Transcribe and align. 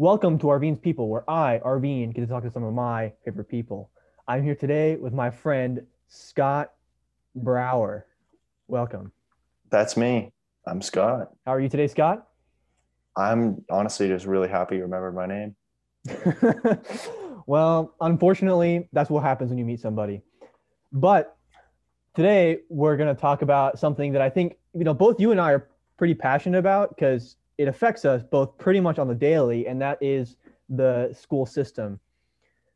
Welcome 0.00 0.38
to 0.38 0.46
Arvine's 0.46 0.78
People, 0.78 1.08
where 1.08 1.28
I, 1.28 1.58
Arvine, 1.58 2.14
get 2.14 2.20
to 2.20 2.28
talk 2.28 2.44
to 2.44 2.52
some 2.52 2.62
of 2.62 2.72
my 2.72 3.12
favorite 3.24 3.48
people. 3.48 3.90
I'm 4.28 4.44
here 4.44 4.54
today 4.54 4.94
with 4.94 5.12
my 5.12 5.28
friend 5.28 5.84
Scott 6.06 6.70
Brower. 7.34 8.06
Welcome. 8.68 9.10
That's 9.70 9.96
me. 9.96 10.30
I'm 10.64 10.82
Scott. 10.82 11.32
How 11.44 11.54
are 11.54 11.58
you 11.58 11.68
today, 11.68 11.88
Scott? 11.88 12.28
I'm 13.16 13.64
honestly 13.68 14.06
just 14.06 14.24
really 14.24 14.46
happy 14.46 14.76
you 14.76 14.82
remembered 14.82 15.16
my 15.16 15.26
name. 15.26 15.56
well, 17.48 17.92
unfortunately, 18.00 18.88
that's 18.92 19.10
what 19.10 19.24
happens 19.24 19.48
when 19.48 19.58
you 19.58 19.64
meet 19.64 19.80
somebody. 19.80 20.22
But 20.92 21.36
today 22.14 22.60
we're 22.68 22.96
going 22.96 23.12
to 23.12 23.20
talk 23.20 23.42
about 23.42 23.80
something 23.80 24.12
that 24.12 24.22
I 24.22 24.30
think, 24.30 24.58
you 24.74 24.84
know, 24.84 24.94
both 24.94 25.18
you 25.18 25.32
and 25.32 25.40
I 25.40 25.54
are 25.54 25.68
pretty 25.96 26.14
passionate 26.14 26.58
about 26.58 26.90
because 26.94 27.34
it 27.58 27.68
affects 27.68 28.04
us 28.04 28.22
both 28.22 28.56
pretty 28.56 28.80
much 28.80 28.98
on 28.98 29.08
the 29.08 29.14
daily, 29.14 29.66
and 29.66 29.80
that 29.82 29.98
is 30.00 30.36
the 30.68 31.12
school 31.12 31.44
system. 31.44 32.00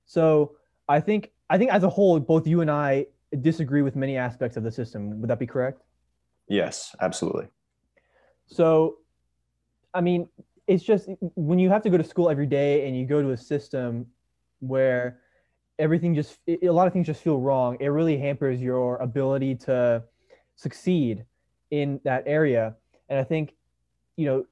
So 0.05 0.57
I 0.88 1.01
think 1.01 1.30
I 1.48 1.59
think 1.59 1.70
as 1.70 1.84
a 1.84 1.88
whole, 1.88 2.19
both 2.19 2.47
you 2.47 2.61
and 2.61 2.70
I 2.70 3.07
disagree 3.41 3.83
with 3.83 3.97
many 3.97 4.16
aspects 4.16 4.57
of 4.57 4.65
the 4.65 4.71
system. 4.71 5.21
Would 5.21 5.30
that 5.30 5.38
be 5.38 5.47
correct? 5.47 5.83
Yes, 6.48 6.95
absolutely. 7.01 7.47
So, 8.47 8.98
I 9.95 10.01
mean, 10.01 10.29
it's 10.66 10.83
just 10.83 11.09
when 11.35 11.59
you 11.59 11.71
have 11.71 11.83
to 11.83 11.91
go 11.91 11.96
to 11.96 12.05
school 12.05 12.29
every 12.29 12.46
day 12.46 12.87
and 12.87 12.96
you 12.96 13.07
go 13.07 13.23
to 13.23 13.30
a 13.30 13.37
system 13.37 14.07
where 14.60 15.21
everything 15.79 16.15
just 16.15 16.38
a 16.49 16.71
lot 16.71 16.87
of 16.87 16.93
things 16.93 17.07
just 17.07 17.23
feel 17.23 17.38
wrong 17.38 17.77
it 17.80 17.88
really 17.88 18.16
hampers 18.16 18.60
your 18.60 18.96
ability 18.99 19.55
to 19.55 20.02
succeed 20.55 21.24
in 21.71 21.99
that 22.05 22.23
area 22.27 22.74
and 23.09 23.19
i 23.19 23.24
think 23.24 23.55
you 24.16 24.27
know 24.27 24.45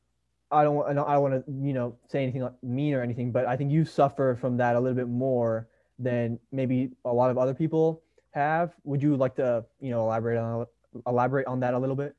i 0.50 0.64
don't 0.64 0.84
i 0.88 0.92
don't, 0.92 1.08
I 1.08 1.14
don't 1.14 1.22
want 1.22 1.46
to 1.46 1.52
you 1.52 1.72
know 1.72 1.96
say 2.08 2.22
anything 2.22 2.48
mean 2.62 2.94
or 2.94 3.02
anything 3.02 3.32
but 3.32 3.46
i 3.46 3.56
think 3.56 3.70
you 3.70 3.84
suffer 3.84 4.36
from 4.40 4.56
that 4.58 4.76
a 4.76 4.80
little 4.80 4.96
bit 4.96 5.08
more 5.08 5.68
than 5.98 6.38
maybe 6.52 6.90
a 7.04 7.12
lot 7.12 7.30
of 7.30 7.38
other 7.38 7.54
people 7.54 8.02
have 8.32 8.72
would 8.84 9.02
you 9.02 9.16
like 9.16 9.34
to 9.36 9.64
you 9.80 9.90
know 9.90 10.02
elaborate 10.02 10.38
on 10.38 10.66
elaborate 11.06 11.46
on 11.46 11.60
that 11.60 11.74
a 11.74 11.78
little 11.78 11.96
bit 11.96 12.14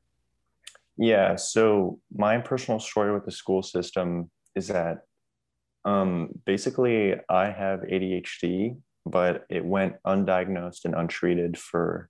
yeah 0.96 1.36
so 1.36 1.98
my 2.14 2.38
personal 2.38 2.78
story 2.78 3.12
with 3.12 3.24
the 3.24 3.32
school 3.32 3.62
system 3.62 4.30
is 4.54 4.68
that 4.68 4.98
um, 5.84 6.28
basically 6.44 7.14
i 7.28 7.50
have 7.50 7.80
adhd 7.80 8.76
but 9.04 9.44
it 9.48 9.64
went 9.64 9.94
undiagnosed 10.06 10.84
and 10.84 10.94
untreated 10.94 11.58
for 11.58 12.08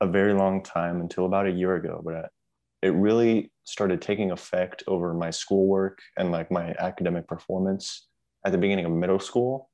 a 0.00 0.06
very 0.06 0.32
long 0.32 0.62
time 0.62 1.00
until 1.00 1.26
about 1.26 1.46
a 1.46 1.50
year 1.50 1.76
ago. 1.76 2.00
But 2.04 2.30
it 2.82 2.94
really 2.94 3.52
started 3.64 4.00
taking 4.00 4.30
effect 4.30 4.82
over 4.86 5.14
my 5.14 5.30
schoolwork 5.30 5.98
and 6.16 6.32
like 6.32 6.50
my 6.50 6.74
academic 6.78 7.26
performance 7.28 8.08
at 8.44 8.52
the 8.52 8.58
beginning 8.58 8.86
of 8.86 8.92
middle 8.92 9.20
school, 9.20 9.70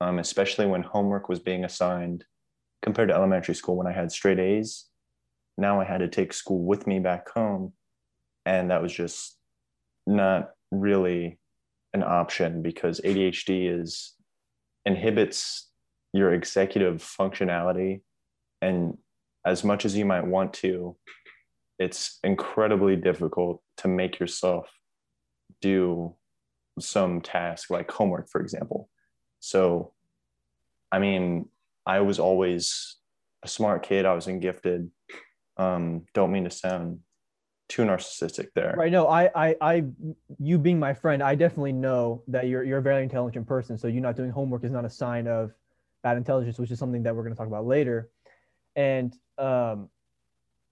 um, 0.00 0.18
especially 0.18 0.66
when 0.66 0.82
homework 0.82 1.28
was 1.28 1.40
being 1.40 1.64
assigned 1.64 2.24
compared 2.82 3.08
to 3.08 3.14
elementary 3.14 3.54
school 3.54 3.76
when 3.76 3.86
I 3.86 3.92
had 3.92 4.10
straight 4.10 4.38
A's. 4.38 4.86
Now 5.58 5.80
I 5.80 5.84
had 5.84 5.98
to 5.98 6.08
take 6.08 6.32
school 6.32 6.64
with 6.64 6.86
me 6.86 7.00
back 7.00 7.28
home. 7.30 7.72
And 8.46 8.70
that 8.70 8.80
was 8.80 8.92
just 8.92 9.36
not 10.06 10.50
really 10.70 11.38
an 11.92 12.02
option 12.02 12.62
because 12.62 13.00
ADHD 13.00 13.80
is 13.80 14.14
inhibits 14.86 15.68
your 16.14 16.32
executive 16.32 17.02
functionality 17.02 18.00
and 18.62 18.96
as 19.44 19.62
much 19.62 19.84
as 19.84 19.96
you 19.96 20.06
might 20.06 20.26
want 20.26 20.54
to 20.54 20.96
it's 21.78 22.18
incredibly 22.24 22.96
difficult 22.96 23.62
to 23.78 23.88
make 23.88 24.18
yourself 24.18 24.68
do 25.60 26.14
some 26.80 27.20
task 27.20 27.70
like 27.70 27.90
homework 27.90 28.28
for 28.28 28.40
example. 28.40 28.88
So 29.40 29.92
i 30.90 30.98
mean 30.98 31.48
i 31.86 32.00
was 32.00 32.18
always 32.18 32.96
a 33.42 33.48
smart 33.48 33.82
kid. 33.82 34.04
I 34.04 34.14
was 34.14 34.26
in 34.26 34.40
gifted. 34.40 34.90
Um, 35.56 36.06
don't 36.14 36.32
mean 36.32 36.44
to 36.44 36.50
sound 36.50 37.00
too 37.68 37.82
narcissistic 37.82 38.48
there. 38.54 38.74
Right 38.76 38.90
no 38.90 39.06
I, 39.06 39.30
I 39.34 39.56
i 39.60 39.84
you 40.38 40.58
being 40.58 40.78
my 40.78 40.94
friend 40.94 41.22
i 41.22 41.34
definitely 41.34 41.72
know 41.72 42.22
that 42.28 42.46
you're 42.48 42.64
you're 42.64 42.78
a 42.78 42.82
very 42.82 43.02
intelligent 43.02 43.46
person. 43.46 43.76
So 43.78 43.88
you 43.88 44.00
not 44.00 44.16
doing 44.16 44.30
homework 44.30 44.64
is 44.64 44.72
not 44.72 44.84
a 44.84 44.90
sign 44.90 45.26
of 45.26 45.52
bad 46.02 46.16
intelligence, 46.16 46.58
which 46.58 46.70
is 46.70 46.78
something 46.78 47.02
that 47.02 47.14
we're 47.14 47.22
going 47.22 47.34
to 47.34 47.38
talk 47.38 47.48
about 47.48 47.66
later. 47.66 48.10
And 48.76 49.14
um, 49.36 49.90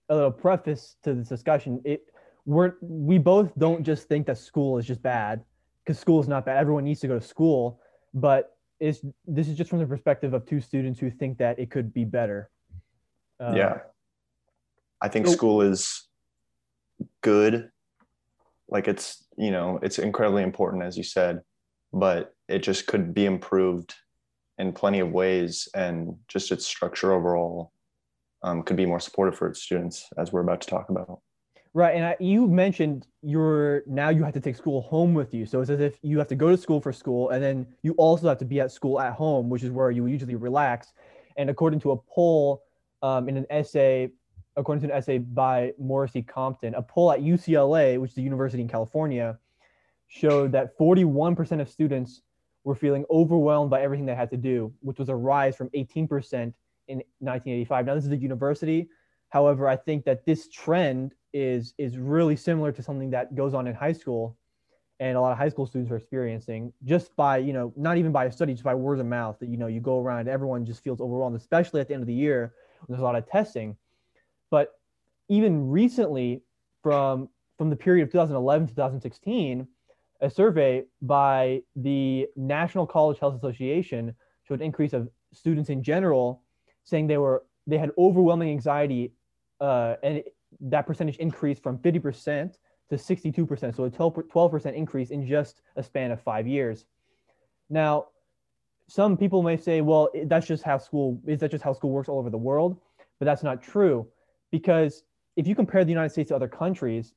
a 0.09 0.15
little 0.15 0.31
preface 0.31 0.97
to 1.03 1.15
this 1.15 1.28
discussion: 1.28 1.81
it 1.84 2.03
we're 2.44 2.75
we 2.81 3.19
both 3.19 3.53
don't 3.59 3.83
just 3.83 4.09
think 4.09 4.27
that 4.27 4.39
school 4.39 4.78
is 4.78 4.87
just 4.87 5.03
bad 5.03 5.44
because 5.84 5.99
school 5.99 6.21
is 6.21 6.28
not 6.28 6.47
bad. 6.47 6.56
Everyone 6.59 6.84
needs 6.84 7.00
to 7.00 7.09
go 7.09 7.19
to 7.19 7.27
school, 7.27 7.81
but 8.15 8.56
it's 8.78 9.00
this 9.27 9.49
is 9.49 9.56
just 9.56 9.71
from 9.71 9.81
the 9.81 9.87
perspective 9.87 10.33
of 10.33 10.47
two 10.47 10.61
students 10.61 10.99
who 11.00 11.11
think 11.11 11.39
that 11.39 11.59
it 11.59 11.71
could 11.71 11.93
be 11.93 12.05
better. 12.05 12.50
Uh, 13.41 13.53
yeah, 13.56 13.78
I 15.03 15.09
think 15.09 15.27
so, 15.27 15.33
school 15.33 15.62
is 15.62 16.09
good. 17.21 17.71
Like 18.69 18.89
it's 18.89 19.25
you 19.37 19.50
know 19.50 19.78
it's 19.83 19.99
incredibly 19.99 20.43
important 20.43 20.83
as 20.84 20.97
you 20.97 21.05
said, 21.05 21.41
but 21.93 22.34
it 22.49 22.61
just 22.61 22.87
could 22.87 23.12
be 23.12 23.27
improved 23.27 23.95
in 24.59 24.72
plenty 24.72 25.00
of 25.00 25.11
ways, 25.11 25.69
and 25.75 26.16
just 26.28 26.53
its 26.53 26.65
structure 26.65 27.12
overall 27.12 27.72
um, 28.47 28.62
could 28.62 28.77
be 28.77 28.87
more 28.87 29.01
supportive 29.01 29.37
for 29.37 29.49
its 29.49 29.61
students, 29.61 30.09
as 30.17 30.33
we're 30.33 30.41
about 30.41 30.61
to 30.61 30.69
talk 30.69 30.89
about. 30.89 31.21
Right, 31.75 31.97
and 31.97 32.07
I, 32.07 32.17
you 32.21 32.47
mentioned 32.47 33.07
you're 33.23 33.83
now 33.87 34.09
you 34.09 34.23
have 34.23 34.33
to 34.34 34.41
take 34.41 34.57
school 34.57 34.81
home 34.83 35.12
with 35.12 35.34
you, 35.34 35.45
so 35.45 35.61
it's 35.61 35.69
as 35.69 35.81
if 35.81 35.99
you 36.01 36.17
have 36.19 36.29
to 36.29 36.37
go 36.37 36.49
to 36.49 36.57
school 36.57 36.81
for 36.81 36.93
school, 36.93 37.31
and 37.31 37.43
then 37.43 37.67
you 37.83 37.93
also 37.99 38.29
have 38.29 38.39
to 38.39 38.45
be 38.45 38.61
at 38.61 38.71
school 38.71 38.99
at 39.01 39.12
home, 39.12 39.51
which 39.51 39.62
is 39.62 39.71
where 39.71 39.91
you 39.91 40.07
usually 40.07 40.37
relax. 40.37 40.93
And 41.37 41.51
according 41.51 41.81
to 41.81 41.91
a 41.91 41.97
poll 41.97 42.62
um, 43.03 43.29
in 43.29 43.37
an 43.37 43.47
essay, 43.51 44.11
according 44.57 44.81
to 44.83 44.93
an 44.93 44.97
essay 44.97 45.19
by 45.19 45.73
Morrissey 45.78 46.23
Compton, 46.23 46.75
a 46.77 46.83
poll 46.83 47.13
at 47.13 47.21
UCLA, 47.21 48.01
which 48.01 48.13
is 48.13 48.19
a 48.19 48.23
university 48.23 48.63
in 48.63 48.69
California, 48.69 49.39
showed 50.07 50.53
that 50.53 50.78
41% 50.78 51.61
of 51.61 51.69
students 51.69 52.23
were 52.65 52.77
feeling 52.77 53.05
overwhelmed 53.11 53.71
by 53.71 53.83
everything 53.83 54.07
they 54.07 54.15
had 54.15 54.31
to 54.31 54.37
do, 54.37 54.73
which 54.81 54.99
was 54.99 55.11
a 55.11 55.15
rise 55.15 55.57
from 55.57 55.69
18% 55.71 56.55
in 56.88 56.98
1985. 57.19 57.86
Now, 57.86 57.94
this 57.94 58.04
is 58.04 58.10
a 58.10 58.16
university. 58.16 58.88
However, 59.28 59.69
I 59.69 59.76
think 59.76 60.04
that 60.04 60.24
this 60.24 60.48
trend 60.48 61.14
is 61.32 61.74
is 61.78 61.98
really 61.98 62.36
similar 62.36 62.72
to 62.72 62.82
something 62.82 63.10
that 63.10 63.34
goes 63.34 63.54
on 63.54 63.66
in 63.66 63.74
high 63.74 63.92
school, 63.92 64.36
and 65.00 65.16
a 65.16 65.20
lot 65.20 65.32
of 65.32 65.38
high 65.38 65.48
school 65.48 65.66
students 65.66 65.91
are 65.91 65.97
experiencing 65.97 66.72
just 66.84 67.14
by 67.16 67.38
you 67.38 67.52
know 67.52 67.72
not 67.76 67.98
even 67.98 68.12
by 68.12 68.26
a 68.26 68.32
study, 68.32 68.52
just 68.52 68.64
by 68.64 68.74
word 68.74 69.00
of 69.00 69.06
mouth. 69.06 69.38
That 69.41 69.48
you 69.48 69.56
know 69.56 69.66
you 69.66 69.80
go 69.80 70.00
around, 70.00 70.28
everyone 70.28 70.64
just 70.64 70.82
feels 70.82 71.00
overwhelmed, 71.00 71.36
especially 71.36 71.80
at 71.80 71.88
the 71.88 71.94
end 71.94 72.02
of 72.02 72.06
the 72.06 72.14
year 72.14 72.54
when 72.80 72.94
there's 72.94 73.03
a 73.03 73.04
lot 73.04 73.16
of 73.16 73.28
testing. 73.28 73.76
But 74.50 74.78
even 75.28 75.68
recently, 75.68 76.42
from 76.82 77.28
from 77.58 77.70
the 77.70 77.76
period 77.76 78.04
of 78.04 78.12
2011 78.12 78.68
to 78.68 78.74
2016, 78.74 79.66
a 80.20 80.30
survey 80.30 80.84
by 81.03 81.62
the 81.74 82.26
National 82.36 82.86
College 82.86 83.18
Health 83.18 83.34
Association 83.34 84.14
showed 84.44 84.60
an 84.60 84.66
increase 84.66 84.92
of 84.92 85.08
students 85.32 85.68
in 85.68 85.82
general 85.82 86.42
saying 86.86 87.06
they 87.06 87.19
were 87.19 87.44
they 87.66 87.76
had 87.76 87.91
overwhelming 87.98 88.48
anxiety 88.48 89.12
uh, 89.60 89.97
and 90.02 90.22
that 90.60 90.86
percentage 90.86 91.16
increased 91.16 91.62
from 91.62 91.76
50% 91.78 92.54
to 92.88 92.94
62% 92.94 93.76
so 93.76 93.84
a 93.84 93.91
12% 93.91 94.74
increase 94.74 95.10
in 95.10 95.26
just 95.26 95.60
a 95.74 95.82
span 95.82 96.12
of 96.12 96.22
five 96.22 96.47
years. 96.47 96.86
Now 97.69 98.06
some 98.88 99.16
people 99.16 99.42
may 99.42 99.56
say 99.56 99.80
well 99.82 100.08
that's 100.24 100.47
just 100.47 100.62
how 100.62 100.78
school 100.78 101.20
is 101.26 101.41
that 101.41 101.50
just 101.50 101.64
how 101.64 101.74
school 101.74 101.91
works 101.91 102.08
all 102.08 102.19
over 102.19 102.30
the 102.30 102.38
world? 102.38 102.80
But 103.18 103.26
that's 103.26 103.42
not 103.42 103.62
true 103.62 104.08
because 104.50 105.03
if 105.36 105.47
you 105.47 105.54
compare 105.54 105.84
the 105.84 105.91
united 105.91 106.10
states 106.10 106.28
to 106.28 106.36
other 106.36 106.48
countries 106.48 107.12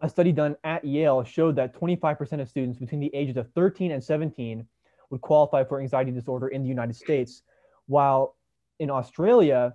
a 0.00 0.08
study 0.08 0.32
done 0.32 0.56
at 0.64 0.84
Yale 0.84 1.24
showed 1.24 1.56
that 1.56 1.74
25% 1.74 2.40
of 2.40 2.48
students 2.48 2.78
between 2.78 3.00
the 3.00 3.14
ages 3.14 3.36
of 3.36 3.50
13 3.52 3.90
and 3.90 4.02
17 4.02 4.64
would 5.10 5.20
qualify 5.20 5.64
for 5.64 5.80
anxiety 5.80 6.10
disorder 6.10 6.48
in 6.48 6.62
the 6.62 6.68
United 6.68 6.94
States, 6.94 7.42
while 7.86 8.36
in 8.78 8.90
Australia, 8.90 9.74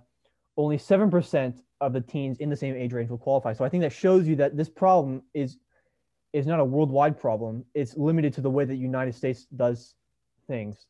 only 0.56 0.78
7% 0.78 1.60
of 1.80 1.92
the 1.92 2.00
teens 2.00 2.38
in 2.38 2.48
the 2.48 2.56
same 2.56 2.74
age 2.74 2.92
range 2.92 3.10
will 3.10 3.18
qualify. 3.18 3.52
So 3.52 3.64
I 3.64 3.68
think 3.68 3.82
that 3.82 3.92
shows 3.92 4.26
you 4.26 4.36
that 4.36 4.56
this 4.56 4.68
problem 4.68 5.22
is 5.34 5.58
is 6.32 6.46
not 6.48 6.58
a 6.58 6.64
worldwide 6.64 7.18
problem. 7.18 7.64
It's 7.74 7.96
limited 7.96 8.34
to 8.34 8.40
the 8.40 8.50
way 8.50 8.64
that 8.64 8.72
the 8.72 8.78
United 8.78 9.14
States 9.14 9.46
does 9.54 9.94
things. 10.48 10.86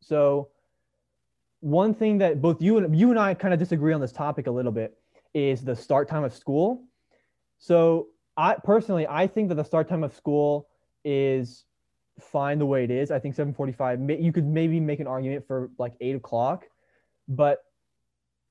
So 0.00 0.48
one 1.60 1.94
thing 1.94 2.18
that 2.18 2.42
both 2.42 2.60
you 2.60 2.78
and 2.78 2.98
you 2.98 3.10
and 3.10 3.18
I 3.18 3.34
kind 3.34 3.54
of 3.54 3.60
disagree 3.60 3.92
on 3.92 4.00
this 4.00 4.12
topic 4.12 4.48
a 4.48 4.50
little 4.50 4.72
bit 4.72 4.98
is 5.34 5.62
the 5.62 5.76
start 5.76 6.08
time 6.08 6.24
of 6.24 6.34
school. 6.34 6.82
So 7.58 8.08
I 8.36 8.56
personally, 8.64 9.06
I 9.06 9.26
think 9.26 9.50
that 9.50 9.54
the 9.54 9.64
start 9.64 9.88
time 9.88 10.02
of 10.02 10.14
school 10.14 10.68
is 11.04 11.64
fine 12.18 12.58
the 12.58 12.66
way 12.66 12.84
it 12.84 12.90
is. 12.90 13.10
I 13.10 13.18
think 13.18 13.34
7:45. 13.34 14.20
You 14.20 14.32
could 14.32 14.46
maybe 14.46 14.80
make 14.80 15.00
an 15.00 15.06
argument 15.06 15.46
for 15.46 15.70
like 15.78 15.94
eight 16.00 16.16
o'clock, 16.16 16.66
but 17.30 17.60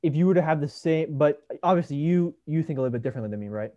if 0.01 0.15
you 0.15 0.25
were 0.25 0.33
to 0.33 0.41
have 0.41 0.61
the 0.61 0.67
same, 0.67 1.17
but 1.17 1.43
obviously 1.61 1.97
you 1.97 2.33
you 2.47 2.63
think 2.63 2.79
a 2.79 2.81
little 2.81 2.93
bit 2.93 3.03
differently 3.03 3.29
than 3.29 3.39
me, 3.39 3.49
right? 3.49 3.71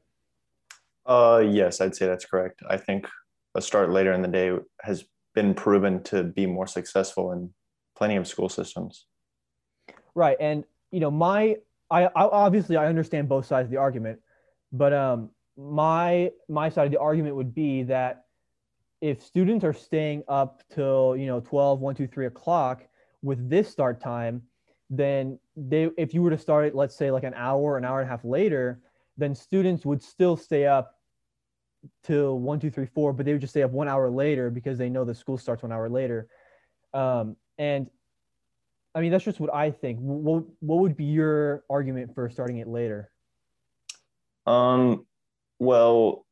Uh, 1.05 1.43
yes, 1.45 1.81
I'd 1.81 1.97
say 1.97 2.07
that's 2.07 2.25
correct. 2.25 2.63
I 2.71 2.77
think 2.77 3.09
a 3.57 3.61
start 3.61 3.91
later 3.91 4.13
in 4.13 4.23
the 4.23 4.29
day 4.29 4.53
has 4.83 5.05
been 5.35 5.53
proven 5.53 6.03
to 6.05 6.23
be 6.23 6.47
more 6.47 6.69
successful 6.69 7.33
in 7.33 7.51
plenty 7.97 8.17
of 8.17 8.29
school 8.29 8.49
systems. 8.49 9.07
Right, 10.15 10.37
and 10.41 10.65
you 10.93 11.01
know, 11.01 11.11
my 11.11 11.57
I, 11.91 12.05
I 12.05 12.11
obviously 12.15 12.77
I 12.77 12.87
understand 12.87 13.29
both 13.29 13.47
sides 13.47 13.67
of 13.67 13.71
the 13.73 13.79
argument, 13.79 14.21
but 14.71 14.93
um, 14.93 15.31
my 15.57 16.31
my 16.49 16.69
side 16.69 16.87
of 16.87 16.93
the 16.93 17.01
argument 17.01 17.35
would 17.35 17.53
be 17.53 17.83
that 17.85 18.27
if 19.01 19.21
students 19.21 19.65
are 19.65 19.73
staying 19.73 20.23
up 20.29 20.63
till 20.73 21.17
you 21.17 21.27
know 21.27 21.41
12 21.41 21.81
1 21.81 21.95
2 21.97 22.07
3 22.07 22.27
o'clock 22.27 22.85
with 23.23 23.51
this 23.51 23.69
start 23.69 24.01
time 24.01 24.43
then 24.93 25.39
they 25.57 25.91
if 25.97 26.13
you 26.13 26.23
were 26.23 26.29
to 26.29 26.37
start 26.37 26.67
it 26.67 26.75
let's 26.75 26.95
say 26.95 27.11
like 27.11 27.25
an 27.25 27.33
hour 27.35 27.79
an 27.79 27.85
hour 27.85 28.01
and 28.01 28.07
a 28.07 28.11
half 28.11 28.25
later 28.25 28.79
then 29.17 29.35
students 29.35 29.87
would 29.87 30.03
still 30.03 30.37
stay 30.37 30.67
up 30.67 30.99
till 32.05 32.39
1 32.39 32.61
2 32.61 32.71
3 32.71 32.87
4 32.87 33.13
but 33.15 33.25
they 33.25 33.33
would 33.33 33.41
just 33.41 33.55
stay 33.55 33.63
up 33.63 33.71
one 33.71 33.89
hour 33.89 34.11
later 34.11 34.51
because 34.51 34.77
they 34.77 34.91
know 34.91 35.05
the 35.05 35.15
school 35.15 35.39
starts 35.39 35.63
one 35.63 35.73
hour 35.73 35.89
later. 35.89 36.29
Um, 36.95 37.37
and 37.59 37.89
i 38.95 39.01
mean 39.01 39.11
that's 39.11 39.25
just 39.25 39.41
what 39.41 39.53
i 39.55 39.71
think. 39.71 39.99
What, 39.99 40.45
what 40.61 40.81
would 40.81 40.97
be 40.97 41.05
your 41.05 41.65
argument 41.71 42.15
for 42.15 42.29
starting 42.29 42.59
it 42.59 42.69
later? 42.69 43.11
Um 44.47 45.07
well 45.59 46.27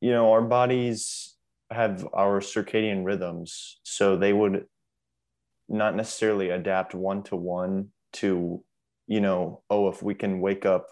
you 0.00 0.12
know 0.12 0.30
our 0.32 0.42
bodies 0.42 1.34
have 1.70 2.06
our 2.12 2.40
circadian 2.40 3.04
rhythms 3.04 3.80
so 3.82 4.16
they 4.16 4.32
would 4.32 4.66
not 5.68 5.96
necessarily 5.96 6.50
adapt 6.50 6.94
one 6.94 7.22
to 7.24 7.36
one 7.36 7.88
to 8.14 8.62
you 9.06 9.20
know 9.20 9.62
oh 9.70 9.88
if 9.88 10.02
we 10.02 10.14
can 10.14 10.40
wake 10.40 10.64
up 10.66 10.86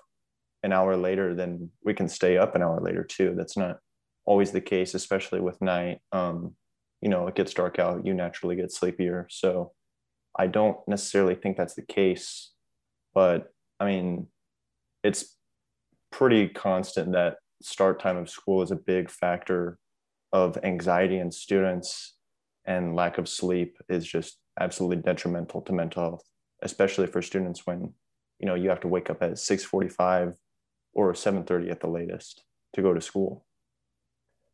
an 0.62 0.72
hour 0.72 0.96
later 0.96 1.34
then 1.34 1.70
we 1.84 1.94
can 1.94 2.08
stay 2.08 2.36
up 2.36 2.54
an 2.54 2.62
hour 2.62 2.80
later 2.80 3.04
too. 3.04 3.34
That's 3.36 3.56
not 3.56 3.78
always 4.24 4.52
the 4.52 4.60
case 4.60 4.94
especially 4.94 5.40
with 5.40 5.60
night. 5.60 5.98
Um 6.12 6.54
you 7.00 7.08
know 7.08 7.26
it 7.26 7.34
gets 7.34 7.54
dark 7.54 7.78
out 7.78 8.06
you 8.06 8.14
naturally 8.14 8.56
get 8.56 8.72
sleepier. 8.72 9.26
So 9.30 9.72
i 10.38 10.46
don't 10.46 10.76
necessarily 10.88 11.34
think 11.34 11.56
that's 11.56 11.74
the 11.74 11.82
case 11.82 12.52
but 13.14 13.52
i 13.80 13.84
mean 13.84 14.26
it's 15.02 15.36
pretty 16.10 16.48
constant 16.48 17.12
that 17.12 17.36
start 17.62 18.00
time 18.00 18.16
of 18.16 18.30
school 18.30 18.62
is 18.62 18.70
a 18.70 18.76
big 18.76 19.10
factor 19.10 19.78
of 20.32 20.58
anxiety 20.62 21.18
in 21.18 21.30
students 21.30 22.16
and 22.64 22.94
lack 22.94 23.18
of 23.18 23.28
sleep 23.28 23.76
is 23.88 24.06
just 24.06 24.38
absolutely 24.60 25.02
detrimental 25.02 25.60
to 25.62 25.72
mental 25.72 26.02
health 26.02 26.24
especially 26.62 27.06
for 27.06 27.22
students 27.22 27.66
when 27.66 27.92
you 28.38 28.46
know 28.46 28.54
you 28.54 28.68
have 28.68 28.80
to 28.80 28.88
wake 28.88 29.10
up 29.10 29.22
at 29.22 29.32
6:45 29.32 30.36
or 30.94 31.12
7:30 31.14 31.70
at 31.70 31.80
the 31.80 31.88
latest 31.88 32.44
to 32.74 32.82
go 32.82 32.94
to 32.94 33.00
school. 33.00 33.44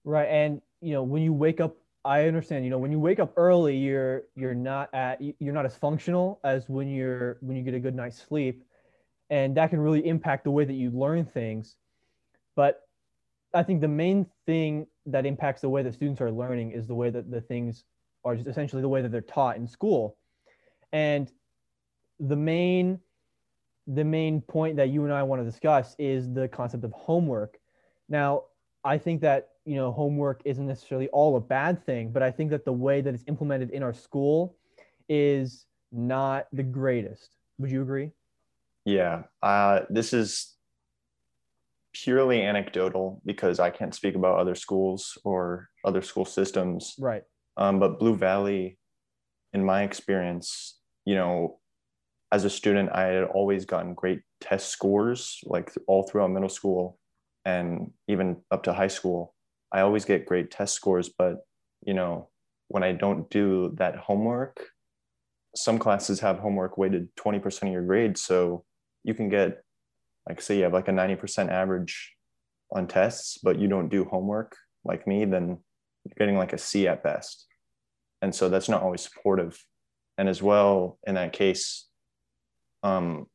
Right 0.05 0.29
and 0.29 0.61
you 0.81 0.93
know 0.93 1.03
when 1.03 1.23
you 1.23 1.33
wake 1.33 1.61
up 1.61 1.77
i 2.05 2.27
understand 2.27 2.65
you 2.65 2.71
know 2.71 2.79
when 2.79 2.93
you 2.93 3.01
wake 3.01 3.19
up 3.19 3.33
early 3.37 3.77
you're 3.77 4.23
you're 4.37 4.55
not 4.55 4.89
at 4.95 5.21
you're 5.21 5.53
not 5.53 5.67
as 5.67 5.77
functional 5.77 6.41
as 6.45 6.69
when 6.69 6.89
you're 6.89 7.39
when 7.41 7.57
you 7.57 7.63
get 7.63 7.75
a 7.75 7.81
good 7.81 7.95
night's 7.95 8.23
sleep 8.23 8.65
and 9.31 9.57
that 9.57 9.71
can 9.71 9.81
really 9.81 10.07
impact 10.07 10.45
the 10.45 10.51
way 10.51 10.65
that 10.65 10.73
you 10.73 10.91
learn 10.91 11.25
things. 11.25 11.77
But 12.57 12.83
i 13.55 13.63
think 13.63 13.81
the 13.81 13.89
main 13.89 14.27
thing 14.47 14.87
that 15.07 15.27
impacts 15.27 15.63
the 15.63 15.69
way 15.69 15.83
that 15.83 15.95
students 15.95 16.21
are 16.21 16.31
learning 16.31 16.73
is 16.73 16.87
the 16.87 16.95
way 16.95 17.11
that 17.11 17.31
the 17.31 17.41
things 17.41 17.85
are 18.25 18.37
just 18.37 18.49
essentially 18.49 18.83
the 18.83 18.89
way 18.89 19.03
that 19.03 19.11
they're 19.11 19.21
taught 19.21 19.57
in 19.57 19.67
school. 19.67 20.17
And 20.93 21.31
the 22.21 22.37
main 22.37 23.01
the 23.87 24.05
main 24.05 24.43
point 24.43 24.77
that 24.77 24.91
you 24.91 25.05
and 25.05 25.13
I 25.13 25.23
want 25.23 25.41
to 25.41 25.47
discuss 25.47 25.97
is 25.99 26.31
the 26.33 26.47
concept 26.47 26.85
of 26.85 26.93
homework. 26.93 27.59
Now, 28.11 28.45
I 28.85 28.99
think 28.99 29.23
that 29.23 29.49
you 29.65 29.77
know 29.77 29.93
homework 29.93 30.43
isn't 30.45 30.67
necessarily 30.67 31.09
all 31.09 31.37
a 31.37 31.41
bad 31.41 31.85
thing, 31.85 32.13
but 32.13 32.23
I 32.23 32.31
think 32.31 32.51
that 32.51 32.65
the 32.65 32.73
way 32.73 33.01
that 33.01 33.15
it's 33.15 33.25
implemented 33.27 33.71
in 33.71 33.83
our 33.83 33.95
school 33.95 34.57
is 35.09 35.67
not 35.91 36.47
the 36.53 36.63
greatest. 36.63 37.35
Would 37.59 37.71
you 37.71 37.83
agree? 37.83 38.11
Yeah, 38.85 39.25
uh, 39.43 39.81
this 39.91 40.13
is 40.13 40.55
purely 41.93 42.43
anecdotal 42.43 43.21
because 43.25 43.59
I 43.59 43.71
can't 43.71 43.95
speak 43.95 44.15
about 44.15 44.39
other 44.39 44.55
schools 44.55 45.19
or 45.25 45.69
other 45.85 46.03
school 46.03 46.25
systems. 46.25 46.95
Right. 46.99 47.23
Um, 47.57 47.81
but 47.81 47.99
Blue 47.99 48.15
Valley, 48.15 48.79
in 49.53 49.65
my 49.65 49.83
experience, 49.83 50.79
you 51.05 51.17
know, 51.17 51.59
as 52.31 52.45
a 52.45 52.51
student, 52.51 52.91
I 52.93 53.05
had 53.05 53.25
always 53.25 53.65
gotten 53.65 53.95
great 53.95 54.21
test 54.41 54.69
scores, 54.69 55.41
like 55.45 55.73
all 55.87 56.03
throughout 56.03 56.31
middle 56.31 56.49
school 56.49 56.99
and 57.45 57.93
even 58.07 58.37
up 58.51 58.65
to 58.65 58.73
high 58.73 58.89
school. 58.89 59.35
I 59.73 59.81
always 59.81 60.05
get 60.05 60.27
great 60.27 60.51
test 60.51 60.75
scores, 60.75 61.09
but 61.09 61.39
you 61.85 61.95
know, 61.95 62.29
when 62.69 62.83
I 62.83 62.93
don't 62.93 63.31
do 63.31 63.75
that 63.79 63.97
homework, 63.97 64.67
some 65.57 65.79
classes 65.79 66.21
have 66.21 66.39
homework 66.39 66.77
weighted 66.77 67.09
20% 67.17 67.63
of 67.63 67.73
your 67.73 67.83
grade. 67.83 68.19
So 68.19 68.65
you 69.05 69.15
can 69.15 69.29
get, 69.29 69.63
like, 70.29 70.41
say 70.41 70.59
you 70.59 70.65
have 70.65 70.75
like 70.75 70.89
a 70.89 70.93
90% 70.93 71.51
average 71.51 72.15
on 72.71 72.87
tests, 72.87 73.39
but 73.43 73.59
you 73.59 73.69
don't 73.69 73.89
do 73.89 74.05
homework 74.05 74.55
like 74.85 75.07
me, 75.07 75.25
then 75.25 75.59
you're 76.05 76.15
getting 76.19 76.37
like 76.37 76.53
a 76.53 76.59
C 76.59 76.87
at 76.87 77.03
best. 77.03 77.47
And 78.21 78.35
so 78.35 78.49
that's 78.49 78.69
not 78.69 78.83
always 78.83 79.03
supportive. 79.03 79.59
And 80.19 80.29
as 80.29 80.43
well, 80.43 80.99
in 81.07 81.15
that 81.15 81.33
case, 81.33 81.88
um, 82.83 83.27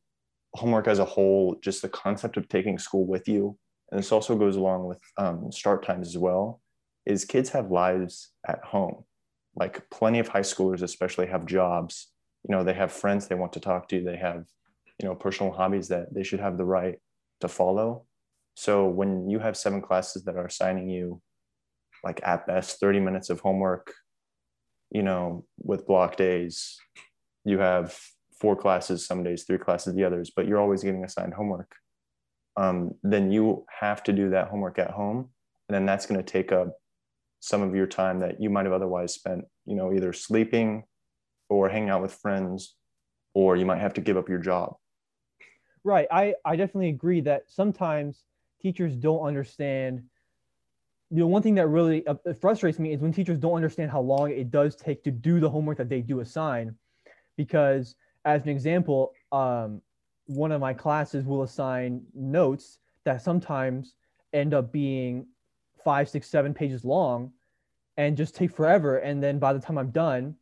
homework 0.54 0.88
as 0.88 0.98
a 0.98 1.04
whole, 1.04 1.56
just 1.62 1.82
the 1.82 1.88
concept 1.88 2.36
of 2.36 2.48
taking 2.48 2.78
school 2.78 3.06
with 3.06 3.28
you, 3.28 3.58
and 3.90 3.98
this 3.98 4.12
also 4.12 4.36
goes 4.36 4.56
along 4.56 4.86
with 4.86 4.98
um, 5.18 5.52
start 5.52 5.84
times 5.84 6.08
as 6.08 6.18
well, 6.18 6.60
is 7.06 7.24
kids 7.24 7.50
have 7.50 7.70
lives 7.70 8.30
at 8.46 8.58
home. 8.64 9.04
Like 9.54 9.88
plenty 9.90 10.18
of 10.18 10.28
high 10.28 10.40
schoolers, 10.40 10.82
especially, 10.82 11.26
have 11.26 11.46
jobs. 11.46 12.10
You 12.48 12.56
know, 12.56 12.64
they 12.64 12.74
have 12.74 12.90
friends 12.90 13.28
they 13.28 13.36
want 13.36 13.52
to 13.52 13.60
talk 13.60 13.88
to. 13.90 14.02
They 14.02 14.16
have, 14.16 14.46
you 15.00 15.08
know, 15.08 15.14
personal 15.14 15.52
hobbies 15.52 15.88
that 15.88 16.12
they 16.12 16.24
should 16.24 16.40
have 16.40 16.58
the 16.58 16.64
right 16.64 16.96
to 17.40 17.48
follow. 17.48 18.04
So 18.54 18.88
when 18.88 19.28
you 19.28 19.38
have 19.38 19.56
seven 19.56 19.80
classes 19.80 20.24
that 20.24 20.36
are 20.36 20.46
assigning 20.46 20.88
you, 20.88 21.20
like 22.02 22.20
at 22.24 22.46
best, 22.46 22.80
30 22.80 23.00
minutes 23.00 23.30
of 23.30 23.40
homework, 23.40 23.92
you 24.90 25.02
know, 25.02 25.44
with 25.58 25.86
block 25.86 26.16
days, 26.16 26.78
you 27.44 27.58
have 27.58 27.96
four 28.40 28.56
classes 28.56 29.06
some 29.06 29.22
days, 29.22 29.44
three 29.44 29.58
classes 29.58 29.94
the 29.94 30.04
others, 30.04 30.30
but 30.34 30.46
you're 30.46 30.60
always 30.60 30.82
getting 30.82 31.04
assigned 31.04 31.34
homework. 31.34 31.74
Um, 32.56 32.94
then 33.02 33.30
you 33.30 33.64
have 33.80 34.02
to 34.04 34.12
do 34.12 34.30
that 34.30 34.48
homework 34.48 34.78
at 34.78 34.90
home, 34.90 35.30
and 35.68 35.74
then 35.74 35.86
that's 35.86 36.06
going 36.06 36.22
to 36.22 36.32
take 36.32 36.52
up 36.52 36.76
some 37.40 37.62
of 37.62 37.74
your 37.74 37.86
time 37.86 38.20
that 38.20 38.40
you 38.40 38.50
might 38.50 38.64
have 38.64 38.72
otherwise 38.72 39.12
spent, 39.14 39.44
you 39.66 39.74
know, 39.74 39.92
either 39.92 40.12
sleeping 40.12 40.84
or 41.48 41.68
hanging 41.68 41.90
out 41.90 42.02
with 42.02 42.14
friends, 42.14 42.76
or 43.34 43.56
you 43.56 43.66
might 43.66 43.80
have 43.80 43.94
to 43.94 44.00
give 44.00 44.16
up 44.16 44.28
your 44.28 44.38
job. 44.38 44.76
Right. 45.82 46.08
I, 46.10 46.34
I 46.44 46.56
definitely 46.56 46.88
agree 46.88 47.20
that 47.22 47.44
sometimes 47.48 48.22
teachers 48.62 48.96
don't 48.96 49.20
understand. 49.20 50.04
You 51.10 51.18
know, 51.18 51.26
one 51.26 51.42
thing 51.42 51.56
that 51.56 51.68
really 51.68 52.06
uh, 52.06 52.14
frustrates 52.40 52.78
me 52.78 52.92
is 52.92 53.00
when 53.00 53.12
teachers 53.12 53.38
don't 53.38 53.54
understand 53.54 53.90
how 53.90 54.00
long 54.00 54.30
it 54.30 54.50
does 54.50 54.74
take 54.74 55.04
to 55.04 55.10
do 55.10 55.38
the 55.40 55.50
homework 55.50 55.76
that 55.78 55.90
they 55.90 56.00
do 56.00 56.20
assign, 56.20 56.76
because 57.36 57.94
as 58.24 58.42
an 58.42 58.48
example, 58.48 59.12
um, 59.32 59.80
one 60.26 60.52
of 60.52 60.60
my 60.60 60.72
classes 60.72 61.24
will 61.24 61.42
assign 61.42 62.02
notes 62.14 62.78
that 63.04 63.22
sometimes 63.22 63.94
end 64.32 64.54
up 64.54 64.72
being 64.72 65.26
five, 65.84 66.08
six, 66.08 66.28
seven 66.28 66.54
pages 66.54 66.84
long 66.84 67.30
and 67.96 68.16
just 68.16 68.34
take 68.34 68.50
forever. 68.50 68.98
And 68.98 69.22
then 69.22 69.38
by 69.38 69.52
the 69.52 69.60
time 69.60 69.78
I'm 69.78 69.90
done, 69.90 70.34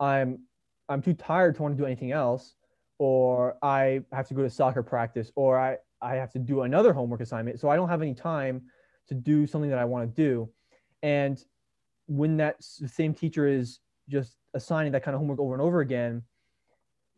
I'm 0.00 0.40
I'm 0.88 1.02
too 1.02 1.14
tired 1.14 1.54
to 1.56 1.62
want 1.62 1.76
to 1.76 1.80
do 1.80 1.86
anything 1.86 2.12
else, 2.12 2.54
or 2.98 3.56
I 3.62 4.02
have 4.12 4.28
to 4.28 4.34
go 4.34 4.42
to 4.42 4.50
soccer 4.50 4.82
practice, 4.82 5.30
or 5.36 5.58
I, 5.58 5.78
I 6.02 6.16
have 6.16 6.32
to 6.32 6.38
do 6.38 6.62
another 6.62 6.92
homework 6.92 7.20
assignment. 7.20 7.60
So 7.60 7.68
I 7.68 7.76
don't 7.76 7.88
have 7.88 8.02
any 8.02 8.14
time 8.14 8.62
to 9.08 9.14
do 9.14 9.46
something 9.46 9.70
that 9.70 9.78
I 9.78 9.84
want 9.84 10.08
to 10.08 10.22
do. 10.22 10.50
And 11.02 11.42
when 12.08 12.36
that 12.38 12.56
same 12.62 13.14
teacher 13.14 13.46
is 13.46 13.78
just 14.08 14.36
assigning 14.54 14.92
that 14.92 15.02
kind 15.02 15.14
of 15.14 15.20
homework 15.20 15.38
over 15.38 15.54
and 15.54 15.62
over 15.62 15.80
again, 15.80 16.22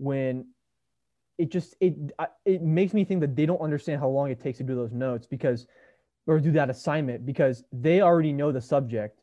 when 0.04 0.46
it 1.38 1.50
just 1.50 1.75
it 1.80 1.94
it 2.44 2.62
makes 2.62 2.92
me 2.94 3.04
think 3.04 3.20
that 3.20 3.34
they 3.34 3.46
don't 3.46 3.61
understand 3.61 4.00
how 4.00 4.08
long 4.08 4.30
it 4.30 4.40
takes 4.40 4.58
to 4.58 4.64
do 4.64 4.75
those 4.75 4.92
notes 4.92 5.26
because 5.26 5.66
or 6.26 6.38
do 6.38 6.52
that 6.52 6.70
assignment 6.70 7.26
because 7.26 7.64
they 7.73 8.00
already 8.00 8.32
know 8.32 8.52
the 8.52 8.61
subject. 8.61 9.20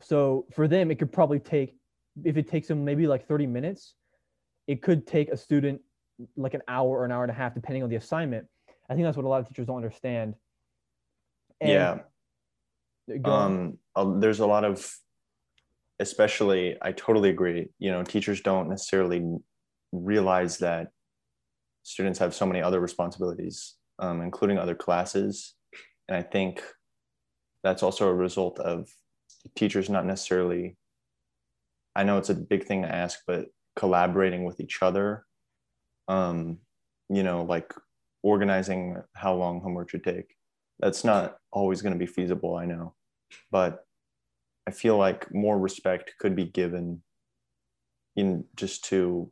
So 0.00 0.46
for 0.52 0.66
them 0.66 0.90
it 0.90 0.98
could 0.98 1.12
probably 1.12 1.38
take 1.38 1.76
if 2.24 2.36
it 2.36 2.48
takes 2.48 2.68
them 2.68 2.84
maybe 2.84 3.06
like 3.06 3.26
30 3.26 3.46
minutes 3.46 3.94
it 4.66 4.82
could 4.82 5.06
take 5.06 5.28
a 5.30 5.36
student 5.36 5.80
like 6.36 6.54
an 6.54 6.62
hour 6.68 6.88
or 6.88 7.04
an 7.04 7.12
hour 7.12 7.22
and 7.22 7.30
a 7.30 7.34
half 7.34 7.54
depending 7.54 7.82
on 7.82 7.90
the 7.90 7.96
assignment. 7.96 8.46
I 8.88 8.94
think 8.94 9.04
that's 9.04 9.16
what 9.16 9.26
a 9.26 9.28
lot 9.28 9.40
of 9.40 9.48
teachers 9.48 9.66
don't 9.66 9.76
understand. 9.76 10.34
And 11.60 11.70
yeah. 13.08 13.24
um 13.24 13.78
there's 14.20 14.40
a 14.40 14.46
lot 14.46 14.64
of 14.64 14.92
especially 16.00 16.76
i 16.82 16.90
totally 16.90 17.30
agree 17.30 17.68
you 17.78 17.90
know 17.90 18.02
teachers 18.02 18.40
don't 18.40 18.68
necessarily 18.68 19.22
realize 20.02 20.58
that 20.58 20.88
students 21.82 22.18
have 22.18 22.34
so 22.34 22.46
many 22.46 22.60
other 22.62 22.80
responsibilities, 22.80 23.74
um, 23.98 24.20
including 24.20 24.58
other 24.58 24.74
classes. 24.74 25.54
And 26.08 26.16
I 26.16 26.22
think 26.22 26.62
that's 27.64 27.82
also 27.82 28.08
a 28.08 28.14
result 28.14 28.60
of 28.60 28.88
teachers 29.56 29.90
not 29.90 30.06
necessarily 30.06 30.76
i 31.96 32.04
know 32.04 32.18
it's 32.18 32.30
a 32.30 32.34
big 32.34 32.64
thing 32.64 32.82
to 32.82 32.94
ask 32.94 33.20
but 33.26 33.46
collaborating 33.76 34.44
with 34.44 34.60
each 34.60 34.80
other 34.82 35.24
um 36.08 36.58
you 37.08 37.22
know 37.22 37.42
like 37.42 37.74
organizing 38.22 38.96
how 39.14 39.34
long 39.34 39.60
homework 39.60 39.90
should 39.90 40.04
take 40.04 40.36
that's 40.78 41.04
not 41.04 41.36
always 41.52 41.82
going 41.82 41.92
to 41.92 41.98
be 41.98 42.06
feasible 42.06 42.56
i 42.56 42.64
know 42.64 42.94
but 43.50 43.84
i 44.66 44.70
feel 44.70 44.96
like 44.96 45.32
more 45.34 45.58
respect 45.58 46.14
could 46.18 46.36
be 46.36 46.44
given 46.44 47.02
in 48.16 48.44
just 48.54 48.84
to 48.84 49.30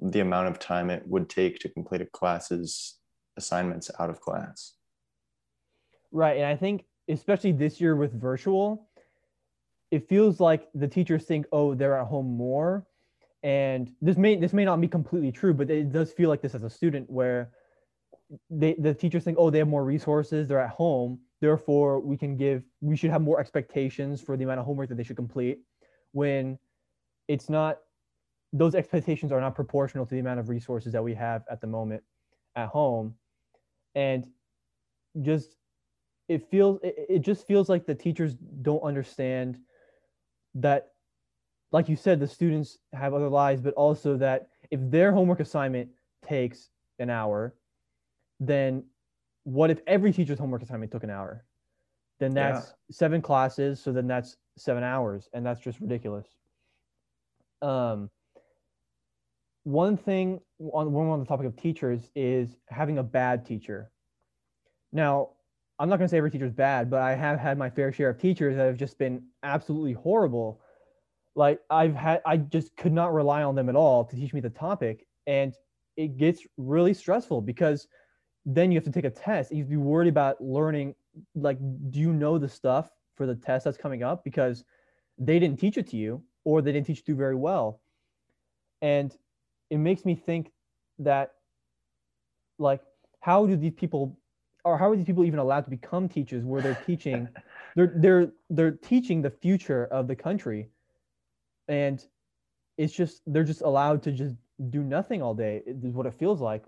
the 0.00 0.20
amount 0.20 0.48
of 0.48 0.58
time 0.58 0.90
it 0.90 1.02
would 1.06 1.28
take 1.28 1.58
to 1.60 1.68
complete 1.68 2.00
a 2.00 2.06
class's 2.06 2.98
assignments 3.36 3.90
out 3.98 4.10
of 4.10 4.20
class. 4.20 4.74
Right 6.12 6.36
and 6.36 6.46
i 6.46 6.56
think 6.56 6.84
especially 7.08 7.52
this 7.52 7.80
year 7.80 7.96
with 7.96 8.18
virtual 8.18 8.88
it 9.90 10.08
feels 10.08 10.40
like 10.40 10.68
the 10.74 10.88
teachers 10.88 11.24
think 11.24 11.46
oh 11.52 11.74
they're 11.74 11.96
at 11.98 12.06
home 12.06 12.36
more. 12.36 12.86
And 13.44 13.92
this 14.00 14.16
may 14.16 14.36
this 14.36 14.52
may 14.52 14.64
not 14.64 14.80
be 14.80 14.88
completely 14.88 15.30
true 15.30 15.54
but 15.54 15.70
it 15.70 15.92
does 15.92 16.12
feel 16.12 16.28
like 16.30 16.40
this 16.40 16.54
as 16.54 16.64
a 16.64 16.70
student 16.70 17.08
where 17.10 17.50
they 18.50 18.74
the 18.78 18.94
teachers 18.94 19.22
think 19.22 19.36
oh 19.38 19.50
they 19.50 19.58
have 19.58 19.68
more 19.68 19.84
resources 19.84 20.48
they're 20.48 20.60
at 20.60 20.70
home 20.70 21.20
therefore 21.42 22.00
we 22.00 22.16
can 22.16 22.36
give 22.38 22.62
we 22.80 22.96
should 22.96 23.10
have 23.10 23.20
more 23.20 23.38
expectations 23.38 24.22
for 24.22 24.36
the 24.36 24.44
amount 24.44 24.60
of 24.60 24.66
homework 24.66 24.88
that 24.88 24.96
they 24.96 25.02
should 25.02 25.16
complete 25.16 25.58
when 26.12 26.58
it's 27.28 27.50
not 27.50 27.80
those 28.54 28.74
expectations 28.74 29.32
are 29.32 29.40
not 29.40 29.54
proportional 29.54 30.06
to 30.06 30.14
the 30.14 30.20
amount 30.20 30.40
of 30.40 30.48
resources 30.48 30.92
that 30.92 31.04
we 31.04 31.12
have 31.12 31.44
at 31.50 31.60
the 31.60 31.66
moment 31.66 32.02
at 32.56 32.68
home. 32.68 33.14
And 33.94 34.26
just 35.20 35.56
it 36.28 36.50
feels 36.50 36.80
it, 36.82 36.94
it 37.08 37.18
just 37.20 37.46
feels 37.46 37.68
like 37.68 37.84
the 37.84 37.94
teachers 37.94 38.34
don't 38.62 38.82
understand 38.82 39.58
that 40.54 40.92
like 41.70 41.88
you 41.88 41.96
said 41.96 42.18
the 42.18 42.26
students 42.26 42.78
have 42.92 43.14
other 43.14 43.28
lives 43.28 43.60
but 43.60 43.74
also 43.74 44.16
that 44.16 44.48
if 44.70 44.80
their 44.90 45.12
homework 45.12 45.38
assignment 45.38 45.88
takes 46.26 46.70
an 46.98 47.10
hour 47.10 47.54
then 48.40 48.82
what 49.44 49.70
if 49.70 49.80
every 49.86 50.12
teacher's 50.12 50.38
homework 50.38 50.62
assignment 50.62 50.90
took 50.90 51.04
an 51.04 51.10
hour? 51.10 51.44
Then 52.18 52.32
that's 52.32 52.68
yeah. 52.68 52.72
seven 52.90 53.22
classes 53.22 53.80
so 53.80 53.92
then 53.92 54.06
that's 54.06 54.36
seven 54.56 54.82
hours 54.82 55.28
and 55.32 55.44
that's 55.44 55.60
just 55.60 55.80
ridiculous. 55.80 56.26
Um 57.62 58.10
one 59.64 59.96
thing 59.96 60.40
on 60.72 60.92
one 60.92 61.08
on 61.08 61.20
the 61.20 61.26
topic 61.26 61.46
of 61.46 61.56
teachers 61.56 62.10
is 62.14 62.56
having 62.68 62.98
a 62.98 63.02
bad 63.02 63.44
teacher. 63.44 63.90
Now, 64.92 65.30
I'm 65.78 65.88
not 65.88 65.96
going 65.96 66.06
to 66.06 66.10
say 66.10 66.18
every 66.18 66.30
teacher 66.30 66.46
is 66.46 66.52
bad, 66.52 66.88
but 66.88 67.00
I 67.00 67.14
have 67.14 67.40
had 67.40 67.58
my 67.58 67.68
fair 67.68 67.92
share 67.92 68.10
of 68.10 68.18
teachers 68.18 68.56
that 68.56 68.64
have 68.64 68.76
just 68.76 68.98
been 68.98 69.24
absolutely 69.42 69.94
horrible. 69.94 70.60
Like 71.34 71.60
I've 71.68 71.96
had, 71.96 72.22
I 72.24 72.36
just 72.36 72.76
could 72.76 72.92
not 72.92 73.12
rely 73.12 73.42
on 73.42 73.56
them 73.56 73.68
at 73.68 73.74
all 73.74 74.04
to 74.04 74.14
teach 74.14 74.32
me 74.32 74.40
the 74.40 74.50
topic, 74.50 75.06
and 75.26 75.54
it 75.96 76.16
gets 76.16 76.42
really 76.56 76.94
stressful 76.94 77.40
because 77.40 77.88
then 78.46 78.70
you 78.70 78.76
have 78.76 78.84
to 78.84 78.92
take 78.92 79.04
a 79.04 79.10
test. 79.10 79.50
You 79.50 79.58
have 79.58 79.66
to 79.66 79.70
be 79.70 79.76
worried 79.76 80.08
about 80.08 80.40
learning. 80.40 80.94
Like, 81.34 81.58
do 81.90 81.98
you 81.98 82.12
know 82.12 82.38
the 82.38 82.48
stuff 82.48 82.90
for 83.16 83.26
the 83.26 83.34
test 83.34 83.64
that's 83.64 83.78
coming 83.78 84.02
up? 84.02 84.22
Because 84.22 84.64
they 85.18 85.38
didn't 85.38 85.58
teach 85.58 85.78
it 85.78 85.88
to 85.88 85.96
you, 85.96 86.22
or 86.44 86.60
they 86.60 86.72
didn't 86.72 86.86
teach 86.86 87.00
it 87.00 87.06
to 87.06 87.12
you 87.12 87.16
very 87.16 87.36
well. 87.36 87.80
And 88.82 89.16
it 89.70 89.78
makes 89.78 90.04
me 90.04 90.14
think 90.14 90.50
that 90.98 91.32
like 92.58 92.80
how 93.20 93.46
do 93.46 93.56
these 93.56 93.72
people 93.72 94.18
or 94.64 94.78
how 94.78 94.90
are 94.90 94.96
these 94.96 95.06
people 95.06 95.24
even 95.24 95.38
allowed 95.38 95.64
to 95.64 95.70
become 95.70 96.08
teachers 96.08 96.44
where 96.44 96.62
they're 96.62 96.78
teaching 96.86 97.28
they're 97.74 97.92
they're 97.96 98.32
they're 98.50 98.70
teaching 98.72 99.22
the 99.22 99.30
future 99.30 99.86
of 99.86 100.08
the 100.08 100.16
country. 100.16 100.68
And 101.68 102.04
it's 102.78 102.92
just 102.92 103.22
they're 103.26 103.44
just 103.44 103.62
allowed 103.62 104.02
to 104.04 104.12
just 104.12 104.36
do 104.70 104.82
nothing 104.82 105.22
all 105.22 105.34
day 105.34 105.62
is 105.66 105.94
what 105.94 106.06
it 106.06 106.14
feels 106.14 106.40
like. 106.40 106.64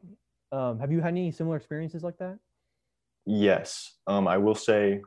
Um, 0.52 0.78
have 0.78 0.90
you 0.90 1.00
had 1.00 1.08
any 1.08 1.30
similar 1.30 1.56
experiences 1.56 2.02
like 2.02 2.18
that? 2.18 2.38
Yes. 3.26 3.94
Um, 4.06 4.28
i 4.28 4.38
will 4.38 4.54
say 4.54 5.00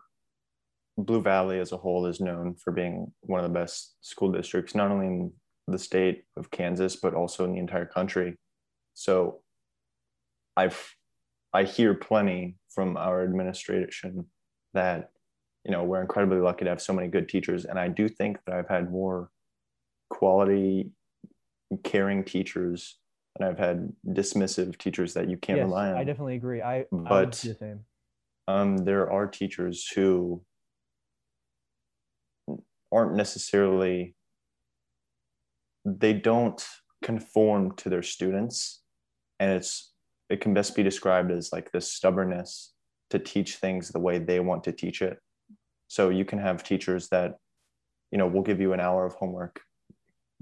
blue 0.98 1.22
valley 1.22 1.60
as 1.60 1.72
a 1.72 1.78
whole 1.78 2.06
is 2.06 2.20
known 2.20 2.54
for 2.56 2.72
being 2.72 3.10
one 3.22 3.40
of 3.40 3.50
the 3.50 3.58
best 3.58 3.96
school 4.02 4.30
districts 4.32 4.76
not 4.76 4.92
only 4.92 5.06
in 5.06 5.32
the 5.72 5.80
state 5.80 6.24
of 6.38 6.52
Kansas, 6.52 6.96
but 6.96 7.14
also 7.14 7.46
in 7.46 7.54
the 7.54 7.60
entire 7.60 7.86
country. 7.86 8.38
So 8.94 9.42
I've 10.58 10.96
I 11.54 11.64
hear 11.64 11.94
plenty 11.94 12.56
from 12.70 12.98
our 12.98 13.24
administration 13.24 14.26
that 14.74 15.12
you 15.66 15.72
know 15.72 15.84
we're 15.84 16.02
incredibly 16.02 16.40
lucky 16.40 16.66
to 16.66 16.70
have 16.70 16.82
so 16.82 16.94
many 16.94 17.08
good 17.08 17.30
teachers, 17.30 17.66
and 17.66 17.80
I 17.80 17.88
do 17.88 18.08
think 18.10 18.38
that 18.46 18.56
I've 18.56 18.68
had 18.68 18.92
more 18.92 19.30
quality, 20.10 20.92
caring 21.84 22.24
teachers, 22.24 22.98
and 23.38 23.48
I've 23.48 23.58
had 23.58 23.94
dismissive 24.08 24.78
teachers 24.78 25.14
that 25.14 25.30
you 25.30 25.38
can't 25.38 25.58
yes, 25.58 25.66
rely 25.66 25.92
on. 25.92 25.98
I 25.98 26.04
definitely 26.04 26.36
agree. 26.36 26.62
I 26.62 26.86
but 26.92 27.44
I 27.46 27.48
the 27.48 27.56
same. 27.56 27.80
Um, 28.48 28.78
there 28.78 29.12
are 29.12 29.28
teachers 29.28 29.88
who 29.94 30.42
aren't 32.92 33.16
necessarily 33.16 34.16
they 35.86 36.14
don't 36.14 36.64
conform 37.04 37.76
to 37.78 37.90
their 37.90 38.04
students. 38.04 38.82
And 39.40 39.52
it's 39.52 39.94
it 40.30 40.42
can 40.42 40.54
best 40.54 40.76
be 40.76 40.84
described 40.84 41.32
as 41.32 41.52
like 41.52 41.72
this 41.72 41.92
stubbornness 41.92 42.74
to 43.10 43.18
teach 43.18 43.56
things 43.56 43.90
the 43.90 44.00
way 44.00 44.20
they 44.20 44.40
want 44.40 44.64
to 44.66 44.72
teach 44.72 45.02
it. 45.02 45.18
So 45.88 46.10
you 46.10 46.26
can 46.26 46.40
have 46.40 46.64
teachers 46.64 47.10
that 47.10 47.36
you 48.12 48.18
know 48.18 48.28
will 48.28 48.44
give 48.44 48.62
you 48.62 48.74
an 48.74 48.80
hour 48.80 49.06
of 49.06 49.14
homework 49.14 49.62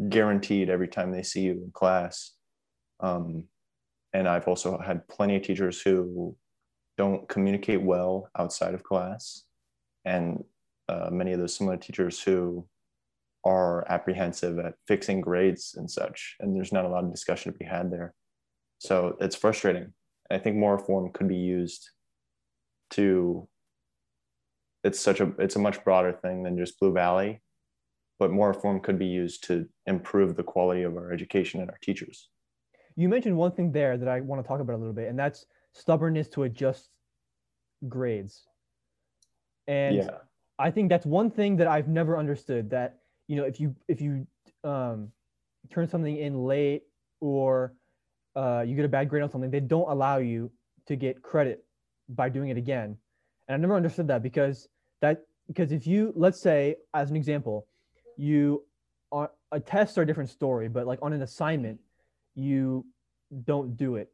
guaranteed 0.10 0.70
every 0.70 0.88
time 0.88 1.12
they 1.12 1.24
see 1.24 1.42
you 1.42 1.52
in 1.52 1.72
class. 1.74 2.34
Um, 3.00 3.46
and 4.14 4.28
i've 4.28 4.48
also 4.48 4.80
had 4.80 5.08
plenty 5.08 5.36
of 5.36 5.44
teachers 5.44 5.82
who 5.82 6.36
don't 6.98 7.28
communicate 7.30 7.82
well 7.82 8.30
outside 8.38 8.74
of 8.74 8.84
class. 8.84 9.44
And 10.04 10.44
uh, 10.90 11.10
many 11.12 11.32
of 11.34 11.40
those 11.40 11.56
similar 11.56 11.78
teachers 11.78 12.20
who 12.22 12.66
are 13.46 13.86
apprehensive 13.90 14.60
at 14.60 14.74
fixing 14.88 15.22
grades 15.22 15.76
and 15.78 15.90
such, 15.90 16.36
and 16.40 16.56
there's 16.56 16.74
not 16.74 16.86
a 16.86 16.90
lot 16.90 17.04
of 17.04 17.12
discussion 17.12 17.52
to 17.52 17.58
be 17.58 17.66
had 17.66 17.92
there. 17.92 18.14
So 18.80 19.18
it's 19.20 19.36
frustrating. 19.36 19.94
I 20.30 20.38
think 20.38 20.58
more 20.58 20.76
reform 20.76 21.12
could 21.14 21.28
be 21.28 21.38
used 21.38 21.90
to. 22.92 23.48
It's 24.84 25.00
such 25.00 25.20
a 25.20 25.32
it's 25.40 25.56
a 25.56 25.60
much 25.60 25.84
broader 25.84 26.14
thing 26.14 26.44
than 26.44 26.58
just 26.58 26.80
Blue 26.80 26.94
Valley, 26.94 27.42
but 28.20 28.32
more 28.32 28.50
reform 28.50 28.80
could 28.80 29.00
be 29.00 29.08
used 29.08 29.46
to 29.46 29.68
improve 29.86 30.36
the 30.36 30.44
quality 30.44 30.84
of 30.84 30.96
our 30.96 31.12
education 31.12 31.62
and 31.62 31.70
our 31.70 31.78
teachers. 31.82 32.30
You 32.96 33.10
mentioned 33.10 33.38
one 33.38 33.52
thing 33.52 33.72
there 33.72 33.98
that 33.98 34.08
I 34.08 34.22
want 34.22 34.44
to 34.44 34.48
talk 34.48 34.60
about 34.60 34.76
a 34.76 34.78
little 34.78 34.94
bit, 34.94 35.08
and 35.08 35.18
that's 35.18 35.46
stubbornness 35.74 36.28
to 36.30 36.44
adjust 36.44 36.90
grades. 37.88 38.44
And 39.68 39.98
yeah. 39.98 40.10
I 40.58 40.72
think 40.72 40.90
that's 40.90 41.06
one 41.06 41.30
thing 41.30 41.58
that 41.58 41.68
I've 41.68 41.88
never 41.88 42.18
understood 42.18 42.72
that 42.72 43.00
you 43.28 43.36
know 43.36 43.44
if 43.44 43.60
you 43.60 43.76
if 43.88 44.02
you 44.02 44.26
um, 44.64 45.10
turn 45.70 45.88
something 45.88 46.18
in 46.18 46.44
late 46.44 46.84
or 47.20 47.74
uh, 48.36 48.64
you 48.66 48.76
get 48.76 48.86
a 48.86 48.90
bad 48.90 49.10
grade 49.10 49.24
on 49.24 49.30
something, 49.30 49.50
they 49.52 49.60
don't 49.60 49.90
allow 49.90 50.18
you 50.18 50.52
to 50.88 50.96
get 50.96 51.22
credit 51.22 51.64
by 52.10 52.30
doing 52.30 52.50
it 52.50 52.58
again. 52.58 52.96
And 53.48 53.56
I 53.56 53.58
never 53.58 53.76
understood 53.76 54.08
that 54.08 54.24
because 54.24 54.68
that 55.02 55.24
because 55.48 55.72
if 55.72 55.88
you 55.88 56.14
let's 56.16 56.42
say 56.42 56.76
as 56.94 57.10
an 57.10 57.16
example, 57.16 57.68
you 58.18 58.64
are 59.12 59.32
a 59.52 59.60
test 59.60 59.98
are 59.98 60.02
a 60.02 60.06
different 60.06 60.30
story, 60.30 60.68
but 60.68 60.86
like 60.86 61.00
on 61.02 61.14
an 61.14 61.22
assignment, 61.22 61.80
you 62.36 62.86
don't 63.46 63.76
do 63.78 63.96
it. 63.96 64.12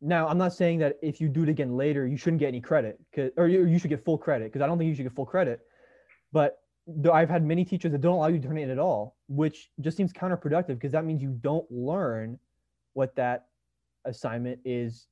Now, 0.00 0.28
I'm 0.28 0.38
not 0.38 0.52
saying 0.52 0.78
that 0.78 0.96
if 1.02 1.20
you 1.20 1.28
do 1.28 1.42
it 1.42 1.48
again 1.48 1.76
later, 1.76 2.06
you 2.06 2.16
shouldn't 2.16 2.38
get 2.38 2.48
any 2.48 2.60
credit, 2.60 3.00
or 3.36 3.48
you, 3.48 3.64
you 3.66 3.78
should 3.78 3.90
get 3.90 4.04
full 4.04 4.18
credit, 4.18 4.44
because 4.44 4.62
I 4.62 4.66
don't 4.66 4.78
think 4.78 4.88
you 4.88 4.94
should 4.94 5.02
get 5.02 5.12
full 5.12 5.26
credit. 5.26 5.60
But 6.32 6.58
I've 7.12 7.28
had 7.28 7.44
many 7.44 7.64
teachers 7.64 7.92
that 7.92 8.00
don't 8.00 8.14
allow 8.14 8.28
you 8.28 8.38
to 8.38 8.46
turn 8.48 8.58
it 8.58 8.62
in 8.62 8.70
at 8.70 8.78
all, 8.78 9.16
which 9.28 9.70
just 9.80 9.96
seems 9.96 10.12
counterproductive 10.12 10.68
because 10.68 10.92
that 10.92 11.04
means 11.04 11.22
you 11.22 11.38
don't 11.40 11.70
learn 11.70 12.38
what 12.94 13.14
that 13.16 13.46
assignment 14.04 14.58
is 14.64 15.06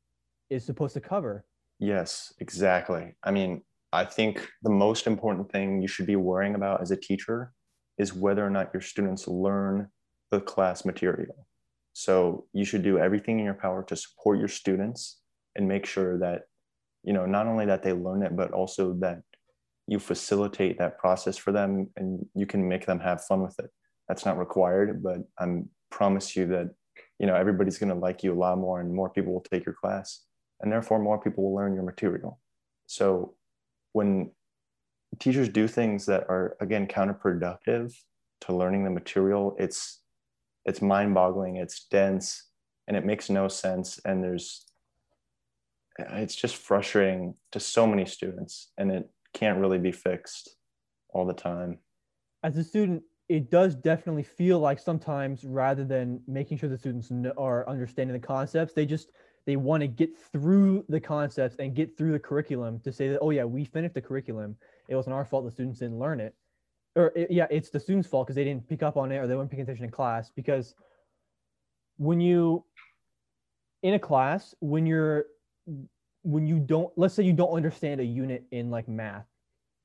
is 0.49 0.65
supposed 0.65 0.95
to 0.95 1.01
cover. 1.01 1.45
Yes, 1.79 2.33
exactly. 2.41 3.15
I 3.23 3.31
mean, 3.31 3.63
I 3.93 4.05
think 4.05 4.49
the 4.63 4.71
most 4.71 5.07
important 5.07 5.51
thing 5.51 5.83
you 5.83 5.89
should 5.89 6.07
be 6.07 6.17
worrying 6.17 6.55
about 6.55 6.81
as 6.81 6.91
a 6.91 6.97
teacher 6.97 7.53
is 7.99 8.15
whether 8.15 8.47
or 8.47 8.51
not 8.51 8.71
your 8.73 8.81
students 8.81 9.27
learn 9.27 9.89
the 10.31 10.41
class 10.41 10.85
material. 10.85 11.47
So 11.93 12.47
you 12.53 12.65
should 12.65 12.83
do 12.83 12.99
everything 12.99 13.39
in 13.39 13.45
your 13.45 13.55
power 13.55 13.83
to 13.85 13.97
support 13.97 14.39
your 14.39 14.49
students 14.49 15.21
and 15.55 15.67
make 15.67 15.87
sure 15.87 16.19
that, 16.19 16.43
you 17.03 17.13
know, 17.13 17.27
not 17.27 17.47
only 17.47 17.67
that 17.67 17.83
they 17.83 17.93
learn 17.93 18.23
it, 18.23 18.37
but 18.37 18.53
also 18.53 18.93
that 19.01 19.23
you 19.87 19.99
facilitate 19.99 20.79
that 20.79 20.99
process 20.99 21.37
for 21.37 21.53
them 21.53 21.89
and 21.97 22.27
you 22.35 22.47
can 22.47 22.69
make 22.69 22.87
them 22.87 23.01
have 23.01 23.25
fun 23.25 23.43
with 23.43 23.59
it. 23.59 23.71
That's 24.09 24.25
not 24.25 24.39
required 24.39 25.03
but 25.03 25.19
i 25.39 25.47
promise 25.91 26.37
you 26.37 26.47
that 26.47 26.71
you 27.19 27.27
know 27.27 27.35
everybody's 27.35 27.79
going 27.79 27.93
to 27.93 27.99
like 27.99 28.23
you 28.23 28.33
a 28.33 28.39
lot 28.39 28.59
more 28.59 28.81
and 28.81 28.93
more 28.93 29.11
people 29.11 29.33
will 29.33 29.47
take 29.53 29.65
your 29.65 29.75
class 29.75 30.27
and 30.61 30.71
therefore 30.71 30.99
more 30.99 31.21
people 31.21 31.45
will 31.45 31.55
learn 31.55 31.75
your 31.75 31.83
material. 31.83 32.41
So 32.87 33.35
when 33.93 34.31
teachers 35.19 35.49
do 35.49 35.67
things 35.69 36.07
that 36.07 36.25
are 36.29 36.57
again 36.61 36.87
counterproductive 36.87 37.95
to 38.43 38.55
learning 38.55 38.85
the 38.85 38.91
material 38.91 39.57
it's 39.59 40.03
it's 40.67 40.83
mind-boggling 40.83 41.57
it's 41.57 41.87
dense 41.87 42.49
and 42.87 42.97
it 42.97 43.05
makes 43.05 43.31
no 43.31 43.49
sense 43.49 43.99
and 44.05 44.23
there's 44.23 44.67
it's 45.99 46.35
just 46.35 46.57
frustrating 46.57 47.35
to 47.53 47.61
so 47.61 47.87
many 47.87 48.05
students 48.05 48.73
and 48.77 48.91
it 48.91 49.09
can't 49.37 49.59
really 49.59 49.79
be 49.79 49.93
fixed 49.93 50.57
all 51.11 51.27
the 51.27 51.35
time. 51.35 51.79
As 52.43 52.57
a 52.57 52.65
student 52.65 53.03
it 53.29 53.51
does 53.51 53.75
definitely 53.75 54.23
feel 54.23 54.61
like 54.61 54.79
sometimes 54.79 55.45
rather 55.45 55.85
than 55.85 56.21
making 56.29 56.57
sure 56.57 56.69
the 56.69 56.79
students 56.79 57.11
are 57.37 57.69
understanding 57.69 58.15
the 58.15 58.25
concepts 58.25 58.73
they 58.73 58.87
just 58.87 59.11
they 59.47 59.57
want 59.57 59.81
to 59.81 59.89
get 59.89 60.17
through 60.33 60.85
the 60.89 61.01
concepts 61.01 61.57
and 61.59 61.75
get 61.75 61.97
through 61.97 62.13
the 62.13 62.19
curriculum 62.19 62.81
to 62.81 62.93
say 62.93 63.09
that 63.09 63.19
oh 63.21 63.31
yeah 63.31 63.45
we 63.45 63.65
finished 63.65 63.95
the 63.95 64.01
curriculum. 64.01 64.57
It 64.89 64.97
wasn't 64.97 65.15
our 65.15 65.25
fault 65.25 65.45
the 65.45 65.51
students 65.51 65.81
didn't 65.81 65.99
learn 65.99 66.21
it. 66.21 66.35
Or 66.95 67.13
it, 67.15 67.31
yeah 67.31 67.47
it's 67.51 67.71
the 67.71 67.81
students 67.81 68.09
fault 68.09 68.27
because 68.27 68.37
they 68.37 68.45
didn't 68.45 68.69
pick 68.69 68.83
up 68.83 68.97
on 68.97 69.13
it 69.13 69.19
or 69.19 69.27
they 69.27 69.37
weren't 69.37 69.51
paying 69.51 69.63
attention 69.63 69.85
in 69.85 69.91
class 69.91 70.31
because 70.31 70.75
when 71.97 72.21
you 72.21 72.65
in 73.83 73.95
a 73.95 73.99
class 73.99 74.55
when 74.61 74.87
you're 74.87 75.27
when 76.27 76.47
you 76.47 76.59
don't 76.59 76.93
let's 76.97 77.15
say 77.15 77.23
you 77.23 77.33
don't 77.33 77.55
understand 77.55 78.01
a 78.01 78.05
unit 78.05 78.45
in 78.51 78.71
like 78.71 78.89
math 78.89 79.27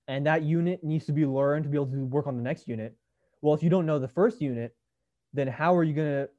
and 0.07 0.25
that 0.25 0.41
unit 0.41 0.83
needs 0.83 1.05
to 1.05 1.11
be 1.11 1.25
learned 1.25 1.63
to 1.63 1.69
be 1.69 1.77
able 1.77 1.85
to 1.85 2.05
work 2.05 2.25
on 2.27 2.35
the 2.35 2.43
next 2.43 2.67
unit 2.67 2.95
well 3.41 3.53
if 3.53 3.61
you 3.61 3.69
don't 3.69 3.85
know 3.85 3.99
the 3.99 4.07
first 4.07 4.41
unit 4.41 4.75
then 5.33 5.47
how 5.47 5.75
are 5.75 5.83
you 5.83 5.93
going 5.93 6.07
to 6.07 6.29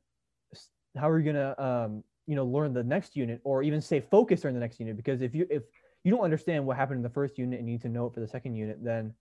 how 0.96 1.08
are 1.08 1.18
you 1.18 1.32
going 1.32 1.36
to 1.36 1.64
um, 1.64 2.04
you 2.26 2.36
know 2.36 2.44
learn 2.44 2.72
the 2.72 2.82
next 2.82 3.16
unit 3.16 3.40
or 3.44 3.62
even 3.62 3.80
stay 3.80 4.00
focused 4.00 4.42
during 4.42 4.54
the 4.54 4.60
next 4.60 4.78
unit? 4.80 4.96
Because 4.96 5.22
if 5.22 5.34
you 5.34 5.46
if 5.50 5.62
you 6.04 6.10
don't 6.10 6.22
understand 6.22 6.66
what 6.66 6.76
happened 6.76 6.98
in 6.98 7.02
the 7.02 7.10
first 7.10 7.38
unit 7.38 7.58
and 7.58 7.68
you 7.68 7.74
need 7.74 7.82
to 7.82 7.88
know 7.88 8.06
it 8.06 8.14
for 8.14 8.20
the 8.20 8.28
second 8.28 8.54
unit 8.56 8.78
then 8.82 9.14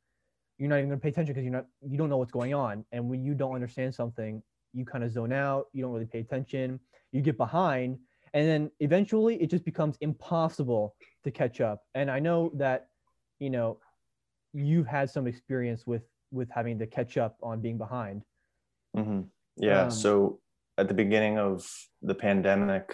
you're 0.58 0.70
not 0.70 0.78
even 0.78 0.90
going 0.90 1.00
to 1.00 1.04
pay 1.04 1.10
attention 1.10 1.34
because 1.34 1.44
you're 1.44 1.54
not 1.54 1.66
you 1.88 1.98
don't 1.98 2.10
know 2.10 2.18
what's 2.18 2.32
going 2.32 2.54
on. 2.54 2.86
And 2.92 3.10
when 3.10 3.24
you 3.24 3.34
don't 3.34 3.56
understand 3.56 3.94
something 3.96 4.42
you 4.74 4.86
kind 4.86 5.04
of 5.04 5.12
zone 5.12 5.34
out 5.34 5.68
you 5.74 5.82
don't 5.82 5.92
really 5.92 6.06
pay 6.06 6.20
attention 6.20 6.80
you 7.12 7.22
get 7.22 7.38
behind 7.38 7.98
and 8.34 8.48
then 8.48 8.72
eventually 8.80 9.36
it 9.42 9.50
just 9.50 9.66
becomes 9.66 9.98
impossible 10.02 10.96
to 11.24 11.32
catch 11.32 11.62
up. 11.62 11.84
And 11.96 12.10
i 12.10 12.20
know 12.20 12.52
that 12.56 12.88
you 13.40 13.50
know 13.50 13.78
you've 14.54 14.88
had 14.88 15.10
some 15.10 15.28
experience 15.28 15.86
with 15.86 16.04
with 16.32 16.50
having 16.50 16.80
to 16.80 16.88
catch 16.88 17.18
up 17.18 17.38
on 17.44 17.62
being 17.62 17.78
behind. 17.78 18.24
Mm-hmm. 18.96 19.22
yeah 19.58 19.84
um, 19.84 19.92
so 19.92 20.40
at 20.78 20.90
the 20.90 20.94
beginning 20.94 21.40
of 21.40 21.66
the 22.02 22.16
pandemic 22.16 22.94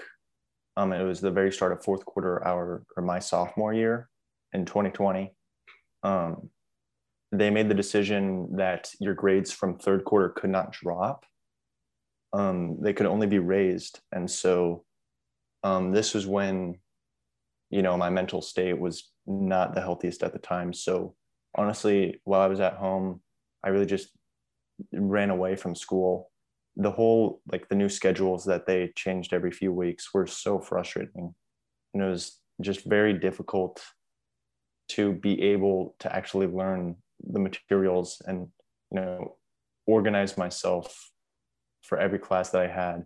um, 0.76 0.94
it 0.94 1.04
was 1.04 1.20
the 1.22 1.32
very 1.32 1.52
start 1.52 1.72
of 1.72 1.84
fourth 1.84 2.06
quarter 2.06 2.46
our 2.46 2.84
or 2.96 3.02
my 3.02 3.18
sophomore 3.18 3.74
year 3.74 4.08
in 4.54 4.64
2020 4.64 5.34
um, 6.04 6.52
they 7.32 7.50
made 7.50 7.70
the 7.70 7.76
decision 7.76 8.56
that 8.56 8.90
your 9.00 9.14
grades 9.14 9.52
from 9.52 9.78
third 9.78 10.06
quarter 10.06 10.30
could 10.30 10.50
not 10.50 10.72
drop. 10.72 11.26
Um, 12.34 12.78
they 12.82 12.94
could 12.94 13.06
only 13.06 13.28
be 13.28 13.40
raised. 13.40 14.00
And 14.12 14.30
so 14.30 14.84
um, 15.64 15.92
this 15.92 16.14
was 16.14 16.26
when 16.26 16.80
you 17.70 17.82
know 17.82 17.98
my 17.98 18.10
mental 18.10 18.42
state 18.42 18.80
was 18.80 19.12
not 19.26 19.74
the 19.74 19.82
healthiest 19.82 20.24
at 20.24 20.34
the 20.34 20.40
time. 20.40 20.74
So 20.74 21.16
honestly 21.56 22.22
while 22.24 22.42
i 22.42 22.48
was 22.48 22.60
at 22.60 22.76
home 22.76 23.20
i 23.64 23.70
really 23.70 23.86
just 23.86 24.10
ran 24.94 25.30
away 25.30 25.56
from 25.56 25.76
school. 25.76 26.32
The 26.76 26.92
whole 26.92 27.42
like 27.52 27.68
the 27.70 27.76
new 27.76 27.90
schedules 27.90 28.46
that 28.46 28.68
they 28.68 28.92
changed 28.96 29.34
every 29.34 29.52
few 29.52 29.74
weeks 29.74 30.14
were 30.14 30.28
so 30.28 30.60
frustrating. 30.60 31.34
And 31.94 32.04
it 32.04 32.08
was 32.08 32.40
just 32.62 32.86
very 32.86 33.14
difficult 33.14 33.82
to 34.90 35.14
be 35.14 35.42
able 35.42 35.96
to 36.00 36.16
actually 36.16 36.48
learn 36.48 36.96
the 37.20 37.40
materials 37.40 38.22
and 38.26 38.48
you 38.92 39.02
know 39.02 39.36
organize 39.88 40.38
myself 40.38 41.12
for 41.82 41.98
every 41.98 42.20
class 42.20 42.52
that 42.52 42.62
i 42.62 42.68
had. 42.68 43.06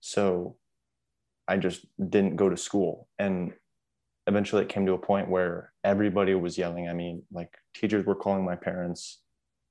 So 0.00 0.56
I 1.48 1.56
just 1.56 1.86
didn't 1.98 2.36
go 2.36 2.48
to 2.48 2.56
school. 2.56 3.08
And 3.18 3.52
eventually 4.26 4.62
it 4.62 4.68
came 4.68 4.84
to 4.86 4.92
a 4.92 4.98
point 4.98 5.30
where 5.30 5.72
everybody 5.82 6.34
was 6.34 6.58
yelling 6.58 6.86
at 6.86 6.94
me. 6.94 7.22
Like 7.32 7.52
teachers 7.74 8.04
were 8.04 8.14
calling 8.14 8.44
my 8.44 8.54
parents, 8.54 9.20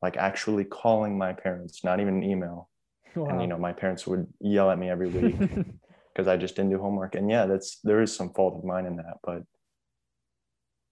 like 0.01 0.17
actually 0.17 0.65
calling 0.65 1.17
my 1.17 1.33
parents, 1.33 1.83
not 1.83 1.99
even 1.99 2.15
an 2.15 2.23
email. 2.23 2.69
Wow. 3.15 3.27
And 3.27 3.41
you 3.41 3.47
know, 3.47 3.57
my 3.57 3.73
parents 3.73 4.07
would 4.07 4.27
yell 4.39 4.71
at 4.71 4.79
me 4.79 4.89
every 4.89 5.07
week 5.07 5.37
because 6.13 6.27
I 6.27 6.35
just 6.35 6.55
didn't 6.55 6.71
do 6.71 6.79
homework. 6.79 7.15
And 7.15 7.29
yeah, 7.29 7.45
that's 7.45 7.79
there 7.83 8.01
is 8.01 8.15
some 8.15 8.33
fault 8.33 8.55
of 8.57 8.63
mine 8.63 8.85
in 8.85 8.97
that, 8.97 9.17
but 9.23 9.43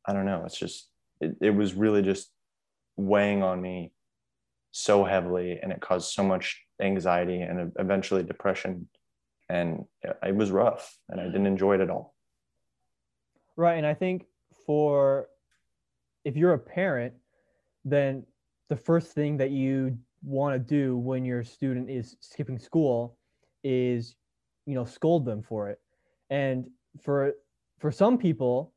I 0.08 0.14
don't 0.14 0.26
know. 0.26 0.44
It's 0.46 0.58
just 0.58 0.90
it, 1.20 1.36
it 1.42 1.50
was 1.50 1.74
really 1.74 2.04
just 2.04 2.32
weighing 2.98 3.42
on 3.42 3.62
me 3.62 3.92
so 4.72 5.04
heavily 5.04 5.58
and 5.62 5.72
it 5.72 5.82
caused 5.82 6.12
so 6.12 6.24
much 6.24 6.62
anxiety 6.82 7.42
and 7.42 7.72
eventually 7.80 8.24
depression 8.24 8.88
and 9.50 9.86
it 10.02 10.36
was 10.36 10.52
rough 10.52 10.98
and 11.10 11.20
I 11.20 11.24
mm-hmm. 11.24 11.32
didn't 11.32 11.48
enjoy 11.48 11.76
it 11.76 11.82
at 11.82 11.90
all. 11.90 12.16
Right. 13.56 13.76
And 13.76 13.86
I 13.86 13.94
think 13.94 14.26
for 14.66 15.28
if 16.24 16.36
you're 16.36 16.54
a 16.54 16.60
parent, 16.60 17.14
then 17.84 18.26
the 18.70 18.76
first 18.76 19.14
thing 19.14 19.38
that 19.38 19.52
you 19.52 19.98
want 20.24 20.56
to 20.56 20.60
do 20.60 20.98
when 20.98 21.24
your 21.24 21.44
student 21.44 21.90
is 21.90 22.18
skipping 22.20 22.58
school 22.58 23.18
is, 23.64 24.16
you 24.66 24.74
know, 24.74 24.86
scold 24.86 25.26
them 25.26 25.44
for 25.44 25.70
it. 25.70 25.80
And 26.30 26.68
for 27.02 27.34
for 27.80 27.92
some 27.92 28.18
people, 28.18 28.74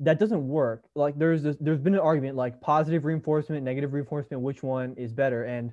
that 0.00 0.18
doesn't 0.18 0.46
work. 0.46 0.84
Like 0.94 1.16
there's 1.18 1.42
this, 1.42 1.56
there's 1.60 1.80
been 1.80 1.94
an 1.94 2.00
argument 2.00 2.36
like 2.36 2.60
positive 2.60 3.04
reinforcement, 3.04 3.62
negative 3.62 3.92
reinforcement, 3.92 4.42
which 4.42 4.62
one 4.62 4.94
is 4.96 5.12
better? 5.12 5.44
And 5.44 5.72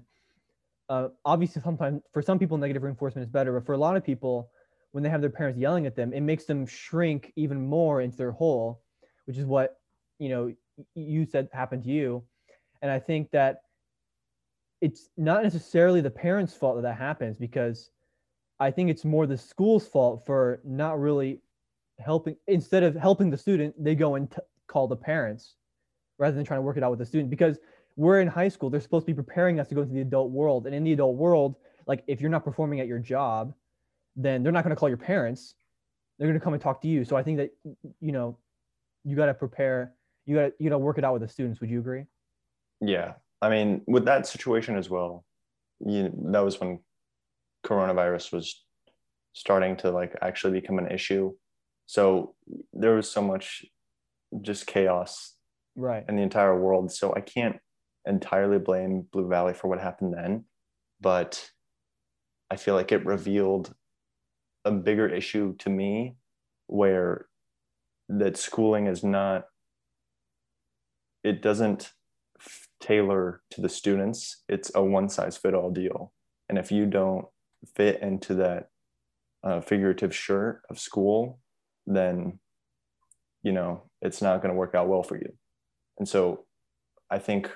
uh, 0.89 1.10
obviously 1.25 1.62
sometimes 1.62 2.02
for 2.12 2.21
some 2.21 2.39
people 2.39 2.58
negative 2.58 2.84
reinforcement 2.84 3.25
is 3.25 3.32
better 3.32 3.54
but 3.54 3.65
for 3.65 3.73
a 3.73 3.78
lot 3.78 3.95
of 3.95 4.04
people 4.04 4.49
when 4.91 5.04
they 5.04 5.10
have 5.10 5.21
their 5.21 5.30
parents 5.30 5.60
yelling 5.60 5.86
at 5.86 5.95
them 5.95 6.13
it 6.13 6.21
makes 6.21 6.45
them 6.45 6.65
shrink 6.65 7.32
even 7.36 7.65
more 7.65 8.02
into 8.02 8.17
their 8.17 8.32
hole 8.32 8.82
which 9.25 9.38
is 9.38 9.45
what 9.45 9.80
you 10.17 10.30
know 10.30 10.52
you 10.95 11.25
said 11.25 11.49
happened 11.52 11.84
to 11.84 11.89
you. 11.89 12.23
And 12.82 12.89
i 12.91 12.99
think 12.99 13.32
that 13.32 13.62
it's 14.82 15.10
not 15.17 15.43
necessarily 15.43 16.02
the 16.02 16.10
parents 16.10 16.54
fault 16.54 16.78
that 16.78 16.84
that 16.84 16.97
happens 16.97 17.38
because 17.38 17.91
i 18.60 18.71
think 18.71 18.89
it's 18.89 19.06
more 19.06 19.28
the 19.28 19.38
school's 19.38 19.88
fault 19.88 20.25
for 20.25 20.62
not 20.63 20.99
really 20.99 21.41
helping 21.99 22.38
instead 22.47 22.84
of 22.84 22.95
helping 22.95 23.30
the 23.30 23.38
student 23.38 23.75
they 23.84 23.93
go 23.93 24.15
and 24.15 24.32
t- 24.32 24.38
call 24.67 24.88
the 24.88 24.95
parents 24.95 25.56
rather 26.19 26.36
than 26.36 26.45
trying 26.45 26.60
to 26.60 26.62
work 26.62 26.78
it 26.78 26.84
out 26.84 26.91
with 26.91 26.99
the 26.99 27.06
student. 27.06 27.30
Because 27.30 27.58
we're 28.00 28.22
in 28.22 28.30
high 28.30 28.48
school 28.48 28.70
they're 28.70 28.80
supposed 28.80 29.06
to 29.06 29.12
be 29.12 29.16
preparing 29.16 29.60
us 29.60 29.68
to 29.68 29.76
go 29.76 29.82
into 29.82 29.94
the 29.94 30.00
adult 30.00 30.32
world. 30.32 30.66
And 30.66 30.74
in 30.74 30.86
the 30.86 30.94
adult 30.94 31.18
world 31.18 31.58
like 31.86 32.02
if 32.08 32.22
you're 32.22 32.30
not 32.30 32.46
performing 32.46 32.80
at 32.80 32.88
your 32.88 32.98
job 32.98 33.54
then 34.16 34.42
they're 34.42 34.54
not 34.54 34.64
going 34.64 34.76
to 34.76 34.80
call 34.80 34.88
your 34.88 34.98
parents. 34.98 35.56
They're 36.18 36.28
going 36.28 36.40
to 36.40 36.44
come 36.44 36.54
and 36.54 36.62
talk 36.62 36.82
to 36.82 36.88
you. 36.88 37.04
So 37.04 37.18
i 37.18 37.24
think 37.24 37.38
that 37.38 37.52
you 38.00 38.14
know 38.14 38.38
you 39.04 39.18
got 39.18 39.26
to 39.26 39.34
prepare 39.34 39.94
you 40.26 40.36
got 40.36 40.42
to 40.48 40.54
you 40.60 40.70
got 40.70 40.76
to 40.76 40.80
work 40.80 40.98
it 40.98 41.04
out 41.04 41.14
with 41.14 41.22
the 41.22 41.28
students. 41.28 41.60
Would 41.60 41.70
you 41.70 41.80
agree? 41.80 42.06
Yeah. 42.80 43.14
I 43.42 43.50
mean 43.50 43.82
with 43.86 44.06
that 44.06 44.26
situation 44.26 44.78
as 44.78 44.90
well 44.90 45.26
you 45.86 46.10
that 46.32 46.40
was 46.40 46.60
when 46.60 46.80
coronavirus 47.66 48.32
was 48.32 48.64
starting 49.34 49.76
to 49.78 49.92
like 49.92 50.16
actually 50.22 50.54
become 50.62 50.80
an 50.80 50.90
issue. 50.90 51.34
So 51.86 52.36
there 52.72 52.96
was 52.96 53.12
so 53.12 53.22
much 53.22 53.66
just 54.42 54.68
chaos 54.68 55.34
right. 55.76 56.06
in 56.08 56.16
the 56.16 56.22
entire 56.22 56.58
world. 56.58 56.94
So 56.94 57.14
i 57.14 57.20
can't 57.20 57.60
entirely 58.06 58.60
blame 58.60 59.08
Blue 59.12 59.28
Valley 59.28 59.54
for 59.54 59.68
what 59.68 59.80
happened 59.80 60.14
then, 60.14 60.46
but 61.02 61.50
I 62.50 62.56
feel 62.56 62.76
like 62.76 62.92
it 62.92 63.06
revealed 63.06 63.74
a 64.66 64.72
bigger 64.72 65.08
issue 65.08 65.56
to 65.58 65.70
me 65.70 66.16
where 66.68 67.28
that 68.08 68.38
schooling 68.38 68.88
is 68.88 69.04
not 69.04 69.46
it 71.24 71.42
doesn't 71.42 71.92
tailor 72.80 73.42
to 73.52 73.60
the 73.60 73.68
students. 73.68 74.44
It's 74.48 74.72
a 74.74 74.82
one 74.82 75.10
size 75.10 75.36
fit 75.36 75.54
all 75.54 75.70
deal. 75.70 76.14
And 76.48 76.58
if 76.58 76.72
you 76.72 76.86
don't 76.86 77.26
fit 77.76 78.02
into 78.02 78.36
that 78.36 78.70
uh, 79.44 79.60
figurative 79.60 80.16
shirt 80.16 80.62
of 80.70 80.80
school 80.80 81.40
then 81.88 82.40
you 83.42 83.52
know 83.52 83.84
it's 84.02 84.22
not 84.22 84.42
going 84.42 84.54
to 84.54 84.58
work 84.58 84.76
out 84.76 84.88
well 84.88 85.04
for 85.04 85.18
you. 85.18 85.34
And 85.98 86.08
so 86.08 86.46
i 87.12 87.18
think 87.18 87.52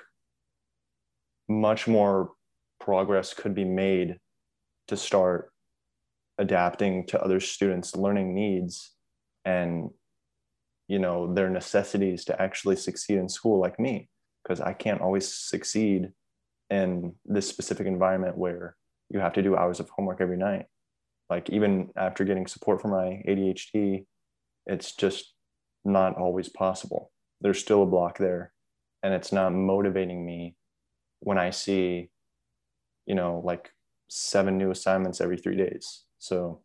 much 1.48 1.86
more 1.86 2.32
progress 2.80 3.34
could 3.34 3.54
be 3.54 3.64
made 3.64 4.18
to 4.88 4.96
start 4.96 5.50
adapting 6.38 7.06
to 7.06 7.22
other 7.22 7.40
students 7.40 7.94
learning 7.96 8.34
needs 8.34 8.92
and 9.44 9.90
you 10.88 10.98
know 10.98 11.32
their 11.32 11.48
necessities 11.48 12.24
to 12.24 12.42
actually 12.42 12.76
succeed 12.76 13.18
in 13.18 13.28
school 13.28 13.60
like 13.60 13.78
me. 13.78 14.08
Because 14.42 14.60
i 14.60 14.72
can't 14.74 15.00
always 15.00 15.32
succeed 15.32 16.10
in 16.70 17.14
this 17.24 17.48
specific 17.48 17.86
environment 17.86 18.36
where 18.36 18.76
you 19.10 19.20
have 19.20 19.32
to 19.34 19.42
do 19.42 19.56
hours 19.56 19.80
of 19.80 19.88
homework 19.90 20.20
every 20.20 20.36
night. 20.36 20.66
Like 21.30 21.48
even 21.50 21.90
after 21.96 22.24
getting 22.24 22.46
support 22.46 22.82
for 22.82 22.88
my 22.88 23.22
adhd 23.30 24.04
it's 24.66 24.94
just 24.94 25.34
not 25.84 26.16
always 26.16 26.48
possible. 26.48 27.10
There's 27.40 27.58
still 27.58 27.82
a 27.82 27.86
block 27.86 28.18
there 28.18 28.52
and 29.02 29.12
it's 29.12 29.32
not 29.32 29.52
motivating 29.52 30.24
me 30.24 30.56
when 31.24 31.38
I 31.38 31.50
see, 31.50 32.10
you 33.06 33.14
know, 33.14 33.40
like 33.44 33.72
seven 34.08 34.58
new 34.58 34.70
assignments 34.70 35.20
every 35.20 35.38
three 35.38 35.56
days. 35.56 36.04
So, 36.18 36.60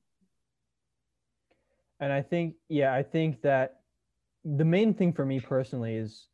and 2.00 2.12
I 2.12 2.22
think, 2.22 2.56
yeah, 2.67 2.93
I 2.93 3.04
think 3.04 3.41
that 3.41 3.80
the 4.43 4.65
main 4.65 4.93
thing 4.93 5.13
for 5.13 5.26
me 5.26 5.39
personally 5.39 5.95
is, 5.95 6.28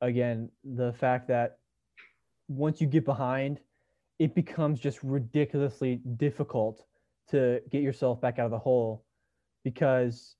again, 0.00 0.50
the 0.64 0.92
fact 0.92 1.28
that 1.28 1.58
once 2.48 2.80
you 2.80 2.86
get 2.86 3.04
behind, 3.04 3.60
it 4.18 4.34
becomes 4.34 4.80
just 4.80 5.02
ridiculously 5.02 6.00
difficult 6.16 6.84
to 7.30 7.60
get 7.70 7.82
yourself 7.82 8.20
back 8.20 8.38
out 8.38 8.46
of 8.46 8.50
the 8.50 8.58
hole 8.58 9.04
because 9.64 10.34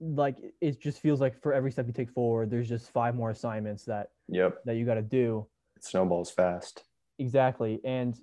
like 0.00 0.38
it 0.60 0.80
just 0.80 1.00
feels 1.00 1.20
like 1.20 1.40
for 1.42 1.52
every 1.52 1.70
step 1.70 1.86
you 1.86 1.92
take 1.92 2.10
forward 2.10 2.48
there's 2.48 2.68
just 2.68 2.90
five 2.90 3.14
more 3.14 3.28
assignments 3.28 3.84
that 3.84 4.12
yep 4.28 4.56
that 4.64 4.76
you 4.76 4.86
got 4.86 4.94
to 4.94 5.02
do 5.02 5.46
it 5.80 5.84
snowballs 5.84 6.30
fast. 6.30 6.84
Exactly. 7.18 7.80
And 7.84 8.16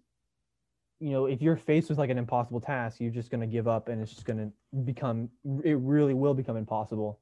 you 1.00 1.12
know 1.12 1.26
if 1.26 1.41
you're 1.41 1.58
faced 1.58 1.89
with 1.89 2.00
like 2.00 2.10
an 2.10 2.17
impossible 2.17 2.60
task 2.60 3.00
you're 3.00 3.12
just 3.12 3.30
going 3.30 3.41
to 3.41 3.48
give 3.48 3.67
up 3.67 3.88
and 3.88 4.02
it's 4.02 4.12
just 4.12 4.26
going 4.26 4.39
to 4.39 4.78
become 4.80 5.30
it 5.63 5.78
really 5.80 6.13
will 6.13 6.34
become 6.34 6.58
impossible. 6.58 7.20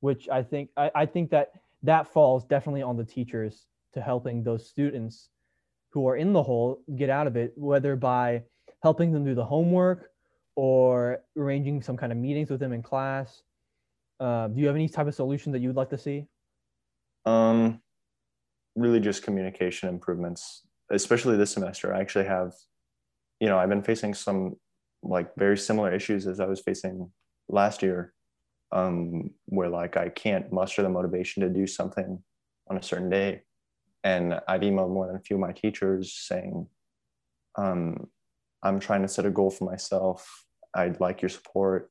Which 0.00 0.28
i 0.28 0.42
think 0.42 0.70
I, 0.76 0.90
I 0.94 1.06
think 1.06 1.30
that 1.30 1.52
that 1.82 2.12
falls 2.12 2.44
definitely 2.44 2.82
on 2.82 2.96
the 2.96 3.04
teachers 3.04 3.66
to 3.92 4.00
helping 4.00 4.42
those 4.42 4.68
students 4.68 5.28
who 5.90 6.08
are 6.08 6.16
in 6.16 6.32
the 6.32 6.42
hole 6.42 6.82
get 6.96 7.10
out 7.10 7.26
of 7.26 7.36
it 7.36 7.52
whether 7.56 7.96
by 7.96 8.42
helping 8.82 9.12
them 9.12 9.24
do 9.24 9.34
the 9.34 9.44
homework 9.44 10.10
or 10.56 11.22
arranging 11.36 11.82
some 11.82 11.96
kind 11.96 12.12
of 12.12 12.18
meetings 12.18 12.50
with 12.50 12.60
them 12.60 12.72
in 12.72 12.82
class. 12.82 13.42
Uh, 14.18 14.48
do 14.48 14.60
you 14.60 14.66
have 14.66 14.76
any 14.76 14.88
type 14.88 15.06
of 15.06 15.14
solution 15.14 15.52
that 15.52 15.60
you 15.60 15.68
would 15.68 15.76
like 15.76 15.90
to 15.90 15.98
see? 15.98 16.26
Um, 17.24 17.80
really 18.76 19.00
just 19.00 19.22
communication 19.22 19.88
improvements, 19.88 20.62
especially 20.90 21.36
this 21.36 21.52
semester. 21.52 21.94
I 21.94 22.00
actually 22.00 22.26
have, 22.26 22.52
you 23.40 23.48
know, 23.48 23.58
I've 23.58 23.68
been 23.68 23.82
facing 23.82 24.14
some 24.14 24.56
like 25.02 25.30
very 25.36 25.56
similar 25.56 25.92
issues 25.92 26.26
as 26.26 26.40
I 26.40 26.46
was 26.46 26.60
facing 26.60 27.10
last 27.48 27.82
year, 27.82 28.12
um, 28.72 29.30
where 29.46 29.68
like 29.68 29.96
I 29.96 30.08
can't 30.08 30.52
muster 30.52 30.82
the 30.82 30.88
motivation 30.88 31.42
to 31.42 31.48
do 31.48 31.66
something 31.66 32.22
on 32.68 32.76
a 32.76 32.82
certain 32.82 33.10
day. 33.10 33.42
And 34.04 34.40
I've 34.48 34.62
emailed 34.62 34.92
more 34.92 35.06
than 35.06 35.16
a 35.16 35.20
few 35.20 35.36
of 35.36 35.40
my 35.40 35.52
teachers 35.52 36.12
saying, 36.12 36.66
um, 37.56 38.08
I'm 38.62 38.80
trying 38.80 39.02
to 39.02 39.08
set 39.08 39.26
a 39.26 39.30
goal 39.30 39.50
for 39.50 39.64
myself. 39.64 40.44
I'd 40.74 41.00
like 41.00 41.22
your 41.22 41.28
support. 41.28 41.90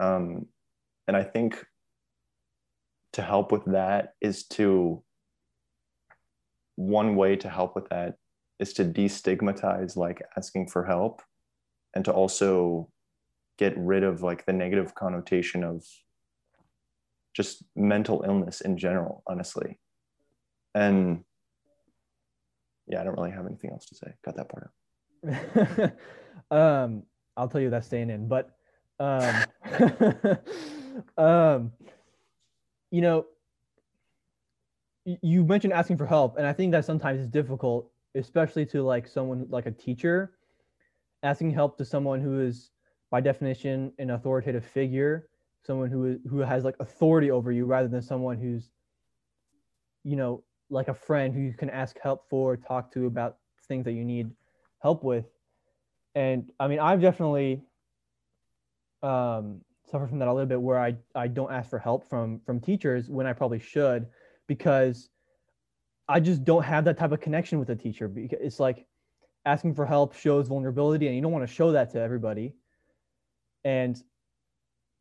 Um, 0.00 0.46
and 1.06 1.16
i 1.16 1.22
think 1.22 1.64
to 3.12 3.22
help 3.22 3.52
with 3.52 3.64
that 3.66 4.14
is 4.20 4.44
to 4.44 5.02
one 6.76 7.16
way 7.16 7.36
to 7.36 7.48
help 7.48 7.74
with 7.74 7.88
that 7.90 8.14
is 8.58 8.72
to 8.74 8.84
destigmatize 8.84 9.96
like 9.96 10.22
asking 10.36 10.68
for 10.68 10.84
help 10.84 11.22
and 11.94 12.04
to 12.04 12.12
also 12.12 12.88
get 13.58 13.76
rid 13.76 14.02
of 14.02 14.22
like 14.22 14.46
the 14.46 14.52
negative 14.52 14.94
connotation 14.94 15.62
of 15.64 15.84
just 17.34 17.64
mental 17.76 18.24
illness 18.26 18.60
in 18.60 18.76
general 18.76 19.22
honestly. 19.26 19.78
And 20.74 21.24
yeah 22.88 23.00
i 23.00 23.04
don't 23.04 23.16
really 23.16 23.30
have 23.30 23.46
anything 23.46 23.70
else 23.70 23.86
to 23.86 23.94
say. 23.94 24.12
Got 24.24 24.36
that 24.36 24.48
part 24.48 24.70
out. 25.28 25.92
Um 26.50 27.04
i'll 27.36 27.48
tell 27.48 27.60
you 27.60 27.70
that's 27.70 27.86
staying 27.86 28.10
in 28.10 28.28
but 28.28 28.50
um 29.00 29.44
um, 31.16 31.72
you 32.90 33.00
know, 33.00 33.26
you 35.04 35.44
mentioned 35.44 35.72
asking 35.72 35.96
for 35.96 36.06
help, 36.06 36.36
and 36.36 36.46
I 36.46 36.52
think 36.52 36.72
that 36.72 36.84
sometimes 36.84 37.20
is 37.20 37.28
difficult, 37.28 37.90
especially 38.14 38.66
to 38.66 38.82
like 38.82 39.06
someone 39.06 39.46
like 39.48 39.66
a 39.66 39.70
teacher, 39.70 40.34
asking 41.22 41.50
help 41.50 41.76
to 41.78 41.84
someone 41.84 42.20
who 42.20 42.40
is 42.40 42.70
by 43.10 43.20
definition 43.20 43.92
an 43.98 44.10
authoritative 44.10 44.64
figure, 44.64 45.28
someone 45.62 45.90
who 45.90 46.06
is 46.06 46.18
who 46.28 46.38
has 46.38 46.64
like 46.64 46.76
authority 46.80 47.30
over 47.30 47.52
you, 47.52 47.64
rather 47.64 47.88
than 47.88 48.02
someone 48.02 48.38
who's, 48.38 48.70
you 50.04 50.16
know, 50.16 50.42
like 50.70 50.88
a 50.88 50.94
friend 50.94 51.34
who 51.34 51.40
you 51.40 51.52
can 51.52 51.70
ask 51.70 51.98
help 52.00 52.28
for, 52.28 52.56
talk 52.56 52.92
to 52.92 53.06
about 53.06 53.38
things 53.66 53.84
that 53.84 53.92
you 53.92 54.04
need 54.04 54.30
help 54.80 55.02
with. 55.02 55.26
And 56.14 56.50
I 56.60 56.68
mean, 56.68 56.78
I've 56.78 57.00
definitely 57.00 57.62
um, 59.02 59.62
suffer 59.90 60.06
from 60.06 60.18
that 60.20 60.28
a 60.28 60.32
little 60.32 60.46
bit 60.46 60.60
where 60.60 60.78
I, 60.78 60.96
I 61.14 61.26
don't 61.26 61.52
ask 61.52 61.70
for 61.70 61.78
help 61.78 62.08
from 62.08 62.40
from 62.46 62.60
teachers 62.60 63.08
when 63.10 63.26
I 63.26 63.32
probably 63.32 63.58
should 63.58 64.06
because 64.52 65.08
I 66.08 66.20
just 66.20 66.44
don't 66.44 66.62
have 66.62 66.84
that 66.84 66.98
type 66.98 67.12
of 67.12 67.22
connection 67.22 67.58
with 67.58 67.70
a 67.70 67.74
teacher. 67.74 68.06
Because 68.06 68.38
it's 68.42 68.60
like 68.60 68.86
asking 69.46 69.74
for 69.74 69.86
help 69.86 70.14
shows 70.14 70.48
vulnerability 70.48 71.06
and 71.06 71.16
you 71.16 71.22
don't 71.22 71.32
want 71.32 71.48
to 71.48 71.52
show 71.52 71.72
that 71.72 71.90
to 71.92 72.00
everybody. 72.00 72.52
And 73.64 73.96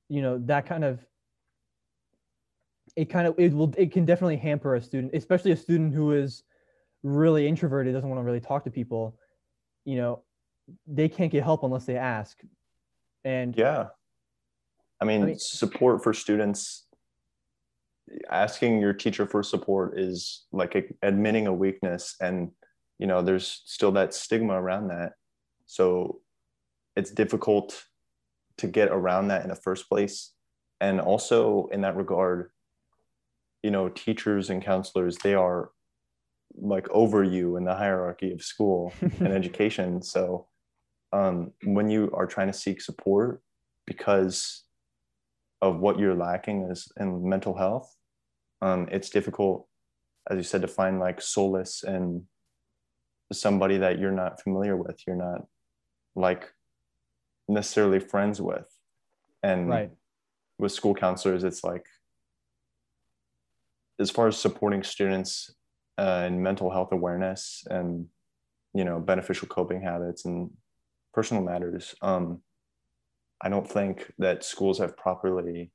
you 0.07 0.21
know 0.21 0.37
that 0.45 0.65
kind 0.65 0.85
of 0.85 1.05
it 2.95 3.09
kind 3.09 3.27
of 3.27 3.35
it 3.37 3.51
will 3.53 3.73
it 3.77 3.91
can 3.91 4.05
definitely 4.05 4.37
hamper 4.37 4.75
a 4.75 4.81
student 4.81 5.13
especially 5.13 5.51
a 5.51 5.57
student 5.57 5.93
who 5.93 6.11
is 6.11 6.43
really 7.03 7.47
introverted 7.47 7.93
doesn't 7.93 8.09
want 8.09 8.19
to 8.19 8.23
really 8.23 8.39
talk 8.39 8.63
to 8.63 8.71
people. 8.71 9.17
You 9.83 9.97
know 9.97 10.23
they 10.87 11.09
can't 11.09 11.31
get 11.31 11.43
help 11.43 11.63
unless 11.63 11.85
they 11.85 11.97
ask. 11.97 12.39
And 13.25 13.53
yeah. 13.57 13.87
I 15.01 15.05
mean, 15.05 15.23
I 15.23 15.25
mean, 15.25 15.39
support 15.39 16.03
for 16.03 16.13
students, 16.13 16.85
asking 18.29 18.81
your 18.81 18.93
teacher 18.93 19.25
for 19.25 19.43
support 19.43 19.99
is 19.99 20.45
like 20.51 20.95
admitting 21.01 21.47
a 21.47 21.53
weakness. 21.53 22.15
And, 22.19 22.51
you 22.99 23.07
know, 23.07 23.21
there's 23.21 23.61
still 23.65 23.91
that 23.93 24.13
stigma 24.13 24.53
around 24.53 24.87
that. 24.87 25.13
So 25.65 26.21
it's 26.95 27.11
difficult 27.11 27.85
to 28.57 28.67
get 28.67 28.89
around 28.89 29.29
that 29.29 29.43
in 29.43 29.49
the 29.49 29.55
first 29.55 29.87
place. 29.89 30.33
And 30.79 30.99
also, 30.99 31.67
in 31.71 31.81
that 31.81 31.95
regard, 31.95 32.51
you 33.63 33.71
know, 33.71 33.89
teachers 33.89 34.49
and 34.49 34.63
counselors, 34.63 35.17
they 35.17 35.35
are 35.35 35.69
like 36.55 36.89
over 36.89 37.23
you 37.23 37.55
in 37.55 37.63
the 37.63 37.75
hierarchy 37.75 38.33
of 38.33 38.41
school 38.41 38.93
and 39.01 39.27
education. 39.27 40.01
So 40.01 40.47
um, 41.13 41.51
when 41.63 41.89
you 41.89 42.11
are 42.13 42.25
trying 42.25 42.47
to 42.47 42.53
seek 42.53 42.81
support 42.81 43.41
because 43.85 44.63
of 45.61 45.79
what 45.79 45.99
you're 45.99 46.15
lacking 46.15 46.63
is 46.63 46.91
in 46.99 47.27
mental 47.27 47.55
health 47.55 47.95
um, 48.61 48.87
it's 48.91 49.09
difficult 49.09 49.67
as 50.29 50.37
you 50.37 50.43
said 50.43 50.61
to 50.61 50.67
find 50.67 50.99
like 50.99 51.21
solace 51.21 51.83
in 51.83 52.25
somebody 53.31 53.77
that 53.77 53.99
you're 53.99 54.11
not 54.11 54.41
familiar 54.41 54.75
with 54.75 54.99
you're 55.07 55.15
not 55.15 55.45
like 56.15 56.51
necessarily 57.47 57.99
friends 57.99 58.41
with 58.41 58.67
and 59.43 59.69
right. 59.69 59.91
with 60.59 60.71
school 60.71 60.93
counselors 60.93 61.43
it's 61.43 61.63
like 61.63 61.85
as 63.99 64.11
far 64.11 64.27
as 64.27 64.37
supporting 64.37 64.83
students 64.83 65.53
uh, 65.97 66.23
in 66.27 66.41
mental 66.41 66.69
health 66.71 66.91
awareness 66.91 67.63
and 67.69 68.05
you 68.73 68.83
know 68.83 68.99
beneficial 68.99 69.47
coping 69.47 69.81
habits 69.81 70.25
and 70.25 70.49
personal 71.13 71.43
matters 71.43 71.95
um, 72.01 72.41
I 73.41 73.49
don't 73.49 73.67
think 73.67 74.11
that 74.19 74.43
schools 74.43 74.77
have 74.77 74.95
properly, 74.95 75.71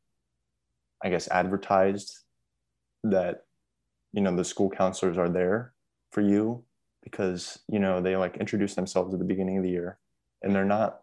I 1.02 1.10
guess, 1.10 1.28
advertised 1.28 2.16
that, 3.10 3.44
you 4.12 4.20
know, 4.20 4.34
the 4.34 4.44
school 4.44 4.70
counselors 4.70 5.18
are 5.18 5.28
there 5.28 5.72
for 6.10 6.20
you 6.20 6.64
because, 7.02 7.58
you 7.68 7.78
know, 7.78 8.00
they 8.00 8.16
like 8.16 8.36
introduce 8.36 8.74
themselves 8.74 9.12
at 9.12 9.20
the 9.20 9.26
beginning 9.26 9.58
of 9.58 9.62
the 9.62 9.70
year 9.70 9.98
and 10.42 10.54
they're 10.54 10.64
not 10.64 11.00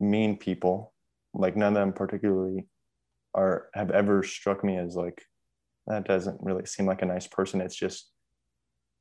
mean 0.00 0.36
people. 0.36 0.92
Like 1.32 1.56
none 1.56 1.76
of 1.76 1.80
them 1.80 1.92
particularly 1.92 2.66
are 3.34 3.68
have 3.74 3.90
ever 3.90 4.22
struck 4.22 4.62
me 4.62 4.76
as 4.76 4.94
like 4.94 5.22
that 5.86 6.06
doesn't 6.06 6.38
really 6.40 6.66
seem 6.66 6.86
like 6.86 7.02
a 7.02 7.06
nice 7.06 7.26
person. 7.26 7.60
It's 7.60 7.76
just 7.76 8.10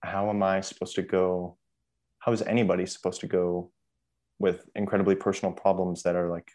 how 0.01 0.29
am 0.29 0.43
I 0.43 0.61
supposed 0.61 0.95
to 0.95 1.01
go? 1.01 1.57
How 2.19 2.31
is 2.31 2.41
anybody 2.41 2.85
supposed 2.85 3.21
to 3.21 3.27
go 3.27 3.71
with 4.39 4.65
incredibly 4.75 5.15
personal 5.15 5.53
problems 5.53 6.03
that 6.03 6.15
are 6.15 6.29
like 6.29 6.51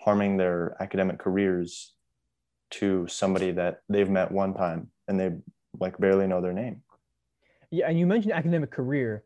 harming 0.00 0.36
their 0.36 0.76
academic 0.80 1.18
careers 1.18 1.95
to 2.70 3.06
somebody 3.08 3.52
that 3.52 3.82
they've 3.88 4.08
met 4.08 4.30
one 4.30 4.54
time 4.54 4.90
and 5.08 5.18
they 5.18 5.30
like 5.78 5.98
barely 5.98 6.26
know 6.26 6.40
their 6.40 6.52
name. 6.52 6.82
Yeah, 7.70 7.88
and 7.88 7.98
you 7.98 8.06
mentioned 8.06 8.32
academic 8.32 8.70
career, 8.70 9.24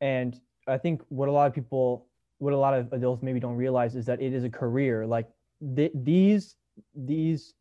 and 0.00 0.38
I 0.66 0.78
think 0.78 1.02
what 1.08 1.28
a 1.28 1.32
lot 1.32 1.46
of 1.46 1.54
people, 1.54 2.06
what 2.38 2.52
a 2.52 2.56
lot 2.56 2.74
of 2.74 2.92
adults 2.92 3.22
maybe 3.22 3.40
don't 3.40 3.56
realize 3.56 3.94
is 3.94 4.06
that 4.06 4.20
it 4.20 4.32
is 4.32 4.44
a 4.44 4.50
career. 4.50 5.06
Like 5.06 5.28
th- 5.76 5.92
these 5.94 6.56
these 6.94 7.54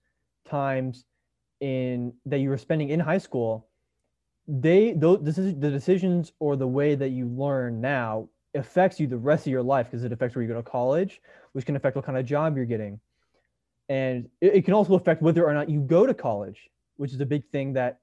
times 0.45 1.06
in 1.60 2.13
that 2.26 2.39
you 2.39 2.50
were 2.50 2.58
spending 2.58 2.89
in 2.89 3.00
high 3.00 3.17
school, 3.17 3.67
they 4.47 4.93
those 4.93 5.19
this 5.21 5.38
is 5.38 5.56
the 5.60 5.69
decisions 5.69 6.34
or 6.39 6.56
the 6.56 6.67
way 6.67 6.95
that 6.95 7.10
you 7.10 7.28
learn 7.28 7.80
now 7.80 8.28
affects 8.54 9.00
you 9.00 9.08
the 9.08 9.17
rest 9.17 9.47
of 9.47 9.52
your 9.52 9.63
life 9.63 9.88
because 9.88 10.04
it 10.04 10.12
affects 10.12 10.36
where 10.36 10.43
you 10.43 10.50
go 10.50 10.56
to 10.56 10.63
college, 10.63 11.21
which 11.54 11.65
can 11.65 11.76
affect 11.76 11.95
what 11.95 12.06
kind 12.06 12.17
of 12.17 12.26
job 12.26 12.58
you're 12.58 12.65
getting. 12.65 13.00
And 13.91 14.30
it, 14.39 14.56
it, 14.56 14.62
can 14.63 14.73
also 14.73 14.93
affect 14.93 15.21
whether 15.21 15.45
or 15.45 15.54
not 15.54 15.69
you 15.69 15.82
go 15.82 16.06
to 16.06 16.13
college, 16.13 16.69
which 16.95 17.12
is 17.12 17.19
a 17.19 17.25
big 17.25 17.43
thing 17.51 17.73
that 17.73 17.99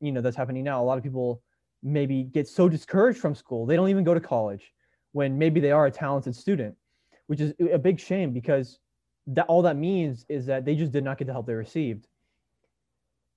you 0.00 0.10
know 0.10 0.22
that's 0.22 0.36
happening 0.36 0.64
now. 0.64 0.82
A 0.82 0.86
lot 0.86 0.96
of 0.96 1.04
people 1.04 1.42
maybe 1.82 2.22
get 2.22 2.48
so 2.48 2.66
discouraged 2.66 3.18
from 3.18 3.34
school 3.34 3.66
they 3.66 3.76
don't 3.76 3.88
even 3.88 4.02
go 4.04 4.14
to 4.14 4.20
college 4.20 4.72
when 5.12 5.38
maybe 5.38 5.60
they 5.60 5.70
are 5.70 5.86
a 5.86 5.90
talented 5.90 6.34
student 6.34 6.74
which 7.28 7.40
is 7.40 7.52
a 7.72 7.78
big 7.78 8.00
shame 8.00 8.32
because 8.32 8.78
that 9.26 9.46
all 9.48 9.62
that 9.62 9.76
means 9.76 10.24
is 10.30 10.46
that 10.46 10.64
they 10.64 10.74
just 10.74 10.90
did 10.90 11.04
not 11.04 11.18
get 11.18 11.26
the 11.26 11.32
help 11.32 11.46
they 11.46 11.52
received. 11.52 12.08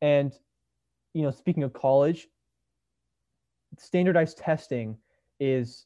And 0.01 0.32
you 1.13 1.23
know 1.23 1.32
speaking 1.32 1.63
of 1.63 1.73
college 1.73 2.30
standardized 3.77 4.38
testing 4.38 4.97
is 5.41 5.86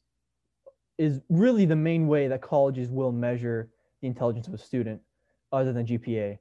is 0.99 1.19
really 1.29 1.65
the 1.65 1.75
main 1.75 2.07
way 2.07 2.27
that 2.27 2.41
colleges 2.41 2.91
will 2.91 3.11
measure 3.11 3.69
the 4.01 4.07
intelligence 4.07 4.47
of 4.47 4.53
a 4.53 4.57
student 4.57 5.01
other 5.51 5.73
than 5.73 5.85
GPA. 5.85 6.37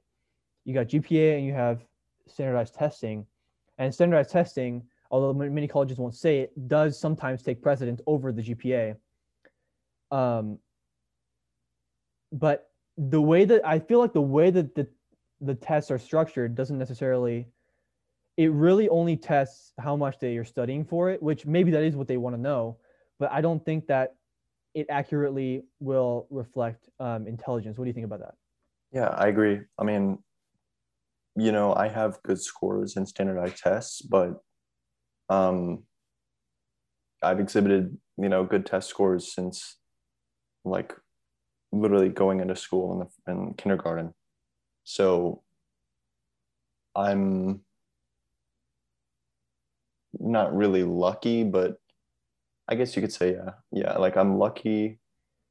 You 0.65 0.73
got 0.73 0.87
GPA 0.87 1.37
and 1.37 1.45
you 1.45 1.53
have 1.53 1.85
standardized 2.27 2.73
testing. 2.73 3.25
And 3.77 3.93
standardized 3.93 4.31
testing, 4.31 4.83
although 5.11 5.33
many 5.33 5.67
colleges 5.67 5.97
won't 5.97 6.15
say 6.15 6.39
it, 6.39 6.67
does 6.67 6.99
sometimes 6.99 7.43
take 7.43 7.61
precedence 7.61 8.01
over 8.07 8.31
the 8.31 8.41
GPA. 8.41 8.95
Um, 10.11 10.59
but 12.31 12.69
the 12.97 13.21
way 13.21 13.45
that 13.45 13.65
I 13.65 13.79
feel 13.79 13.99
like 13.99 14.13
the 14.13 14.21
way 14.21 14.49
that 14.51 14.75
the, 14.75 14.87
the 15.41 15.55
tests 15.55 15.91
are 15.91 15.99
structured 15.99 16.55
doesn't 16.55 16.77
necessarily, 16.77 17.47
it 18.37 18.51
really 18.51 18.87
only 18.89 19.17
tests 19.17 19.73
how 19.79 19.95
much 19.95 20.19
they 20.19 20.37
are 20.37 20.45
studying 20.45 20.85
for 20.85 21.09
it, 21.09 21.21
which 21.21 21.45
maybe 21.45 21.71
that 21.71 21.83
is 21.83 21.95
what 21.95 22.07
they 22.07 22.17
want 22.17 22.35
to 22.35 22.41
know. 22.41 22.77
But 23.19 23.31
I 23.31 23.41
don't 23.41 23.63
think 23.63 23.87
that 23.87 24.15
it 24.73 24.87
accurately 24.89 25.63
will 25.79 26.27
reflect 26.29 26.89
um, 26.99 27.27
intelligence. 27.27 27.77
What 27.77 27.85
do 27.85 27.89
you 27.89 27.93
think 27.93 28.05
about 28.05 28.19
that? 28.19 28.35
Yeah, 28.95 29.09
I 29.09 29.27
agree. 29.27 29.61
I 29.77 29.83
mean, 29.83 30.19
you 31.35 31.51
know, 31.51 31.73
I 31.73 31.87
have 31.89 32.21
good 32.23 32.41
scores 32.41 32.95
in 32.95 33.05
standardized 33.05 33.57
tests, 33.57 34.01
but 34.01 34.41
um, 35.29 35.83
I've 37.21 37.39
exhibited, 37.39 37.97
you 38.17 38.29
know, 38.29 38.43
good 38.43 38.65
test 38.65 38.89
scores 38.89 39.33
since 39.33 39.77
like 40.65 40.93
literally 41.71 42.09
going 42.09 42.41
into 42.41 42.55
school 42.57 42.93
in 42.93 42.99
the 42.99 43.31
in 43.33 43.55
kindergarten. 43.55 44.13
So 44.83 45.43
I'm 46.95 47.61
not 50.19 50.55
really 50.55 50.83
lucky, 50.83 51.43
but 51.43 51.77
I 52.69 52.75
guess 52.75 52.95
you 52.95 53.03
could 53.03 53.13
say, 53.13 53.33
yeah. 53.33 53.51
Yeah. 53.71 53.97
Like 53.97 54.17
I'm 54.17 54.37
lucky 54.39 54.99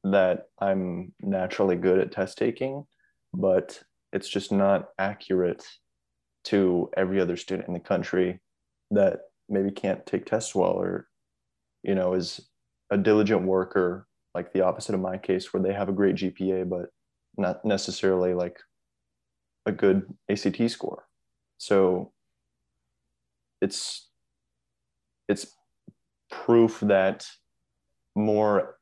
that 0.05 0.47
I'm 0.59 1.13
naturally 1.21 1.75
good 1.75 1.99
at 1.99 2.11
test 2.13 2.37
taking, 2.37 2.85
but 3.35 3.81
it's 4.13 4.29
just 4.29 4.51
not 4.51 4.89
accurate 4.97 5.65
to 6.45 6.89
every 6.95 7.19
other 7.19 7.35
student 7.35 7.67
in 7.67 7.73
the 7.73 7.79
country 7.79 8.39
that 8.91 9.19
maybe 9.49 9.71
can't 9.71 10.05
take 10.05 10.25
tests 10.25 10.55
well 10.55 10.71
or, 10.71 11.07
you 11.83 11.95
know, 11.95 12.13
is 12.13 12.49
a 12.91 12.97
diligent 12.97 13.43
worker, 13.43 14.07
like 14.33 14.53
the 14.53 14.61
opposite 14.61 14.95
of 14.95 15.01
my 15.01 15.17
case, 15.17 15.53
where 15.53 15.61
they 15.61 15.73
have 15.73 15.89
a 15.89 15.93
great 15.93 16.15
GPA, 16.15 16.69
but 16.69 16.89
not 17.37 17.65
necessarily 17.65 18.33
like 18.33 18.59
a 19.65 19.71
good 19.71 20.05
ACT 20.29 20.69
score. 20.69 21.05
So 21.57 22.11
it's 23.61 24.09
it's 25.27 25.47
proof 26.29 26.79
that 26.81 27.25
more 28.15 28.77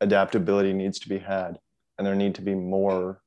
adaptability 0.00 0.72
needs 0.72 0.98
to 1.00 1.08
be 1.08 1.18
had 1.18 1.58
and 1.96 2.06
there 2.06 2.14
need 2.14 2.34
to 2.36 2.42
be 2.42 2.54
more 2.54 3.20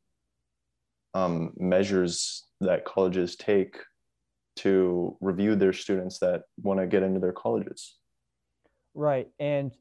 um, 1.13 1.54
measures 1.58 2.45
that 2.62 2.86
colleges 2.86 3.36
take 3.36 3.78
to 4.58 5.17
review 5.21 5.56
their 5.56 5.74
students 5.74 6.19
that 6.19 6.43
want 6.62 6.80
to 6.80 6.88
get 6.88 7.04
into 7.04 7.19
their 7.19 7.32
colleges. 7.32 7.97
Right 8.93 9.30
and 9.39 9.71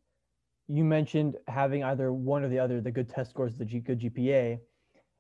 you 0.71 0.85
mentioned 0.85 1.37
having 1.49 1.83
either 1.83 2.13
one 2.13 2.45
or 2.45 2.49
the 2.49 2.59
other 2.59 2.81
the 2.81 2.91
good 2.91 3.09
test 3.09 3.31
scores 3.31 3.57
the 3.57 3.65
G- 3.65 3.81
good 3.81 4.01
gpa 4.01 4.59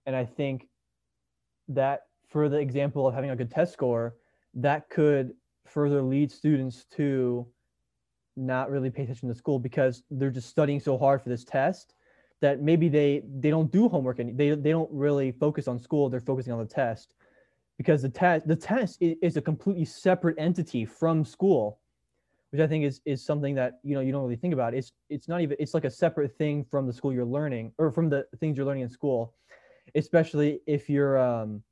and 0.06 0.14
i 0.14 0.24
think 0.24 0.68
that 1.68 2.02
for 2.28 2.48
the 2.48 2.58
example 2.58 3.06
of 3.06 3.14
having 3.14 3.30
a 3.30 3.36
good 3.36 3.50
test 3.50 3.72
score 3.72 4.14
that 4.54 4.88
could 4.88 5.32
further 5.66 6.02
lead 6.02 6.30
students 6.30 6.84
to 6.92 7.46
not 8.36 8.70
really 8.70 8.90
pay 8.90 9.02
attention 9.02 9.28
to 9.28 9.34
school 9.34 9.58
because 9.58 10.04
they're 10.10 10.30
just 10.30 10.48
studying 10.48 10.80
so 10.80 10.96
hard 10.96 11.20
for 11.20 11.28
this 11.28 11.44
test 11.44 11.94
that 12.40 12.60
maybe 12.60 12.88
they 12.88 13.22
they 13.38 13.50
don't 13.50 13.70
do 13.70 13.88
homework 13.88 14.18
and 14.18 14.36
they 14.36 14.50
they 14.50 14.70
don't 14.70 14.90
really 14.92 15.32
focus 15.32 15.68
on 15.68 15.78
school 15.78 16.08
they're 16.08 16.20
focusing 16.20 16.52
on 16.52 16.58
the 16.58 16.64
test. 16.64 17.14
Because 17.78 18.02
the 18.02 18.10
test 18.10 18.46
the 18.46 18.56
test 18.56 18.98
is, 19.00 19.36
a 19.36 19.40
completely 19.40 19.86
separate 19.86 20.36
entity 20.38 20.84
from 20.84 21.24
school 21.24 21.78
which 22.50 22.60
i 22.60 22.66
think 22.66 22.84
is 22.84 23.00
is 23.04 23.24
something 23.24 23.54
that 23.54 23.78
you 23.82 23.94
know 23.94 24.00
you 24.00 24.12
don't 24.12 24.22
really 24.22 24.36
think 24.36 24.52
about. 24.54 24.74
It's 24.74 24.92
it's 25.08 25.28
not 25.28 25.40
even 25.40 25.56
it's 25.58 25.74
like 25.74 25.84
a 25.84 25.90
separate 25.90 26.36
thing 26.36 26.64
from 26.64 26.86
the 26.86 26.92
school 26.92 27.12
you're 27.12 27.24
learning 27.24 27.72
or 27.78 27.90
from 27.90 28.10
the 28.10 28.26
things 28.38 28.56
you're 28.56 28.66
learning 28.66 28.82
in 28.82 28.90
school 28.90 29.34
especially 29.94 30.60
if 30.66 30.88
you're 30.88 31.18
um 31.18 31.62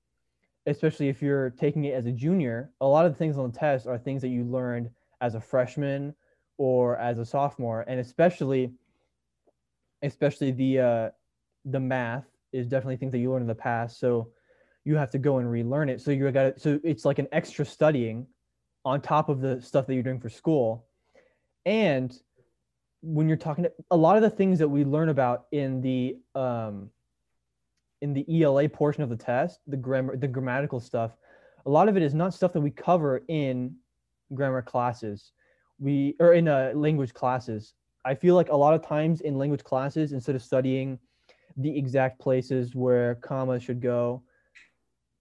especially 0.67 1.09
if 1.09 1.23
you're 1.23 1.51
taking 1.51 1.85
it 1.85 1.95
as 1.95 2.07
a 2.07 2.13
junior. 2.13 2.71
A 2.81 2.87
lot 2.87 3.07
of 3.07 3.13
the 3.13 3.19
things 3.19 3.39
on 3.39 3.51
the 3.51 3.59
test 3.59 3.87
are 3.87 3.99
things 3.99 4.23
that 4.23 4.29
you 4.29 4.45
learned 4.45 4.91
as 5.21 5.35
a 5.35 5.41
freshman 5.41 6.15
or 6.59 6.97
as 6.99 7.19
a 7.19 7.25
sophomore, 7.25 7.85
and 7.89 8.01
especially 8.01 8.73
especially 10.03 10.51
the 10.51 10.79
uh, 10.79 11.11
the 11.65 11.81
math 11.81 12.25
is 12.53 12.67
definitely 12.67 12.97
things 12.97 13.13
that 13.13 13.19
you 13.19 13.31
learned 13.31 13.43
in 13.43 13.49
the 13.49 13.55
past. 13.55 13.99
So 13.99 14.31
you 14.85 14.97
have 14.97 15.11
to 15.11 15.19
go 15.19 15.39
and 15.39 15.51
relearn 15.51 15.89
it. 15.89 16.01
So 16.01 16.11
you 16.11 16.31
got 16.31 16.61
so 16.61 16.81
it's 16.85 17.05
like 17.05 17.19
an 17.19 17.29
extra 17.33 17.65
studying 17.65 18.27
on 18.85 19.01
top 19.01 19.29
of 19.29 19.41
the 19.41 19.61
stuff 19.61 19.87
that 19.87 19.95
you're 19.95 20.03
doing 20.03 20.21
for 20.21 20.29
school. 20.29 20.87
And 21.67 22.17
when 23.03 23.29
you're 23.29 23.37
talking 23.37 23.65
to 23.65 23.73
a 23.91 23.97
lot 23.97 24.17
of 24.17 24.23
the 24.23 24.31
things 24.31 24.59
that 24.59 24.69
we 24.69 24.85
learn 24.85 25.09
about 25.09 25.47
in 25.53 25.81
the 25.81 26.17
um, 26.35 26.91
in 28.01 28.15
the 28.15 28.43
ELA 28.43 28.69
portion 28.69 29.03
of 29.03 29.09
the 29.09 29.17
test, 29.17 29.61
the 29.67 29.77
grammar, 29.77 30.17
the 30.17 30.29
grammatical 30.29 30.81
stuff, 30.81 31.13
a 31.67 31.71
lot 31.71 31.89
of 31.89 31.97
it 31.97 32.03
is 32.03 32.15
not 32.15 32.33
stuff 32.33 32.53
that 32.53 32.61
we 32.61 32.71
cover 32.71 33.23
in 33.29 33.75
grammar 34.35 34.63
classes 34.63 35.33
we 35.79 36.17
or 36.21 36.33
in 36.33 36.49
uh, 36.49 36.73
language 36.75 37.15
classes 37.15 37.75
i 38.09 38.15
feel 38.15 38.35
like 38.35 38.49
a 38.49 38.57
lot 38.57 38.75
of 38.75 38.87
times 38.87 39.21
in 39.21 39.39
language 39.39 39.65
classes 39.65 40.13
instead 40.13 40.35
of 40.35 40.43
studying 40.43 40.99
the 41.57 41.77
exact 41.77 42.21
places 42.21 42.75
where 42.75 43.17
commas 43.17 43.63
should 43.63 43.81
go 43.81 44.23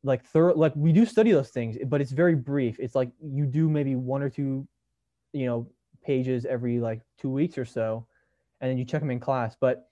like 0.04 0.24
third 0.26 0.56
like 0.56 0.74
we 0.76 0.92
do 0.92 1.06
study 1.06 1.32
those 1.32 1.50
things 1.50 1.78
but 1.88 2.02
it's 2.02 2.12
very 2.12 2.36
brief. 2.36 2.80
It's 2.80 2.96
like 2.96 3.12
you 3.22 3.46
do 3.46 3.70
maybe 3.70 3.96
one 3.96 4.22
or 4.22 4.30
two 4.30 4.68
you 5.34 5.46
know 5.46 5.68
pages 6.04 6.46
every 6.46 6.80
like 6.80 7.02
two 7.20 7.30
weeks 7.30 7.58
or 7.58 7.66
so 7.66 8.08
and 8.62 8.72
then 8.72 8.78
you 8.78 8.86
check 8.86 9.02
them 9.02 9.12
in 9.12 9.20
class. 9.20 9.56
But 9.60 9.90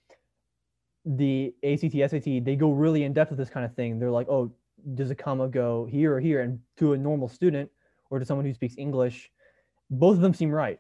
the 1.06 1.54
act 1.64 1.82
sat 1.82 2.24
they 2.24 2.56
go 2.56 2.72
really 2.72 3.04
in 3.04 3.14
depth 3.14 3.30
with 3.30 3.38
this 3.38 3.50
kind 3.50 3.66
of 3.66 3.76
thing. 3.76 4.00
They're 4.00 4.12
like 4.12 4.30
oh 4.30 4.52
does 4.94 5.10
a 5.10 5.16
comma 5.16 5.48
go 5.48 5.86
here 5.86 6.16
or 6.16 6.20
here? 6.20 6.42
And 6.42 6.60
to 6.78 6.94
a 6.94 6.98
normal 6.98 7.28
student 7.28 7.70
or 8.10 8.20
to 8.20 8.26
someone 8.26 8.46
who 8.46 8.54
speaks 8.54 8.76
english 8.78 9.32
both 9.90 10.16
of 10.16 10.22
them 10.22 10.34
seem 10.34 10.50
right, 10.50 10.80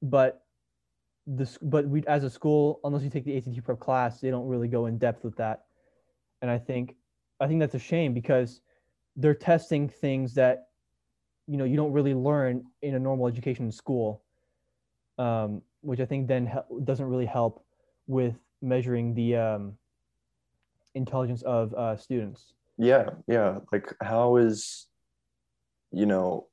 but 0.00 0.43
but 1.26 1.86
we 1.86 2.04
as 2.06 2.24
a 2.24 2.30
school, 2.30 2.80
unless 2.84 3.02
you 3.02 3.10
take 3.10 3.24
the 3.24 3.36
ACT 3.36 3.64
prep 3.64 3.80
class, 3.80 4.20
they 4.20 4.30
don't 4.30 4.46
really 4.46 4.68
go 4.68 4.86
in 4.86 4.98
depth 4.98 5.24
with 5.24 5.36
that, 5.36 5.64
and 6.42 6.50
I 6.50 6.58
think 6.58 6.96
I 7.40 7.46
think 7.46 7.60
that's 7.60 7.74
a 7.74 7.78
shame 7.78 8.14
because 8.14 8.60
they're 9.16 9.34
testing 9.34 9.88
things 9.88 10.34
that 10.34 10.68
you 11.46 11.56
know 11.56 11.64
you 11.64 11.76
don't 11.76 11.92
really 11.92 12.14
learn 12.14 12.64
in 12.82 12.94
a 12.94 12.98
normal 12.98 13.26
education 13.26 13.66
in 13.66 13.72
school, 13.72 14.22
um, 15.18 15.62
which 15.80 16.00
I 16.00 16.04
think 16.04 16.28
then 16.28 16.46
he- 16.46 16.84
doesn't 16.84 17.06
really 17.06 17.26
help 17.26 17.64
with 18.06 18.34
measuring 18.60 19.14
the 19.14 19.36
um, 19.36 19.78
intelligence 20.94 21.42
of 21.42 21.72
uh, 21.74 21.96
students. 21.96 22.52
Yeah, 22.76 23.10
yeah. 23.26 23.58
Like, 23.72 23.94
how 24.02 24.36
is, 24.36 24.86
you 25.92 26.06
know, 26.06 26.48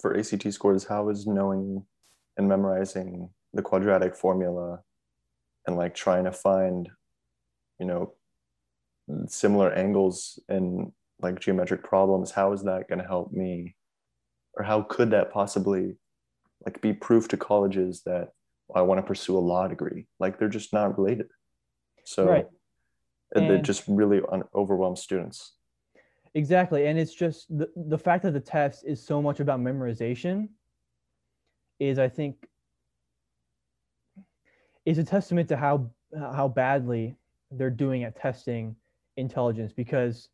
for 0.00 0.16
ACT 0.16 0.52
scores, 0.52 0.84
how 0.84 1.08
is 1.08 1.26
knowing 1.26 1.84
and 2.36 2.48
memorizing 2.48 3.30
the 3.52 3.62
quadratic 3.62 4.16
formula 4.16 4.80
and 5.66 5.76
like 5.76 5.94
trying 5.94 6.24
to 6.24 6.32
find, 6.32 6.88
you 7.78 7.86
know, 7.86 8.14
similar 9.26 9.72
angles 9.72 10.38
in 10.48 10.92
like 11.20 11.40
geometric 11.40 11.82
problems, 11.82 12.30
how 12.30 12.52
is 12.52 12.62
that 12.62 12.88
going 12.88 12.98
to 12.98 13.06
help 13.06 13.32
me? 13.32 13.76
Or 14.54 14.64
how 14.64 14.82
could 14.82 15.10
that 15.10 15.32
possibly 15.32 15.96
like 16.64 16.80
be 16.80 16.92
proof 16.92 17.28
to 17.28 17.36
colleges 17.36 18.02
that 18.06 18.28
I 18.74 18.82
want 18.82 18.98
to 18.98 19.06
pursue 19.06 19.36
a 19.36 19.40
law 19.40 19.68
degree? 19.68 20.06
Like 20.18 20.38
they're 20.38 20.48
just 20.48 20.72
not 20.72 20.98
related. 20.98 21.28
So 22.04 22.26
right. 22.26 22.46
and, 23.34 23.50
it 23.50 23.62
just 23.62 23.84
really 23.86 24.20
un- 24.32 24.44
overwhelms 24.54 25.02
students. 25.02 25.54
Exactly. 26.34 26.86
And 26.86 26.98
it's 26.98 27.14
just 27.14 27.46
the, 27.56 27.68
the 27.76 27.98
fact 27.98 28.22
that 28.22 28.32
the 28.32 28.40
test 28.40 28.84
is 28.86 29.04
so 29.04 29.20
much 29.20 29.40
about 29.40 29.60
memorization 29.60 30.48
is 31.78 31.98
I 31.98 32.08
think 32.08 32.36
is 34.86 34.98
a 34.98 35.04
testament 35.04 35.48
to 35.48 35.56
how 35.56 35.90
how 36.32 36.48
badly 36.48 37.16
they're 37.52 37.70
doing 37.70 38.04
at 38.04 38.16
testing 38.16 38.74
intelligence 39.16 39.72
because 39.72 40.28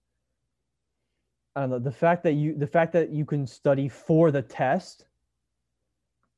I 1.55 1.61
don't 1.61 1.71
know 1.71 1.79
the 1.79 1.91
fact 1.91 2.23
that 2.25 2.33
you 2.33 2.55
the 2.57 2.67
fact 2.67 2.93
that 2.93 3.11
you 3.11 3.25
can 3.25 3.47
study 3.47 3.89
for 3.89 4.31
the 4.31 4.43
test 4.43 5.07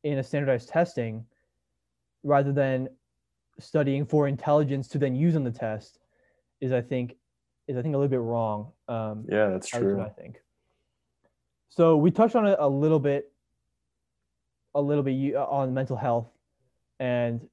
in 0.05 0.19
a 0.19 0.23
standardized 0.23 0.69
testing 0.69 1.25
rather 2.23 2.53
than 2.53 2.89
studying 3.59 4.07
for 4.07 4.29
intelligence 4.29 4.89
to 4.89 4.99
then 4.99 5.15
use 5.15 5.35
on 5.37 5.45
the 5.45 5.51
test 5.51 5.99
is 6.61 6.73
I 6.73 6.81
think 6.81 7.17
is 7.67 7.77
I 7.77 7.83
think 7.83 7.95
a 7.95 7.99
little 7.99 8.11
bit 8.11 8.21
wrong. 8.21 8.73
Um, 8.89 9.27
yeah, 9.29 9.49
that's 9.49 9.69
true. 9.69 10.01
I 10.01 10.09
think. 10.09 10.41
So 11.69 11.97
we 11.97 12.11
touched 12.11 12.35
on 12.35 12.47
it 12.47 12.57
a 12.59 12.69
little 12.69 12.99
bit, 12.99 13.31
a 14.75 14.81
little 14.81 15.03
bit 15.03 15.37
on 15.37 15.75
mental 15.75 15.97
health 15.97 16.29
and 16.99 17.47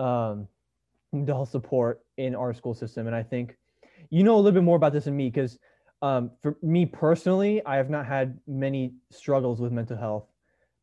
um, 0.00 0.48
mental 1.12 1.46
support 1.46 2.00
in 2.16 2.34
our 2.34 2.54
school 2.54 2.74
system, 2.74 3.06
and 3.06 3.14
I 3.14 3.22
think 3.22 3.56
you 4.10 4.24
know 4.24 4.34
a 4.34 4.38
little 4.38 4.52
bit 4.52 4.62
more 4.62 4.76
about 4.76 4.92
this 4.92 5.04
than 5.04 5.16
me 5.16 5.28
because 5.28 5.58
um, 6.02 6.30
for 6.42 6.56
me 6.62 6.86
personally, 6.86 7.64
I 7.66 7.76
have 7.76 7.90
not 7.90 8.06
had 8.06 8.38
many 8.46 8.94
struggles 9.10 9.60
with 9.60 9.72
mental 9.72 9.96
health, 9.96 10.26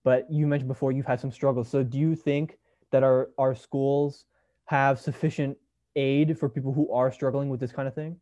but 0.03 0.31
you 0.31 0.45
mentioned 0.45 0.67
before 0.67 0.91
you've 0.91 1.05
had 1.05 1.19
some 1.19 1.31
struggles. 1.31 1.67
So 1.69 1.83
do 1.83 1.97
you 1.97 2.15
think 2.15 2.57
that 2.91 3.03
our 3.03 3.29
our 3.37 3.55
schools 3.55 4.25
have 4.65 4.99
sufficient 4.99 5.57
aid 5.95 6.37
for 6.37 6.47
people 6.47 6.73
who 6.73 6.91
are 6.91 7.11
struggling 7.11 7.49
with 7.49 7.59
this 7.59 7.71
kind 7.71 7.87
of 7.87 7.95
thing? 7.95 8.17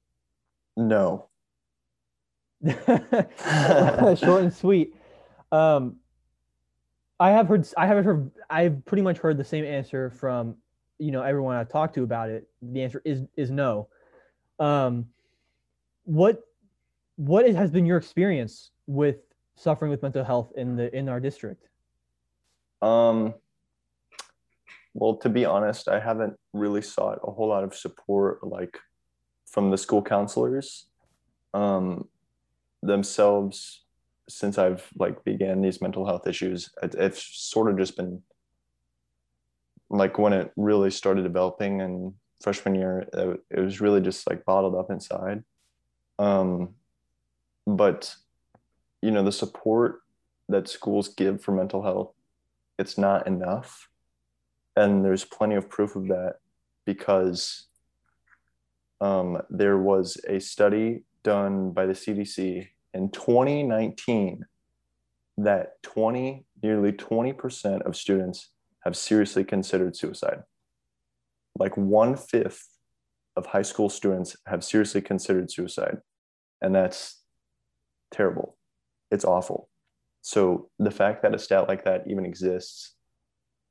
No. 0.77 1.27
short 2.65 4.43
and 4.43 4.53
sweet. 4.53 4.95
Um, 5.51 5.97
I 7.19 7.31
have 7.31 7.47
heard. 7.47 7.67
I 7.77 7.87
haven't 7.87 8.05
heard. 8.05 8.31
I've 8.49 8.85
pretty 8.85 9.01
much 9.01 9.17
heard 9.17 9.37
the 9.37 9.43
same 9.43 9.65
answer 9.65 10.09
from 10.09 10.55
you 10.97 11.11
know 11.11 11.21
everyone 11.21 11.55
I've 11.55 11.69
talked 11.69 11.95
to 11.95 12.03
about 12.03 12.29
it. 12.29 12.47
The 12.61 12.83
answer 12.83 13.01
is 13.05 13.23
is 13.35 13.51
no. 13.51 13.87
Um, 14.59 15.07
what 16.03 16.41
what 17.17 17.49
has 17.49 17.71
been 17.71 17.85
your 17.85 17.97
experience 17.97 18.71
with 18.87 19.17
suffering 19.55 19.91
with 19.91 20.01
mental 20.01 20.23
health 20.23 20.51
in 20.55 20.75
the 20.75 20.95
in 20.95 21.09
our 21.09 21.19
district? 21.19 21.67
Um, 22.81 23.33
well, 24.93 25.17
to 25.17 25.29
be 25.29 25.45
honest, 25.45 25.87
I 25.87 25.99
haven't 25.99 26.35
really 26.53 26.81
sought 26.81 27.19
a 27.23 27.31
whole 27.31 27.49
lot 27.49 27.63
of 27.63 27.75
support 27.75 28.45
like 28.45 28.77
from 29.45 29.71
the 29.71 29.77
school 29.77 30.01
counselors 30.01 30.87
um, 31.53 32.07
themselves 32.81 33.83
since 34.27 34.57
I've 34.57 34.87
like 34.97 35.23
began 35.23 35.61
these 35.61 35.81
mental 35.81 36.05
health 36.05 36.27
issues. 36.27 36.69
It, 36.81 36.95
it's 36.95 37.21
sort 37.21 37.69
of 37.69 37.77
just 37.77 37.95
been 37.97 38.21
like 39.89 40.17
when 40.17 40.33
it 40.33 40.51
really 40.55 40.91
started 40.91 41.23
developing 41.23 41.81
and 41.81 42.13
freshman 42.41 42.75
year, 42.75 43.07
it, 43.13 43.39
it 43.51 43.59
was 43.59 43.81
really 43.81 44.01
just 44.01 44.29
like 44.29 44.45
bottled 44.45 44.75
up 44.75 44.89
inside. 44.89 45.43
Um, 46.19 46.75
but 47.67 48.15
you 49.01 49.11
know, 49.11 49.23
the 49.23 49.31
support 49.31 50.01
that 50.49 50.67
schools 50.67 51.09
give 51.09 51.41
for 51.41 51.51
mental 51.51 51.83
health, 51.83 52.13
it's 52.79 52.97
not 52.97 53.27
enough. 53.27 53.89
And 54.75 55.05
there's 55.05 55.23
plenty 55.23 55.55
of 55.55 55.69
proof 55.69 55.95
of 55.95 56.07
that 56.07 56.35
because 56.85 57.67
um, 59.01 59.41
there 59.49 59.77
was 59.77 60.17
a 60.27 60.39
study 60.39 61.03
done 61.23 61.71
by 61.71 61.85
the 61.85 61.93
CDC 61.93 62.67
in 62.93 63.09
2019 63.09 64.45
that 65.37 65.81
20, 65.83 66.45
nearly 66.63 66.91
20% 66.91 67.81
of 67.81 67.95
students 67.95 68.49
have 68.85 68.95
seriously 68.95 69.43
considered 69.43 69.95
suicide. 69.95 70.43
Like 71.57 71.75
one 71.75 72.15
fifth 72.15 72.67
of 73.35 73.47
high 73.47 73.63
school 73.63 73.89
students 73.89 74.37
have 74.45 74.63
seriously 74.63 75.01
considered 75.01 75.51
suicide. 75.51 75.97
And 76.61 76.73
that's 76.73 77.21
terrible. 78.11 78.57
It's 79.11 79.25
awful. 79.25 79.69
So 80.21 80.69
the 80.79 80.91
fact 80.91 81.23
that 81.23 81.35
a 81.35 81.39
stat 81.39 81.67
like 81.67 81.85
that 81.85 82.03
even 82.07 82.25
exists 82.25 82.93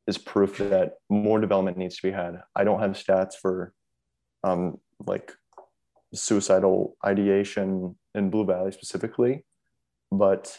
is 0.06 0.18
proof 0.18 0.58
that 0.58 0.94
more 1.08 1.40
development 1.40 1.78
needs 1.78 1.96
to 1.96 2.02
be 2.02 2.12
had. 2.12 2.42
I 2.54 2.64
don't 2.64 2.80
have 2.80 2.92
stats 2.92 3.34
for 3.40 3.72
um, 4.42 4.78
like 5.06 5.32
suicidal 6.12 6.96
ideation 7.04 7.96
in 8.14 8.30
Blue 8.30 8.44
Valley 8.44 8.70
specifically, 8.72 9.44
but 10.12 10.56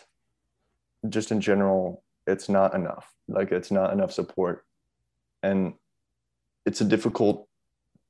just 1.08 1.32
in 1.32 1.40
general, 1.40 2.04
it's 2.28 2.50
not 2.50 2.74
enough. 2.74 3.12
Like 3.28 3.52
it's 3.52 3.72
not 3.72 3.94
enough 3.94 4.12
support. 4.12 4.66
And 5.44 5.74
it's 6.66 6.82
a 6.82 6.86
difficult 6.86 7.48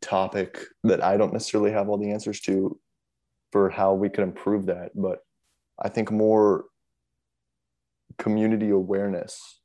topic 0.01 0.59
that 0.83 1.03
I 1.03 1.17
don't 1.17 1.33
necessarily 1.33 1.71
have 1.71 1.89
all 1.89 1.97
the 1.97 2.11
answers 2.11 2.39
to 2.41 2.79
for 3.51 3.69
how 3.69 3.93
we 3.93 4.09
could 4.09 4.23
improve 4.23 4.67
that. 4.67 4.91
But 4.95 5.19
I 5.81 5.89
think 5.89 6.11
more 6.11 6.65
community 8.17 8.69
awareness 8.69 9.59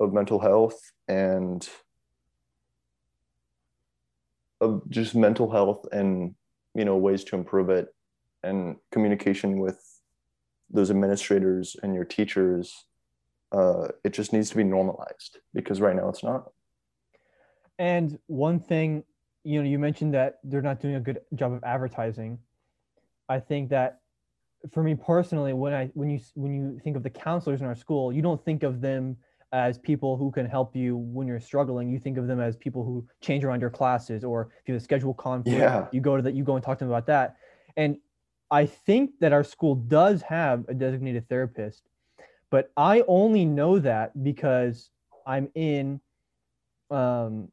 of 0.00 0.12
mental 0.12 0.38
health 0.38 0.78
and 1.08 1.66
of 4.60 4.82
just 4.90 5.14
mental 5.14 5.50
health 5.50 5.86
and 5.92 6.34
you 6.74 6.84
know 6.84 6.96
ways 6.96 7.24
to 7.24 7.36
improve 7.36 7.70
it 7.70 7.88
and 8.42 8.76
communication 8.92 9.58
with 9.58 9.80
those 10.70 10.90
administrators 10.90 11.76
and 11.82 11.94
your 11.94 12.04
teachers 12.04 12.84
uh, 13.52 13.88
it 14.04 14.10
just 14.12 14.32
needs 14.32 14.50
to 14.50 14.56
be 14.56 14.64
normalized 14.64 15.38
because 15.54 15.80
right 15.80 15.96
now 15.96 16.08
it's 16.08 16.22
not 16.22 16.50
And 17.78 18.18
one 18.26 18.58
thing, 18.60 19.04
you 19.44 19.62
know, 19.62 19.68
you 19.68 19.78
mentioned 19.78 20.12
that 20.14 20.38
they're 20.44 20.62
not 20.62 20.80
doing 20.80 20.96
a 20.96 21.00
good 21.00 21.20
job 21.34 21.52
of 21.52 21.62
advertising. 21.64 22.38
I 23.28 23.40
think 23.40 23.70
that 23.70 24.00
for 24.72 24.82
me 24.82 24.94
personally, 24.96 25.52
when 25.52 25.72
I 25.72 25.86
when 25.94 26.10
you 26.10 26.20
when 26.34 26.52
you 26.52 26.80
think 26.82 26.96
of 26.96 27.02
the 27.02 27.10
counselors 27.10 27.60
in 27.60 27.66
our 27.66 27.76
school, 27.76 28.12
you 28.12 28.22
don't 28.22 28.44
think 28.44 28.62
of 28.64 28.80
them 28.80 29.16
as 29.52 29.78
people 29.78 30.16
who 30.16 30.30
can 30.30 30.44
help 30.44 30.76
you 30.76 30.96
when 30.96 31.26
you're 31.26 31.40
struggling. 31.40 31.88
You 31.88 31.98
think 31.98 32.18
of 32.18 32.26
them 32.26 32.40
as 32.40 32.56
people 32.56 32.84
who 32.84 33.06
change 33.22 33.44
around 33.44 33.60
your 33.60 33.70
classes, 33.70 34.24
or 34.24 34.50
if 34.60 34.68
you 34.68 34.74
have 34.74 34.82
a 34.82 34.84
schedule 34.84 35.14
conflict, 35.14 35.58
Yeah. 35.58 35.86
you 35.92 36.00
go 36.00 36.16
to 36.16 36.22
that, 36.22 36.34
you 36.34 36.44
go 36.44 36.56
and 36.56 36.64
talk 36.64 36.78
to 36.78 36.84
them 36.84 36.92
about 36.92 37.06
that. 37.06 37.36
And 37.76 37.96
I 38.50 38.66
think 38.66 39.12
that 39.20 39.32
our 39.32 39.44
school 39.44 39.74
does 39.74 40.20
have 40.22 40.64
a 40.68 40.74
designated 40.74 41.28
therapist, 41.28 41.82
but 42.50 42.70
I 42.76 43.04
only 43.06 43.44
know 43.44 43.78
that 43.78 44.22
because 44.22 44.90
I'm 45.26 45.48
in 45.54 46.00
um, 46.90 47.48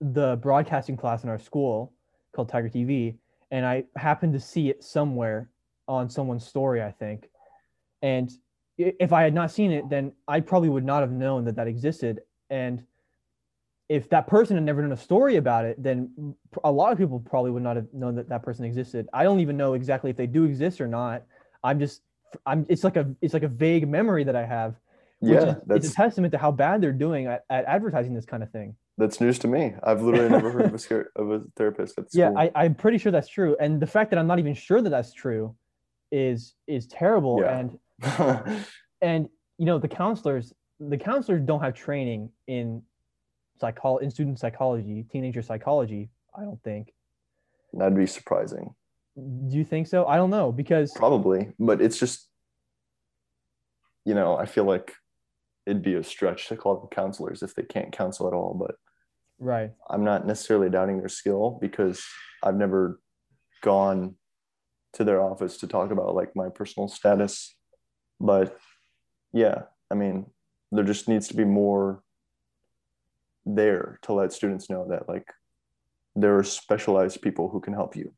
the 0.00 0.36
broadcasting 0.36 0.96
class 0.96 1.24
in 1.24 1.28
our 1.28 1.38
school 1.38 1.92
called 2.34 2.48
Tiger 2.48 2.68
TV, 2.68 3.16
and 3.50 3.66
I 3.66 3.84
happened 3.96 4.32
to 4.34 4.40
see 4.40 4.68
it 4.70 4.82
somewhere 4.82 5.50
on 5.88 6.08
someone's 6.08 6.46
story, 6.46 6.82
I 6.82 6.92
think. 6.92 7.28
And 8.00 8.30
if 8.78 9.12
I 9.12 9.22
had 9.22 9.34
not 9.34 9.50
seen 9.50 9.70
it, 9.70 9.88
then 9.88 10.12
I 10.26 10.40
probably 10.40 10.68
would 10.68 10.84
not 10.84 11.00
have 11.00 11.12
known 11.12 11.44
that 11.44 11.56
that 11.56 11.68
existed. 11.68 12.20
And 12.50 12.84
if 13.88 14.08
that 14.10 14.26
person 14.26 14.56
had 14.56 14.64
never 14.64 14.80
done 14.80 14.92
a 14.92 14.96
story 14.96 15.36
about 15.36 15.64
it, 15.64 15.80
then 15.82 16.34
a 16.64 16.72
lot 16.72 16.92
of 16.92 16.98
people 16.98 17.20
probably 17.20 17.50
would 17.50 17.62
not 17.62 17.76
have 17.76 17.86
known 17.92 18.14
that 18.16 18.28
that 18.28 18.42
person 18.42 18.64
existed. 18.64 19.08
I 19.12 19.22
don't 19.22 19.40
even 19.40 19.56
know 19.56 19.74
exactly 19.74 20.10
if 20.10 20.16
they 20.16 20.26
do 20.26 20.44
exist 20.44 20.80
or 20.80 20.88
not. 20.88 21.24
I'm 21.62 21.78
just, 21.78 22.02
I'm. 22.46 22.66
It's 22.68 22.84
like 22.84 22.96
a, 22.96 23.14
it's 23.20 23.34
like 23.34 23.42
a 23.42 23.48
vague 23.48 23.88
memory 23.88 24.24
that 24.24 24.36
I 24.36 24.44
have. 24.44 24.74
which 25.20 25.32
yeah 25.34 25.50
is, 25.52 25.56
it's 25.84 25.90
a 25.90 25.94
testament 25.94 26.32
to 26.32 26.38
how 26.38 26.50
bad 26.50 26.80
they're 26.80 26.92
doing 27.06 27.26
at, 27.26 27.44
at 27.50 27.64
advertising 27.66 28.14
this 28.14 28.24
kind 28.24 28.42
of 28.42 28.50
thing. 28.50 28.74
that's 28.98 29.20
news 29.20 29.38
to 29.38 29.48
me 29.48 29.72
i've 29.84 30.02
literally 30.02 30.28
never 30.28 30.50
heard 30.50 30.66
of 30.66 30.74
a, 30.74 30.78
scare, 30.78 31.10
of 31.16 31.30
a 31.30 31.40
therapist 31.56 31.98
at 31.98 32.04
yeah 32.12 32.28
school 32.30 32.38
I, 32.38 32.50
i'm 32.64 32.74
pretty 32.74 32.98
sure 32.98 33.10
that's 33.12 33.28
true 33.28 33.56
and 33.60 33.80
the 33.80 33.86
fact 33.86 34.10
that 34.10 34.18
i'm 34.20 34.26
not 34.26 34.38
even 34.38 34.54
sure 34.54 34.80
that 34.82 34.90
that's 34.90 35.12
true 35.14 35.54
is 36.10 36.54
is 36.66 36.86
terrible 36.86 37.36
Yeah. 37.40 37.58
and 37.58 37.68
and 39.00 39.28
you 39.58 39.66
know 39.66 39.78
the 39.78 39.88
counselors 39.88 40.52
the 40.80 40.98
counselors 40.98 41.40
don't 41.50 41.62
have 41.62 41.74
training 41.74 42.30
in 42.48 42.82
psychol 43.62 44.02
in 44.02 44.10
student 44.10 44.38
psychology 44.38 45.06
teenager 45.12 45.40
psychology 45.42 46.10
i 46.36 46.40
don't 46.42 46.60
think 46.62 46.92
that'd 47.72 47.96
be 47.96 48.06
surprising 48.06 48.74
do 49.16 49.56
you 49.56 49.64
think 49.64 49.86
so? 49.86 50.06
I 50.06 50.16
don't 50.16 50.30
know 50.30 50.52
because 50.52 50.92
probably 50.92 51.52
but 51.58 51.82
it's 51.82 51.98
just 51.98 52.28
you 54.04 54.14
know 54.14 54.36
i 54.36 54.46
feel 54.46 54.64
like 54.64 54.94
it'd 55.66 55.82
be 55.82 55.94
a 55.94 56.02
stretch 56.02 56.48
to 56.48 56.56
call 56.56 56.76
them 56.76 56.88
counselors 56.90 57.42
if 57.42 57.54
they 57.54 57.62
can't 57.62 57.92
counsel 57.92 58.26
at 58.26 58.34
all 58.34 58.54
but 58.54 58.74
right. 59.38 59.70
I'm 59.88 60.04
not 60.04 60.26
necessarily 60.26 60.70
doubting 60.70 60.98
their 60.98 61.08
skill 61.08 61.58
because 61.60 62.04
i've 62.42 62.56
never 62.56 63.00
gone 63.62 64.16
to 64.94 65.04
their 65.04 65.22
office 65.22 65.58
to 65.58 65.66
talk 65.66 65.90
about 65.90 66.14
like 66.14 66.34
my 66.34 66.48
personal 66.48 66.88
status 66.88 67.56
but 68.20 68.58
yeah 69.32 69.62
i 69.90 69.94
mean 69.94 70.26
there 70.72 70.84
just 70.84 71.08
needs 71.08 71.28
to 71.28 71.36
be 71.36 71.44
more 71.44 72.02
there 73.44 73.98
to 74.02 74.12
let 74.12 74.32
students 74.32 74.70
know 74.70 74.86
that 74.88 75.08
like 75.08 75.26
there 76.14 76.36
are 76.36 76.44
specialized 76.44 77.22
people 77.22 77.48
who 77.48 77.60
can 77.60 77.72
help 77.72 77.96
you 77.96 78.12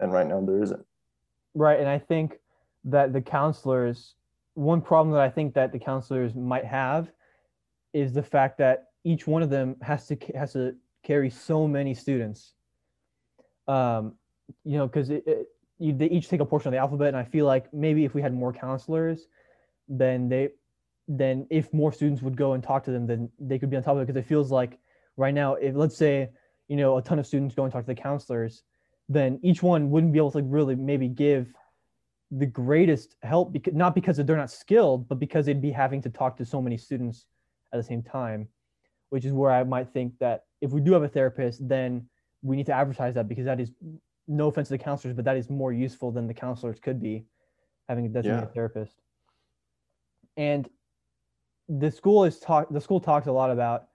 and 0.00 0.12
right 0.12 0.26
now 0.26 0.40
there 0.40 0.62
isn't. 0.62 0.84
Right 1.54 1.80
and 1.80 1.88
i 1.88 1.98
think 1.98 2.38
that 2.84 3.12
the 3.12 3.20
counselors 3.20 4.14
one 4.54 4.80
problem 4.80 5.12
that 5.12 5.22
i 5.22 5.30
think 5.30 5.54
that 5.54 5.72
the 5.72 5.78
counselors 5.78 6.34
might 6.34 6.64
have 6.64 7.10
is 7.92 8.12
the 8.12 8.22
fact 8.22 8.58
that 8.58 8.88
each 9.04 9.26
one 9.26 9.42
of 9.42 9.50
them 9.50 9.76
has 9.82 10.06
to 10.06 10.16
has 10.34 10.52
to 10.52 10.74
carry 11.02 11.30
so 11.30 11.66
many 11.66 11.94
students. 11.94 12.54
Um 13.66 14.14
you 14.64 14.78
know 14.78 14.86
because 14.86 15.10
it, 15.10 15.24
it, 15.26 15.48
you, 15.78 15.92
they 15.92 16.06
each 16.06 16.28
take 16.28 16.40
a 16.40 16.44
portion 16.44 16.68
of 16.68 16.72
the 16.72 16.78
alphabet, 16.78 17.08
and 17.08 17.16
I 17.16 17.24
feel 17.24 17.46
like 17.46 17.72
maybe 17.72 18.04
if 18.04 18.14
we 18.14 18.20
had 18.20 18.34
more 18.34 18.52
counselors, 18.52 19.28
then 19.88 20.28
they, 20.28 20.50
then 21.06 21.46
if 21.50 21.72
more 21.72 21.92
students 21.92 22.20
would 22.22 22.36
go 22.36 22.54
and 22.54 22.62
talk 22.62 22.84
to 22.84 22.90
them, 22.90 23.06
then 23.06 23.30
they 23.38 23.58
could 23.58 23.70
be 23.70 23.76
on 23.76 23.82
top 23.82 23.94
of 23.94 24.02
it 24.02 24.06
because 24.06 24.18
it 24.18 24.26
feels 24.26 24.50
like 24.50 24.78
right 25.16 25.32
now, 25.32 25.54
if 25.54 25.74
let's 25.74 25.96
say 25.96 26.30
you 26.68 26.76
know 26.76 26.98
a 26.98 27.02
ton 27.02 27.18
of 27.18 27.26
students 27.26 27.54
go 27.54 27.64
and 27.64 27.72
talk 27.72 27.82
to 27.82 27.86
the 27.86 27.94
counselors, 27.94 28.62
then 29.08 29.38
each 29.42 29.62
one 29.62 29.90
wouldn't 29.90 30.12
be 30.12 30.18
able 30.18 30.30
to 30.32 30.42
really 30.42 30.74
maybe 30.74 31.08
give 31.08 31.54
the 32.30 32.46
greatest 32.46 33.16
help 33.22 33.52
because 33.52 33.74
not 33.74 33.94
because 33.94 34.18
they're 34.18 34.36
not 34.36 34.50
skilled, 34.50 35.08
but 35.08 35.18
because 35.18 35.46
they'd 35.46 35.62
be 35.62 35.70
having 35.70 36.02
to 36.02 36.10
talk 36.10 36.36
to 36.36 36.44
so 36.44 36.60
many 36.60 36.76
students 36.76 37.24
at 37.72 37.78
the 37.78 37.82
same 37.82 38.02
time, 38.02 38.48
which 39.08 39.24
is 39.24 39.32
where 39.32 39.50
I 39.50 39.64
might 39.64 39.88
think 39.92 40.18
that 40.20 40.44
if 40.60 40.72
we 40.72 40.80
do 40.80 40.92
have 40.92 41.02
a 41.02 41.08
therapist, 41.08 41.66
then 41.66 42.06
we 42.42 42.56
need 42.56 42.66
to 42.66 42.72
advertise 42.72 43.14
that 43.14 43.28
because 43.28 43.46
that 43.46 43.60
is 43.60 43.72
no 44.26 44.48
offense 44.48 44.68
to 44.68 44.74
the 44.74 44.78
counselors, 44.78 45.16
but 45.16 45.24
that 45.24 45.36
is 45.36 45.48
more 45.48 45.72
useful 45.72 46.12
than 46.12 46.26
the 46.26 46.34
counselors 46.34 46.78
could 46.78 47.00
be 47.00 47.24
having 47.88 48.04
a 48.04 48.08
designated 48.08 48.48
Yeah. 48.48 48.52
therapist. 48.52 49.00
And 50.36 50.68
the 51.68 51.90
school 51.90 52.24
is 52.24 52.38
talk 52.38 52.68
the 52.70 52.80
school 52.80 53.00
talks 53.00 53.26
a 53.26 53.32
lot 53.32 53.50
about, 53.50 53.88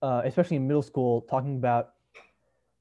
uh, 0.00 0.22
especially 0.24 0.56
in 0.56 0.66
middle 0.66 0.82
school, 0.82 1.22
talking 1.22 1.56
about 1.56 1.90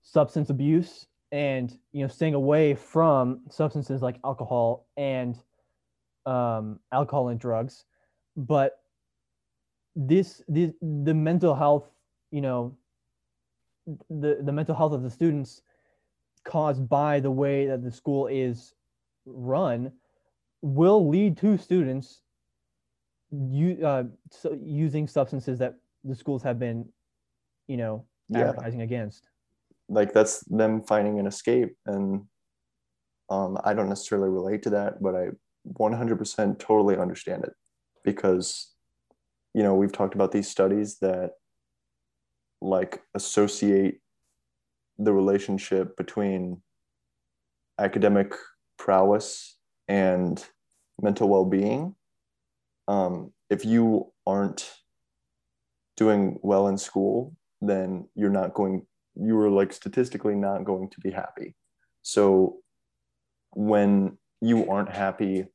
substance 0.01 0.49
abuse 0.49 1.07
and 1.31 1.77
you 1.91 2.01
know 2.01 2.07
staying 2.07 2.33
away 2.33 2.73
from 2.73 3.41
substances 3.49 4.01
like 4.01 4.17
alcohol 4.23 4.87
and 4.97 5.37
um, 6.25 6.79
alcohol 6.91 7.29
and 7.29 7.39
drugs. 7.39 7.85
But 8.35 8.79
this, 9.95 10.43
this 10.47 10.73
the 10.81 11.13
mental 11.13 11.55
health, 11.55 11.89
you 12.31 12.41
know, 12.41 12.77
the 14.09 14.39
the 14.41 14.51
mental 14.51 14.75
health 14.75 14.93
of 14.93 15.03
the 15.03 15.09
students 15.09 15.61
caused 16.43 16.87
by 16.87 17.19
the 17.19 17.31
way 17.31 17.67
that 17.67 17.83
the 17.83 17.91
school 17.91 18.27
is 18.27 18.73
run 19.25 19.91
will 20.61 21.07
lead 21.07 21.37
to 21.37 21.57
students 21.57 22.21
you 23.31 23.85
uh, 23.85 24.03
so 24.31 24.57
using 24.63 25.07
substances 25.07 25.59
that 25.59 25.75
the 26.03 26.15
schools 26.15 26.41
have 26.41 26.57
been 26.57 26.87
you 27.67 27.77
know 27.77 28.05
Yeah. 28.29 28.39
advertising 28.41 28.81
against 28.81 29.29
like 29.89 30.13
that's 30.13 30.43
them 30.45 30.83
finding 30.83 31.19
an 31.19 31.27
escape. 31.27 31.75
And 31.85 32.25
um, 33.29 33.57
i 33.63 33.73
don't 33.73 33.89
necessarily 33.89 34.29
relate 34.29 34.63
to 34.63 34.69
that 34.69 35.01
but 35.01 35.15
i 35.15 35.27
100% 35.77 36.59
totally 36.59 36.95
understand 36.95 37.43
it 37.43 37.51
because 38.05 38.73
you 39.53 39.63
know 39.63 39.75
we've 39.75 39.91
talked 39.91 40.15
about 40.15 40.31
these 40.31 40.47
studies 40.47 40.99
that 40.99 41.31
like 42.61 43.01
associate 43.13 43.99
the 44.97 45.11
relationship 45.11 45.97
between 45.97 46.61
academic 47.77 48.33
prowess 48.79 49.57
and 49.87 50.43
mental 50.99 51.29
well-being. 51.29 51.93
Um, 52.87 53.33
if 53.49 53.65
you 53.65 54.11
aren't 54.25 54.71
doing 55.97 56.39
well 56.41 56.67
in 56.69 56.77
school 56.77 57.35
then 57.61 58.07
you're 58.15 58.29
not 58.29 58.53
going 58.53 58.85
you 59.19 59.37
are 59.39 59.49
like 59.49 59.73
statistically 59.73 60.35
not 60.35 60.63
going 60.63 60.89
to 60.89 60.99
be 60.99 61.11
happy. 61.11 61.55
So 62.01 62.57
when 63.51 64.17
you 64.41 64.69
aren't 64.69 64.89
happy 64.89 65.45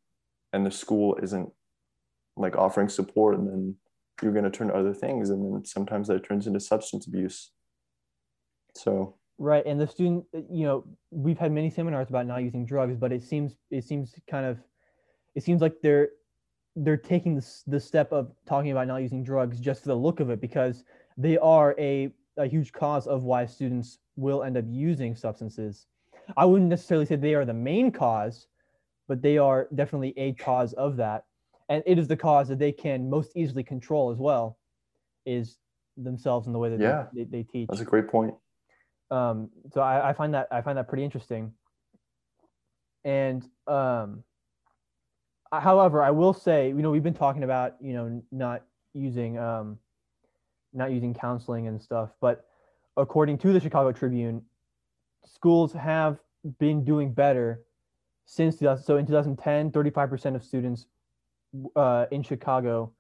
and 0.53 0.67
the 0.67 0.71
school 0.71 1.19
isn't 1.23 1.51
like 2.37 2.57
offering 2.57 2.89
support, 2.89 3.39
and 3.39 3.47
then 3.49 3.77
you're 4.23 4.33
going 4.33 4.45
to 4.45 4.51
turn 4.51 4.69
to 4.69 4.75
other 4.75 4.95
things, 4.95 5.31
and 5.31 5.45
then 5.45 5.65
sometimes 5.65 6.09
that 6.09 6.25
turns 6.25 6.47
into 6.47 6.61
substance 6.61 7.07
abuse. 7.07 7.51
So 8.75 9.17
right 9.39 9.65
and 9.67 9.81
the 9.81 9.87
student 9.87 10.25
you 10.51 10.65
know 10.65 10.85
we've 11.11 11.39
had 11.39 11.51
many 11.51 11.71
seminars 11.71 12.11
about 12.11 12.27
not 12.27 12.43
using 12.43 12.67
drugs 12.67 12.97
but 12.97 13.13
it 13.13 13.23
seems 13.23 13.57
it 13.71 13.83
seems 13.83 14.15
kind 14.31 14.45
of 14.45 14.59
it 15.35 15.43
seems 15.43 15.63
like 15.63 15.75
they're 15.83 16.11
they're 16.77 16.97
taking 16.97 17.35
this 17.35 17.63
the 17.67 17.81
step 17.81 18.13
of 18.13 18.33
talking 18.47 18.71
about 18.71 18.87
not 18.87 19.03
using 19.03 19.23
drugs 19.23 19.61
just 19.61 19.83
for 19.83 19.89
the 19.89 19.95
look 19.95 20.21
of 20.21 20.31
it 20.31 20.41
because 20.41 20.85
they 21.17 21.37
are 21.39 21.75
a, 21.79 22.11
a 22.39 22.47
huge 22.47 22.73
cause 22.73 23.07
of 23.07 23.25
why 23.25 23.45
students 23.47 23.99
will 24.17 24.43
end 24.43 24.57
up 24.57 24.65
using 24.69 25.15
substances 25.15 25.87
i 26.37 26.45
wouldn't 26.45 26.71
necessarily 26.71 27.07
say 27.07 27.17
they 27.17 27.35
are 27.35 27.45
the 27.45 27.55
main 27.55 27.91
cause 27.91 28.47
but 29.09 29.21
they 29.23 29.39
are 29.39 29.69
definitely 29.75 30.15
a 30.17 30.33
cause 30.35 30.73
of 30.75 30.97
that 30.97 31.25
and 31.69 31.83
it 31.87 31.99
is 31.99 32.09
the 32.09 32.17
cause 32.17 32.49
that 32.49 32.59
they 32.59 32.73
can 32.73 33.09
most 33.09 33.33
easily 33.37 33.63
control 33.63 34.11
as 34.11 34.19
well 34.19 34.59
is 35.27 35.59
themselves 35.97 36.47
and 36.47 36.55
the 36.55 36.59
way 36.59 36.71
that 36.71 36.81
Yeah. 36.81 37.07
they, 37.13 37.25
they, 37.25 37.31
they 37.31 37.43
teach 37.43 37.69
that's 37.69 37.81
a 37.81 37.85
great 37.85 38.09
point. 38.09 38.35
um, 39.11 39.51
so 39.73 39.81
I, 39.81 40.11
I 40.11 40.13
find 40.13 40.33
that 40.35 40.49
I 40.51 40.63
find 40.63 40.79
that 40.79 40.89
pretty 40.89 41.05
interesting. 41.05 41.53
And 43.05 43.47
um, 43.67 44.23
however, 45.53 46.03
I 46.03 46.11
will 46.11 46.33
say, 46.33 46.69
you 46.69 46.75
know, 46.83 46.91
we've 46.91 47.03
been 47.03 47.15
talking 47.15 47.43
about, 47.43 47.75
you 47.81 47.95
know, 47.95 48.23
not 48.31 48.63
using 48.95 49.39
um, 49.39 49.79
not 50.73 50.91
using 50.91 51.15
counseling 51.15 51.67
and 51.67 51.81
stuff, 51.81 52.11
but 52.21 52.47
according 52.97 53.39
to 53.39 53.53
the 53.53 53.61
Chicago 53.61 53.93
Tribune, 53.93 54.43
schools 55.25 55.73
have 55.73 56.19
been 56.59 56.85
doing 56.85 57.13
better 57.13 57.63
since 58.27 58.57
2000. 58.57 58.85
So 58.85 58.97
in 58.97 59.07
2010, 59.07 59.71
35% 59.71 60.35
of 60.35 60.45
students 60.45 60.87
uh, 61.77 62.07
in 62.11 62.23
Chicago 62.23 62.93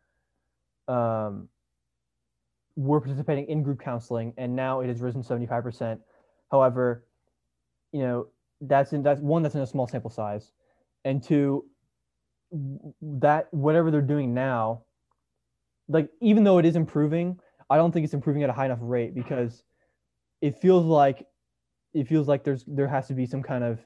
um, 0.88 1.48
were 2.76 3.00
participating 3.00 3.46
in 3.46 3.62
group 3.62 3.80
counseling, 3.80 4.32
and 4.36 4.54
now 4.54 4.80
it 4.80 4.88
has 4.88 5.00
risen 5.00 5.22
75%. 5.22 5.98
However, 6.50 7.04
you 7.92 8.00
know, 8.00 8.26
that's 8.60 8.92
in 8.92 9.02
that's 9.02 9.20
one 9.20 9.42
that's 9.42 9.54
in 9.54 9.60
a 9.60 9.66
small 9.66 9.86
sample 9.86 10.10
size, 10.10 10.52
and 11.04 11.22
two, 11.22 11.64
that 13.00 13.48
whatever 13.52 13.90
they're 13.90 14.00
doing 14.00 14.34
now, 14.34 14.82
like 15.88 16.08
even 16.20 16.44
though 16.44 16.58
it 16.58 16.64
is 16.64 16.76
improving, 16.76 17.38
I 17.72 17.76
don't 17.78 17.90
think 17.90 18.04
it's 18.04 18.12
improving 18.12 18.42
at 18.42 18.50
a 18.50 18.52
high 18.52 18.66
enough 18.66 18.80
rate 18.82 19.14
because 19.14 19.62
it 20.42 20.58
feels 20.60 20.84
like 20.84 21.26
it 21.94 22.06
feels 22.06 22.28
like 22.28 22.44
there's 22.44 22.64
there 22.66 22.86
has 22.86 23.08
to 23.08 23.14
be 23.14 23.24
some 23.24 23.42
kind 23.42 23.64
of 23.64 23.78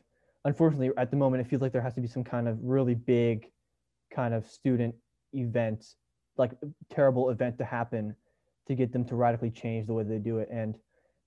unfortunately 0.45 0.91
at 0.97 1.13
the 1.13 1.17
moment 1.17 1.41
it 1.41 1.49
feels 1.49 1.63
like 1.63 1.71
there 1.71 1.83
has 1.83 1.95
to 1.95 2.01
be 2.01 2.09
some 2.09 2.25
kind 2.25 2.49
of 2.49 2.59
really 2.63 2.97
big 2.97 3.49
kind 4.13 4.35
of 4.35 4.45
student 4.49 4.93
event 5.35 5.95
like 6.37 6.51
terrible 6.91 7.31
event 7.31 7.59
to 7.59 7.65
happen 7.65 8.17
to 8.67 8.75
get 8.75 8.93
them 8.93 9.05
to 9.05 9.15
radically 9.15 9.53
change 9.53 9.87
the 9.87 9.95
way 9.95 10.03
they 10.03 10.19
do 10.19 10.39
it 10.39 10.49
and 10.51 10.75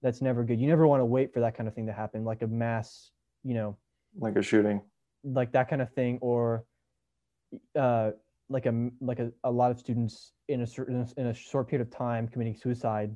that's 0.01 0.21
never 0.21 0.43
good 0.43 0.59
you 0.59 0.67
never 0.67 0.85
want 0.85 0.99
to 0.99 1.05
wait 1.05 1.33
for 1.33 1.39
that 1.39 1.55
kind 1.55 1.69
of 1.69 1.73
thing 1.73 1.87
to 1.87 1.93
happen 1.93 2.25
like 2.25 2.41
a 2.41 2.47
mass 2.47 3.11
you 3.45 3.53
know 3.53 3.77
Like 4.19 4.35
a 4.35 4.41
shooting. 4.41 4.81
like 5.23 5.53
that 5.53 5.69
kind 5.69 5.81
of 5.81 5.93
thing 5.93 6.19
or 6.21 6.65
uh 7.77 8.11
like 8.49 8.65
a 8.65 8.89
like 8.99 9.19
a, 9.19 9.31
a 9.43 9.51
lot 9.51 9.71
of 9.71 9.79
students 9.79 10.33
in 10.47 10.61
a 10.61 10.67
certain 10.67 11.07
in 11.17 11.27
a 11.27 11.33
short 11.33 11.67
period 11.69 11.87
of 11.87 11.95
time 11.95 12.27
committing 12.27 12.55
suicide 12.55 13.15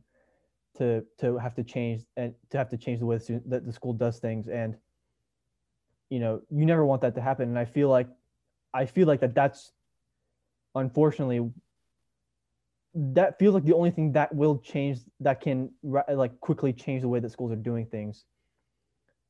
to 0.78 1.04
to 1.20 1.38
have 1.38 1.56
to 1.56 1.64
change 1.64 2.04
and 2.18 2.34
to 2.50 2.58
have 2.58 2.70
to 2.70 2.78
change 2.78 3.00
the 3.00 3.06
way 3.06 3.18
the, 3.18 3.24
student, 3.24 3.50
that 3.50 3.66
the 3.66 3.74
school 3.74 3.94
does 3.94 4.20
things. 4.20 4.48
And 4.48 4.76
you 6.10 6.20
know 6.20 6.42
you 6.50 6.66
never 6.66 6.86
want 6.86 7.02
that 7.02 7.16
to 7.16 7.22
happen. 7.22 7.50
And 7.50 7.58
i 7.58 7.66
feel 7.66 7.90
like 7.90 8.08
i 8.74 8.86
feel 8.86 9.08
like 9.08 9.22
that 9.22 9.34
that's 9.34 9.72
unfortunately 10.76 11.50
that 12.96 13.40
feels 13.40 13.56
like 13.56 13.66
the 13.66 13.74
only 13.74 13.90
thing 13.90 14.12
that 14.12 14.34
will 14.34 14.60
change 14.60 15.00
that 15.20 15.42
can 15.42 15.72
like 15.84 16.40
quickly 16.40 16.74
change 16.74 17.02
the 17.02 17.08
way 17.08 17.20
that 17.20 17.32
schools 17.32 17.52
are 17.52 17.56
doing 17.56 17.86
things 17.86 18.26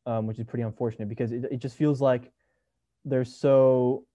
um, 0.06 0.28
which 0.28 0.40
is 0.40 0.46
pretty 0.46 0.64
unfortunate 0.64 1.08
because 1.08 1.32
it, 1.32 1.46
it 1.50 1.58
just 1.58 1.78
feels 1.78 2.02
like 2.02 2.32
they're 3.06 3.26
so 3.26 4.06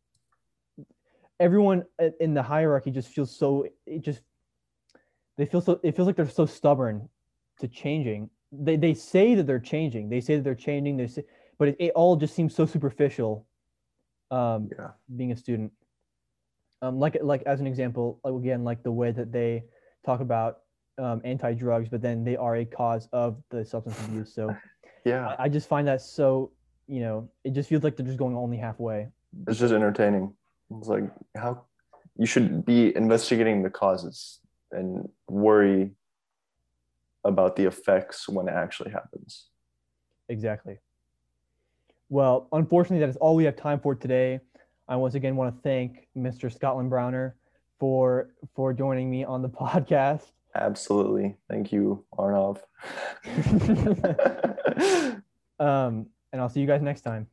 everyone 1.41 1.85
in 2.21 2.35
the 2.35 2.43
hierarchy 2.43 2.91
just 2.91 3.09
feels 3.09 3.37
so 3.37 3.67
it 3.87 4.01
just 4.03 4.21
they 5.37 5.47
feel 5.47 5.61
so 5.61 5.79
it 5.83 5.95
feels 5.95 6.07
like 6.07 6.17
they're 6.17 6.29
so 6.29 6.47
stubborn 6.47 7.09
to 7.61 7.69
changing 7.69 8.29
they 8.53 8.77
they 8.77 8.95
say 8.95 9.35
that 9.35 9.47
they're 9.47 9.61
changing 9.61 10.09
they 10.09 10.21
say 10.21 10.37
that 10.37 10.43
they're 10.43 10.55
changing 10.55 10.97
they 10.97 11.07
say 11.07 11.25
but 11.59 11.69
it, 11.69 11.77
it 11.79 11.93
all 11.95 12.17
just 12.17 12.35
seems 12.35 12.55
so 12.55 12.67
superficial 12.67 13.47
um 14.31 14.69
Yeah. 14.79 14.89
being 15.17 15.33
a 15.33 15.37
student 15.37 15.73
um 16.83 16.99
like 16.99 17.17
like 17.23 17.43
as 17.43 17.61
an 17.61 17.67
example 17.67 18.21
again 18.25 18.65
like 18.65 18.83
the 18.83 18.93
way 18.93 19.11
that 19.11 19.33
they 19.33 19.65
talk 20.05 20.21
about 20.21 20.59
um, 20.99 21.21
anti-drugs 21.25 21.89
but 21.89 22.03
then 22.03 22.25
they 22.25 22.37
are 22.37 22.57
a 22.57 22.65
cause 22.65 23.09
of 23.13 23.41
the 23.51 23.65
substance 23.65 23.99
abuse 24.09 24.35
so 24.35 24.55
Yeah. 25.05 25.29
I, 25.39 25.45
I 25.45 25.49
just 25.49 25.69
find 25.69 25.87
that 25.87 26.01
so 26.01 26.51
you 26.89 27.01
know 27.01 27.29
it 27.45 27.53
just 27.53 27.69
feels 27.69 27.85
like 27.85 27.97
they're 27.97 28.07
just 28.07 28.19
going 28.19 28.35
only 28.37 28.57
halfway 28.57 29.09
It's 29.47 29.61
just 29.61 29.73
entertaining. 29.73 30.35
It's 30.71 30.89
like 30.89 31.11
how 31.37 31.65
you 32.17 32.27
should 32.27 32.65
be 32.65 32.95
investigating 32.95 33.63
the 33.63 33.71
causes 33.71 34.41
and 34.71 35.09
worry 35.29 35.93
about 37.25 37.57
the 37.57 37.65
effects 37.65 38.29
when 38.29 38.49
it 38.49 38.55
actually 38.55 38.91
happens. 38.91 39.47
Exactly. 40.29 40.79
Well, 42.09 42.49
unfortunately, 42.53 43.01
that 43.01 43.11
is 43.11 43.17
all 43.17 43.35
we 43.35 43.45
have 43.45 43.57
time 43.57 43.81
for 43.81 43.95
today. 43.95 44.41
I 44.89 44.97
once 44.97 45.15
again 45.15 45.37
want 45.37 45.55
to 45.55 45.63
thank 45.63 46.09
Mr. 46.17 46.53
Scotland 46.53 46.91
Browner 46.91 47.37
for 47.79 48.31
for 48.55 48.73
joining 48.73 49.11
me 49.11 49.25
on 49.25 49.43
the 49.43 49.49
podcast. 49.63 50.23
Absolutely. 50.55 51.37
Thank 51.49 51.73
you, 51.73 52.05
Arnav. 52.17 52.59
um, 55.61 56.07
and 56.33 56.41
I'll 56.41 56.49
see 56.49 56.61
you 56.61 56.67
guys 56.67 56.83
next 56.83 57.03
time. 57.03 57.27